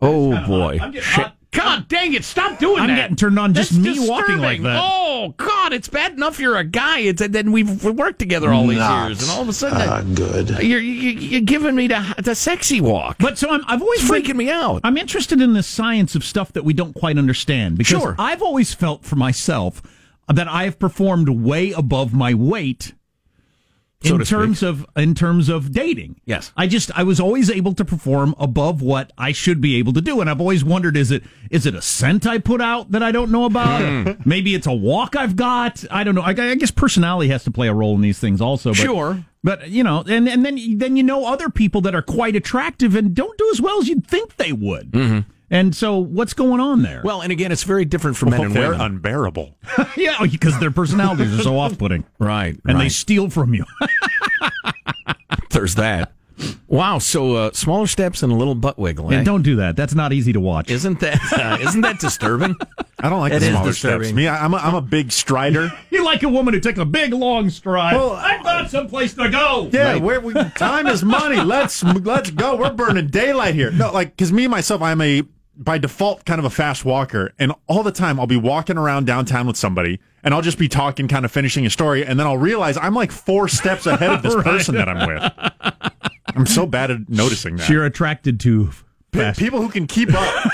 Oh, 0.00 0.30
boy. 0.46 0.78
hot. 0.78 0.86
I'm 0.86 0.92
getting 0.92 1.02
Shit. 1.08 1.24
hot. 1.24 1.36
God 1.52 1.88
dang 1.88 2.12
it, 2.14 2.22
stop 2.24 2.58
doing 2.58 2.76
that. 2.76 2.90
I'm 2.90 2.96
getting 2.96 3.16
turned 3.16 3.38
on 3.38 3.54
just 3.54 3.72
That's 3.72 3.98
me 3.98 4.08
walking 4.08 4.38
like 4.38 4.62
that. 4.62 4.78
Oh, 4.82 5.05
God, 5.36 5.72
it's 5.72 5.88
bad 5.88 6.12
enough 6.12 6.38
you're 6.38 6.56
a 6.56 6.64
guy. 6.64 7.00
It's 7.00 7.20
and 7.22 7.34
then 7.34 7.52
we've 7.52 7.84
worked 7.84 8.18
together 8.18 8.52
all 8.52 8.66
these 8.66 8.78
Not, 8.78 9.08
years, 9.08 9.22
and 9.22 9.30
all 9.30 9.42
of 9.42 9.48
a 9.48 9.52
sudden, 9.52 9.80
uh, 9.80 10.02
good. 10.14 10.48
You're, 10.62 10.80
you 10.80 11.10
you're 11.10 11.40
giving 11.40 11.74
me 11.74 11.88
the, 11.88 12.14
the 12.18 12.34
sexy 12.34 12.80
walk. 12.80 13.16
But 13.18 13.38
so 13.38 13.50
I'm, 13.50 13.62
I've 13.66 13.82
always 13.82 14.00
It's 14.02 14.10
been- 14.10 14.22
freaking 14.22 14.36
me 14.36 14.50
out. 14.50 14.80
I'm 14.84 14.96
interested 14.96 15.40
in 15.40 15.52
the 15.52 15.62
science 15.62 16.14
of 16.14 16.24
stuff 16.24 16.52
that 16.54 16.64
we 16.64 16.72
don't 16.74 16.94
quite 16.94 17.18
understand 17.18 17.78
because 17.78 18.00
Sure. 18.00 18.14
I've 18.18 18.42
always 18.42 18.74
felt 18.74 19.04
for 19.04 19.16
myself 19.16 19.82
that 20.32 20.48
I 20.48 20.64
have 20.64 20.78
performed 20.78 21.28
way 21.28 21.72
above 21.72 22.12
my 22.12 22.34
weight 22.34 22.94
So 24.08 24.14
in 24.14 24.18
to 24.20 24.24
speak. 24.26 24.38
terms 24.38 24.62
of 24.62 24.86
in 24.96 25.14
terms 25.14 25.48
of 25.48 25.72
dating. 25.72 26.20
Yes. 26.24 26.52
I 26.56 26.66
just 26.66 26.90
I 26.98 27.02
was 27.02 27.20
always 27.20 27.50
able 27.50 27.74
to 27.74 27.84
perform 27.84 28.34
above 28.38 28.82
what 28.82 29.12
I 29.18 29.32
should 29.32 29.60
be 29.60 29.76
able 29.76 29.92
to 29.94 30.00
do, 30.00 30.20
and 30.20 30.28
I've 30.30 30.40
always 30.40 30.64
wondered 30.64 30.96
is 30.96 31.10
it 31.10 31.22
is 31.50 31.66
it 31.66 31.74
a 31.74 31.82
scent 31.82 32.26
I 32.26 32.38
put 32.38 32.60
out 32.60 32.90
that 32.92 33.02
I 33.02 33.12
don't 33.12 33.30
know 33.30 33.44
about? 33.44 33.80
Hmm. 33.80 34.12
Maybe 34.28 34.54
it's 34.54 34.66
a 34.66 34.72
walk 34.72 35.16
I've 35.16 35.36
got. 35.36 35.84
I 35.90 36.04
don't 36.04 36.14
know. 36.14 36.22
I, 36.22 36.30
I 36.30 36.54
guess 36.54 36.70
personality 36.70 37.28
has 37.30 37.44
to 37.44 37.50
play 37.50 37.68
a 37.68 37.74
role 37.74 37.94
in 37.94 38.00
these 38.00 38.18
things 38.18 38.40
also. 38.40 38.70
But, 38.70 38.76
Sure. 38.76 39.24
but 39.44 39.68
you 39.70 39.82
know, 39.84 40.04
and 40.08 40.28
and 40.28 40.44
then 40.44 40.78
then 40.78 40.96
you 40.96 41.02
know 41.02 41.26
other 41.26 41.48
people 41.50 41.80
that 41.82 41.94
are 41.94 42.02
quite 42.02 42.36
attractive 42.36 42.94
and 42.94 43.14
don't 43.14 43.36
do 43.38 43.48
as 43.52 43.60
well 43.60 43.78
as 43.80 43.88
you'd 43.88 44.06
think 44.06 44.36
they 44.36 44.52
would. 44.52 44.90
Mm-hmm. 44.92 45.30
And 45.50 45.74
so, 45.76 45.98
what's 45.98 46.32
going 46.34 46.60
on 46.60 46.82
there? 46.82 47.02
Well, 47.04 47.20
and 47.22 47.30
again, 47.30 47.52
it's 47.52 47.62
very 47.62 47.84
different 47.84 48.16
for 48.16 48.26
men 48.26 48.38
well, 48.40 48.46
and 48.46 48.56
they're 48.56 48.70
women. 48.70 48.80
unbearable. 48.80 49.56
yeah, 49.96 50.18
because 50.22 50.58
their 50.58 50.72
personalities 50.72 51.38
are 51.38 51.42
so 51.42 51.58
off-putting, 51.60 52.04
right? 52.18 52.58
And 52.66 52.80
they 52.80 52.88
steal 52.88 53.30
from 53.30 53.54
you. 53.54 53.64
There's 55.50 55.76
that. 55.76 56.12
Wow. 56.68 56.98
So 56.98 57.34
uh, 57.34 57.50
smaller 57.52 57.86
steps 57.86 58.22
and 58.22 58.30
a 58.30 58.36
little 58.36 58.54
butt 58.54 58.78
wiggle. 58.78 59.10
eh? 59.10 59.16
And 59.16 59.24
don't 59.24 59.40
do 59.42 59.56
that. 59.56 59.74
That's 59.76 59.94
not 59.94 60.12
easy 60.12 60.34
to 60.34 60.40
watch. 60.40 60.70
Isn't 60.70 61.00
that 61.00 61.18
uh, 61.32 61.56
isn't 61.62 61.80
that 61.80 61.98
disturbing? 61.98 62.54
I 62.98 63.08
don't 63.08 63.20
like 63.20 63.32
It 63.32 63.40
the 63.40 63.50
smaller 63.50 63.72
steps. 63.72 64.12
Me, 64.12 64.28
I, 64.28 64.44
I'm 64.44 64.52
a, 64.52 64.58
I'm 64.58 64.74
a 64.74 64.82
big 64.82 65.12
strider. 65.12 65.70
You 65.90 66.04
like 66.04 66.22
a 66.24 66.28
woman 66.28 66.52
who 66.52 66.60
takes 66.60 66.78
a 66.78 66.84
big 66.84 67.14
long 67.14 67.48
stride. 67.48 67.94
Well, 67.94 68.12
I've 68.12 68.42
got 68.42 68.70
someplace 68.70 69.14
to 69.14 69.30
go. 69.30 69.70
Yeah, 69.72 69.96
where 69.96 70.20
we, 70.20 70.34
time 70.56 70.86
is 70.88 71.02
money. 71.02 71.40
Let's 71.40 71.82
let's 71.82 72.30
go. 72.30 72.56
We're 72.56 72.72
burning 72.74 73.06
daylight 73.06 73.54
here. 73.54 73.70
No, 73.70 73.90
like 73.92 74.10
because 74.10 74.30
me 74.32 74.46
myself, 74.46 74.82
I'm 74.82 75.00
a 75.00 75.22
by 75.56 75.78
default 75.78 76.24
kind 76.24 76.38
of 76.38 76.44
a 76.44 76.50
fast 76.50 76.84
walker, 76.84 77.32
and 77.38 77.52
all 77.66 77.82
the 77.82 77.92
time 77.92 78.20
I'll 78.20 78.26
be 78.26 78.36
walking 78.36 78.76
around 78.76 79.06
downtown 79.06 79.46
with 79.46 79.56
somebody, 79.56 80.00
and 80.22 80.34
I'll 80.34 80.42
just 80.42 80.58
be 80.58 80.68
talking, 80.68 81.08
kind 81.08 81.24
of 81.24 81.32
finishing 81.32 81.64
a 81.66 81.70
story, 81.70 82.04
and 82.04 82.18
then 82.20 82.26
I'll 82.26 82.36
realize 82.38 82.76
I'm 82.76 82.94
like 82.94 83.10
four 83.12 83.48
steps 83.60 83.86
ahead 83.86 84.10
of 84.10 84.22
this 84.22 84.34
Right. 84.34 84.44
person 84.44 84.74
that 84.74 84.88
I'm 84.88 85.06
with. 85.06 86.02
I'm 86.34 86.46
so 86.46 86.66
bad 86.66 86.90
at 86.90 87.08
noticing 87.08 87.56
that. 87.56 87.66
So 87.66 87.72
you're 87.72 87.84
attracted 87.86 88.38
to 88.40 88.70
P- 89.12 89.32
people 89.36 89.62
who 89.62 89.68
can 89.70 89.86
keep 89.86 90.10
up. 90.12 90.52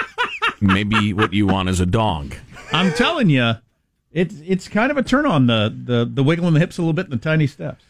Maybe 0.60 1.12
what 1.12 1.32
you 1.32 1.46
want 1.46 1.68
is 1.68 1.80
a 1.80 1.86
dog. 1.86 2.34
I'm 2.72 2.92
telling 2.92 3.30
you, 3.30 3.54
it's 4.12 4.34
it's 4.44 4.68
kind 4.68 4.90
of 4.90 4.96
a 4.96 5.02
turn 5.02 5.24
on 5.26 5.46
the 5.46 5.74
the 5.84 6.04
the 6.12 6.22
wiggling 6.22 6.54
the 6.54 6.60
hips 6.60 6.78
a 6.78 6.82
little 6.82 6.92
bit 6.92 7.04
and 7.06 7.12
the 7.12 7.16
tiny 7.22 7.46
steps. 7.46 7.84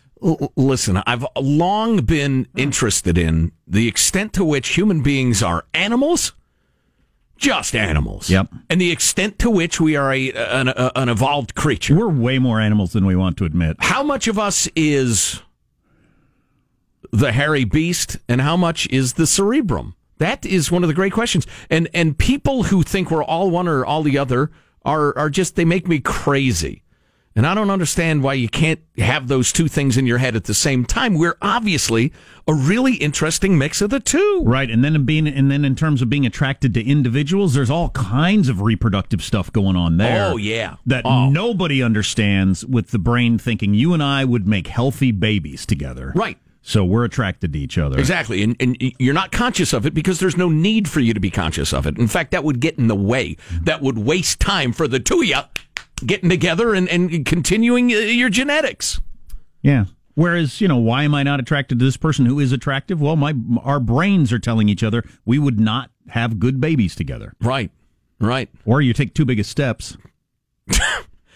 Listen, 0.56 1.00
I've 1.06 1.24
long 1.36 1.98
been 1.98 2.48
interested 2.56 3.16
in 3.16 3.52
the 3.66 3.86
extent 3.86 4.32
to 4.34 4.44
which 4.44 4.70
human 4.70 5.00
beings 5.02 5.42
are 5.44 5.64
animals, 5.74 6.32
just 7.38 7.74
animals. 7.74 8.28
Yep. 8.28 8.48
And 8.68 8.80
the 8.80 8.90
extent 8.90 9.38
to 9.38 9.50
which 9.50 9.80
we 9.80 9.96
are 9.96 10.12
a, 10.12 10.32
an, 10.32 10.68
a, 10.68 10.92
an 10.94 11.08
evolved 11.08 11.54
creature. 11.54 11.94
We're 11.94 12.08
way 12.08 12.38
more 12.38 12.60
animals 12.60 12.92
than 12.92 13.06
we 13.06 13.16
want 13.16 13.38
to 13.38 13.44
admit. 13.44 13.76
How 13.78 14.02
much 14.02 14.28
of 14.28 14.38
us 14.38 14.68
is 14.76 15.40
the 17.10 17.32
hairy 17.32 17.64
beast, 17.64 18.18
and 18.28 18.42
how 18.42 18.56
much 18.56 18.86
is 18.90 19.14
the 19.14 19.26
cerebrum? 19.26 19.94
That 20.18 20.44
is 20.44 20.70
one 20.70 20.82
of 20.84 20.88
the 20.88 20.94
great 20.94 21.12
questions. 21.12 21.46
And 21.70 21.88
and 21.94 22.18
people 22.18 22.64
who 22.64 22.82
think 22.82 23.10
we're 23.10 23.24
all 23.24 23.50
one 23.50 23.68
or 23.68 23.86
all 23.86 24.02
the 24.02 24.18
other 24.18 24.50
are 24.84 25.16
are 25.16 25.30
just 25.30 25.56
they 25.56 25.64
make 25.64 25.88
me 25.88 26.00
crazy. 26.00 26.82
And 27.38 27.46
I 27.46 27.54
don't 27.54 27.70
understand 27.70 28.24
why 28.24 28.34
you 28.34 28.48
can't 28.48 28.80
have 28.96 29.28
those 29.28 29.52
two 29.52 29.68
things 29.68 29.96
in 29.96 30.08
your 30.08 30.18
head 30.18 30.34
at 30.34 30.42
the 30.46 30.54
same 30.54 30.84
time. 30.84 31.14
We're 31.14 31.36
obviously 31.40 32.12
a 32.48 32.52
really 32.52 32.94
interesting 32.94 33.56
mix 33.56 33.80
of 33.80 33.90
the 33.90 34.00
two. 34.00 34.42
Right, 34.44 34.68
and 34.68 34.82
then 34.82 34.96
in 34.96 35.04
being 35.04 35.28
and 35.28 35.48
then 35.48 35.64
in 35.64 35.76
terms 35.76 36.02
of 36.02 36.10
being 36.10 36.26
attracted 36.26 36.74
to 36.74 36.84
individuals, 36.84 37.54
there's 37.54 37.70
all 37.70 37.90
kinds 37.90 38.48
of 38.48 38.60
reproductive 38.62 39.22
stuff 39.22 39.52
going 39.52 39.76
on 39.76 39.98
there. 39.98 40.32
Oh, 40.32 40.36
yeah. 40.36 40.78
that 40.86 41.02
Oh. 41.04 41.30
nobody 41.30 41.80
understands. 41.80 42.66
With 42.66 42.90
the 42.90 42.98
brain 42.98 43.38
thinking 43.38 43.72
you 43.72 43.94
and 43.94 44.02
I 44.02 44.24
would 44.24 44.48
make 44.48 44.66
healthy 44.66 45.12
babies 45.12 45.64
together. 45.64 46.12
Right. 46.16 46.38
So 46.62 46.84
we're 46.84 47.04
attracted 47.04 47.52
to 47.52 47.58
each 47.60 47.78
other. 47.78 48.00
Exactly. 48.00 48.42
And, 48.42 48.56
and 48.58 48.76
you're 48.98 49.14
not 49.14 49.30
conscious 49.30 49.72
of 49.72 49.86
it 49.86 49.94
because 49.94 50.18
there's 50.18 50.36
no 50.36 50.48
need 50.48 50.88
for 50.88 50.98
you 50.98 51.14
to 51.14 51.20
be 51.20 51.30
conscious 51.30 51.72
of 51.72 51.86
it. 51.86 51.98
In 51.98 52.08
fact, 52.08 52.32
that 52.32 52.42
would 52.42 52.58
get 52.58 52.78
in 52.78 52.88
the 52.88 52.96
way. 52.96 53.36
That 53.62 53.80
would 53.80 53.96
waste 53.96 54.40
time 54.40 54.72
for 54.72 54.88
the 54.88 54.98
two 54.98 55.20
of 55.20 55.24
you 55.28 55.36
getting 56.06 56.28
together 56.28 56.74
and, 56.74 56.88
and 56.88 57.24
continuing 57.26 57.92
uh, 57.92 57.96
your 57.96 58.28
genetics. 58.28 59.00
Yeah. 59.62 59.86
Whereas, 60.14 60.60
you 60.60 60.66
know, 60.66 60.76
why 60.78 61.04
am 61.04 61.14
I 61.14 61.22
not 61.22 61.38
attracted 61.38 61.78
to 61.78 61.84
this 61.84 61.96
person 61.96 62.26
who 62.26 62.40
is 62.40 62.50
attractive? 62.50 63.00
Well, 63.00 63.14
my 63.16 63.34
our 63.62 63.78
brains 63.78 64.32
are 64.32 64.38
telling 64.38 64.68
each 64.68 64.82
other 64.82 65.04
we 65.24 65.38
would 65.38 65.60
not 65.60 65.90
have 66.08 66.40
good 66.40 66.60
babies 66.60 66.96
together. 66.96 67.34
Right. 67.40 67.70
Right. 68.18 68.48
Or 68.64 68.80
you 68.80 68.92
take 68.92 69.14
too 69.14 69.24
big 69.24 69.38
of 69.38 69.46
steps. 69.46 69.96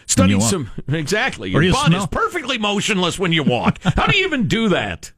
Study 0.06 0.38
some. 0.40 0.70
Exactly. 0.88 1.50
Your 1.50 1.62
you 1.62 1.72
butt 1.72 1.86
smell- 1.86 2.02
is 2.02 2.06
perfectly 2.08 2.58
motionless 2.58 3.18
when 3.18 3.32
you 3.32 3.44
walk. 3.44 3.78
How 3.82 4.06
do 4.06 4.16
you 4.18 4.26
even 4.26 4.48
do 4.48 4.68
that? 4.70 5.12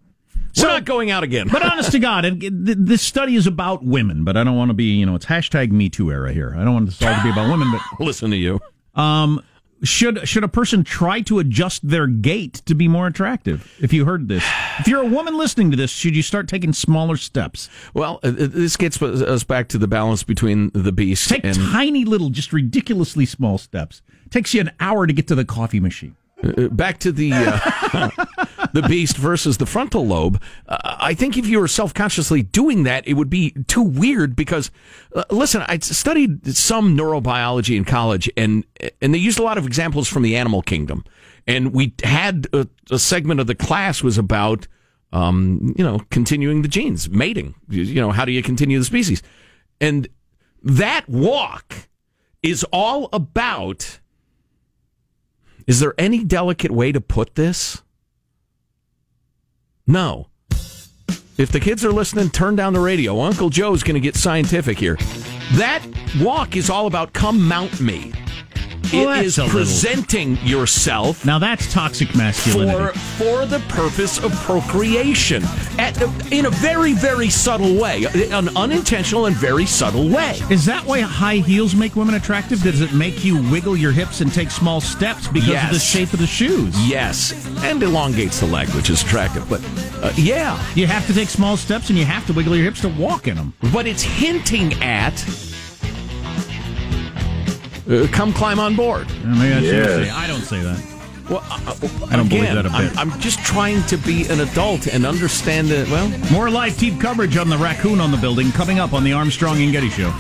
We're 0.57 0.69
not 0.69 0.85
going 0.85 1.11
out 1.11 1.25
again. 1.25 1.49
But 1.51 1.63
honest 1.63 1.91
to 1.93 1.99
God, 1.99 2.25
and 2.25 2.41
th- 2.41 2.79
this 2.79 3.03
study 3.03 3.35
is 3.35 3.47
about 3.47 3.83
women, 3.85 4.25
but 4.25 4.37
I 4.37 4.45
don't 4.45 4.57
want 4.57 4.69
to 4.69 4.75
be, 4.75 4.85
you 4.85 5.05
know, 5.05 5.15
it's 5.17 5.27
hashtag 5.27 5.73
Me 5.73 5.89
Too 5.89 6.13
era 6.13 6.33
here. 6.33 6.55
I 6.57 6.65
don't 6.65 6.75
want 6.75 6.87
this 6.87 7.03
all 7.03 7.15
to 7.15 7.23
be 7.23 7.31
about 7.31 7.51
women, 7.51 7.73
but 7.73 7.83
listen 8.05 8.31
to 8.31 8.37
you. 8.37 8.61
Um, 8.95 9.43
should 9.83 10.27
should 10.27 10.45
a 10.45 10.49
person 10.49 10.83
try 10.83 11.21
to 11.23 11.39
adjust 11.39 11.87
their 11.87 12.07
gait 12.07 12.55
to 12.67 12.75
be 12.75 12.89
more 12.89 13.07
attractive? 13.07 13.71
If 13.81 13.93
you 13.93 14.05
heard 14.05 14.29
this, 14.29 14.45
if 14.79 14.89
you're 14.89 15.03
a 15.03 15.07
woman 15.07 15.37
listening 15.37 15.71
to 15.73 15.77
this, 15.77 15.91
should 15.91 16.17
you 16.17 16.23
start 16.23 16.49
taking 16.49 16.73
smaller 16.73 17.17
steps? 17.17 17.69
Well, 17.93 18.21
uh, 18.23 18.31
this 18.35 18.77
gets 18.77 19.01
us 19.03 19.45
back 19.45 19.69
to 19.69 19.79
the 19.79 19.89
balance 19.89 20.23
between 20.23 20.71
the 20.73 20.93
beast 20.93 21.29
Take 21.29 21.45
and 21.45 21.55
tiny 21.55 22.05
little, 22.05 22.31
just 22.31 22.53
ridiculously 22.53 23.27
small 23.27 23.59
steps. 23.59 24.01
Takes 24.31 24.55
you 24.55 24.63
an 24.63 24.71
hour 24.81 25.07
to 25.07 25.13
get 25.13 25.29
to 25.29 25.35
the 25.35 25.45
coffee 25.45 25.81
machine. 25.81 26.17
Uh, 26.45 26.69
back 26.69 26.99
to 26.99 27.13
the 27.13 27.33
uh, 27.33 28.11
the 28.73 28.83
beast 28.83 29.17
versus 29.17 29.59
the 29.59 29.67
frontal 29.67 30.07
lobe. 30.07 30.43
Uh, 30.69 30.97
I 31.01 31.15
think 31.15 31.39
if 31.39 31.47
you 31.47 31.59
were 31.59 31.69
self 31.69 31.95
consciously 31.95 32.43
doing 32.43 32.83
that, 32.83 33.07
it 33.07 33.15
would 33.15 33.31
be 33.31 33.53
too 33.67 33.83
weird. 33.83 34.37
Because 34.37 34.71
uh, 35.15 35.25
listen, 35.31 35.63
I 35.69 35.79
studied 35.79 36.55
some 36.57 36.97
neurobiology 36.97 37.77
in 37.77 37.85
college, 37.85 38.31
and 38.37 38.65
and 39.01 39.15
they 39.15 39.19
used 39.19 39.39
a 39.39 39.43
lot 39.43 39.59
of 39.59 39.67
examples 39.67 40.09
from 40.09 40.23
the 40.23 40.37
animal 40.37 40.63
kingdom. 40.63 41.05
And 41.47 41.73
we 41.73 41.95
had 42.03 42.47
a, 42.53 42.67
a 42.91 42.99
segment 42.99 43.41
of 43.41 43.47
the 43.47 43.55
class 43.55 44.03
was 44.03 44.19
about 44.19 44.67
um, 45.13 45.75
you 45.79 45.85
know 45.85 46.01
continuing 46.11 46.63
the 46.63 46.69
genes, 46.69 47.09
mating. 47.09 47.55
You 47.69 48.01
know 48.01 48.11
how 48.11 48.25
do 48.25 48.33
you 48.33 48.43
continue 48.43 48.79
the 48.79 48.85
species? 48.85 49.23
And 49.81 50.09
that 50.63 51.09
walk 51.09 51.89
is 52.43 52.65
all 52.73 53.09
about. 53.13 54.01
Is 55.67 55.81
there 55.81 55.95
any 55.97 56.25
delicate 56.25 56.71
way 56.71 56.93
to 56.93 57.01
put 57.01 57.35
this? 57.35 57.83
No. 59.87 60.29
If 61.37 61.51
the 61.51 61.61
kids 61.61 61.85
are 61.85 61.93
listening, 61.93 62.31
turn 62.31 62.57
down 62.57 62.73
the 62.73 62.81
radio. 62.81 63.21
Uncle 63.21 63.51
Joe's 63.51 63.83
going 63.83 63.95
to 63.95 64.01
get 64.01 64.15
scientific 64.15 64.79
here. 64.79 64.97
That 65.55 65.85
walk 66.21 66.57
is 66.57 66.71
all 66.71 66.87
about 66.87 67.13
come 67.13 67.47
mount 67.47 67.81
me. 67.81 68.13
Well, 68.97 69.11
it 69.11 69.15
that's 69.17 69.27
is 69.27 69.39
a 69.39 69.45
little- 69.45 69.59
presenting 69.61 70.39
yourself 70.45 71.25
Now 71.25 71.39
that's 71.39 71.73
toxic 71.73 72.15
masculinity. 72.15 72.79
for 72.79 72.99
for 73.25 73.47
the 73.47 73.61
purpose 73.69 74.19
of 74.23 74.33
procreation 74.43 75.43
at, 75.79 76.01
in 76.33 76.47
a 76.47 76.51
very 76.51 76.93
very 76.95 77.29
subtle 77.31 77.75
way, 77.81 78.05
an 78.31 78.55
unintentional 78.57 79.27
and 79.27 79.37
very 79.37 79.67
subtle 79.67 80.09
way. 80.09 80.41
Is 80.51 80.65
that 80.67 80.85
why 80.85 81.01
high 81.01 81.37
heels 81.37 81.75
make 81.75 81.97
women 81.97 82.15
attractive? 82.15 82.63
Does 82.63 82.81
it 82.81 82.93
make 82.93 83.25
you 83.25 83.43
wiggle 83.51 83.77
your 83.77 83.93
hips 83.93 84.21
and 84.21 84.33
take 84.33 84.51
small 84.51 84.81
steps 84.81 85.29
because 85.29 85.63
of 85.65 85.71
the 85.73 85.79
shape 85.79 86.13
of 86.13 86.19
the 86.19 86.27
shoes? 86.27 86.75
Yes, 86.89 87.33
and 87.65 87.83
elongates 87.83 88.41
the 88.41 88.47
leg, 88.47 88.69
which 88.71 88.91
is 88.91 89.03
attractive. 89.03 89.49
But 89.49 89.61
uh, 90.05 90.13
yeah, 90.17 90.61
You 90.75 90.87
have 90.87 91.07
to 91.07 91.15
take 91.15 91.29
small 91.29 91.57
steps 91.57 91.89
and 91.91 91.99
you 91.99 92.05
have 92.05 92.27
to 92.27 92.33
wiggle 92.33 92.55
your 92.57 92.65
hips 92.65 92.81
to 92.83 92.89
walk 92.89 93.29
in 93.29 93.37
them. 93.37 93.53
but 93.73 93.87
it's 93.87 94.03
hinting 94.03 94.73
at 94.83 95.15
uh, 97.91 98.07
come 98.13 98.33
climb 98.33 98.59
on 98.59 98.75
board. 98.77 99.07
Maybe 99.25 99.53
I 99.55 99.61
shouldn't 99.61 99.65
Yes. 99.65 99.89
say. 100.07 100.11
I 100.11 100.27
don't 100.27 100.43
say 100.43 100.61
that. 100.63 100.83
Well, 101.31 101.43
uh, 101.51 101.75
I 102.11 102.17
don't 102.17 102.29
believe 102.29 102.43
again, 102.45 102.55
that 102.57 102.67
a 102.67 102.71
bit. 102.71 102.99
I'm, 102.99 103.11
I'm 103.13 103.21
just 103.21 103.39
trying 103.41 103.83
to 103.85 103.97
be 103.97 104.27
an 104.29 104.41
adult 104.41 104.87
and 104.89 105.07
understand 105.07 105.69
that. 105.69 105.89
Well, 105.89 106.11
More 106.31 106.51
live 106.51 106.77
team 106.79 106.99
coverage 106.99 107.39
on 107.39 107.49
the 107.49 107.57
raccoon 107.57 107.99
on 108.01 108.11
the 108.11 108.19
building 108.19 108.53
coming 108.53 108.79
up 108.79 108.93
on 108.93 109.05
the 109.05 109.15
Armstrong 109.15 109.63
and 109.63 109.73
Getty 109.73 109.89
Show. 109.89 110.13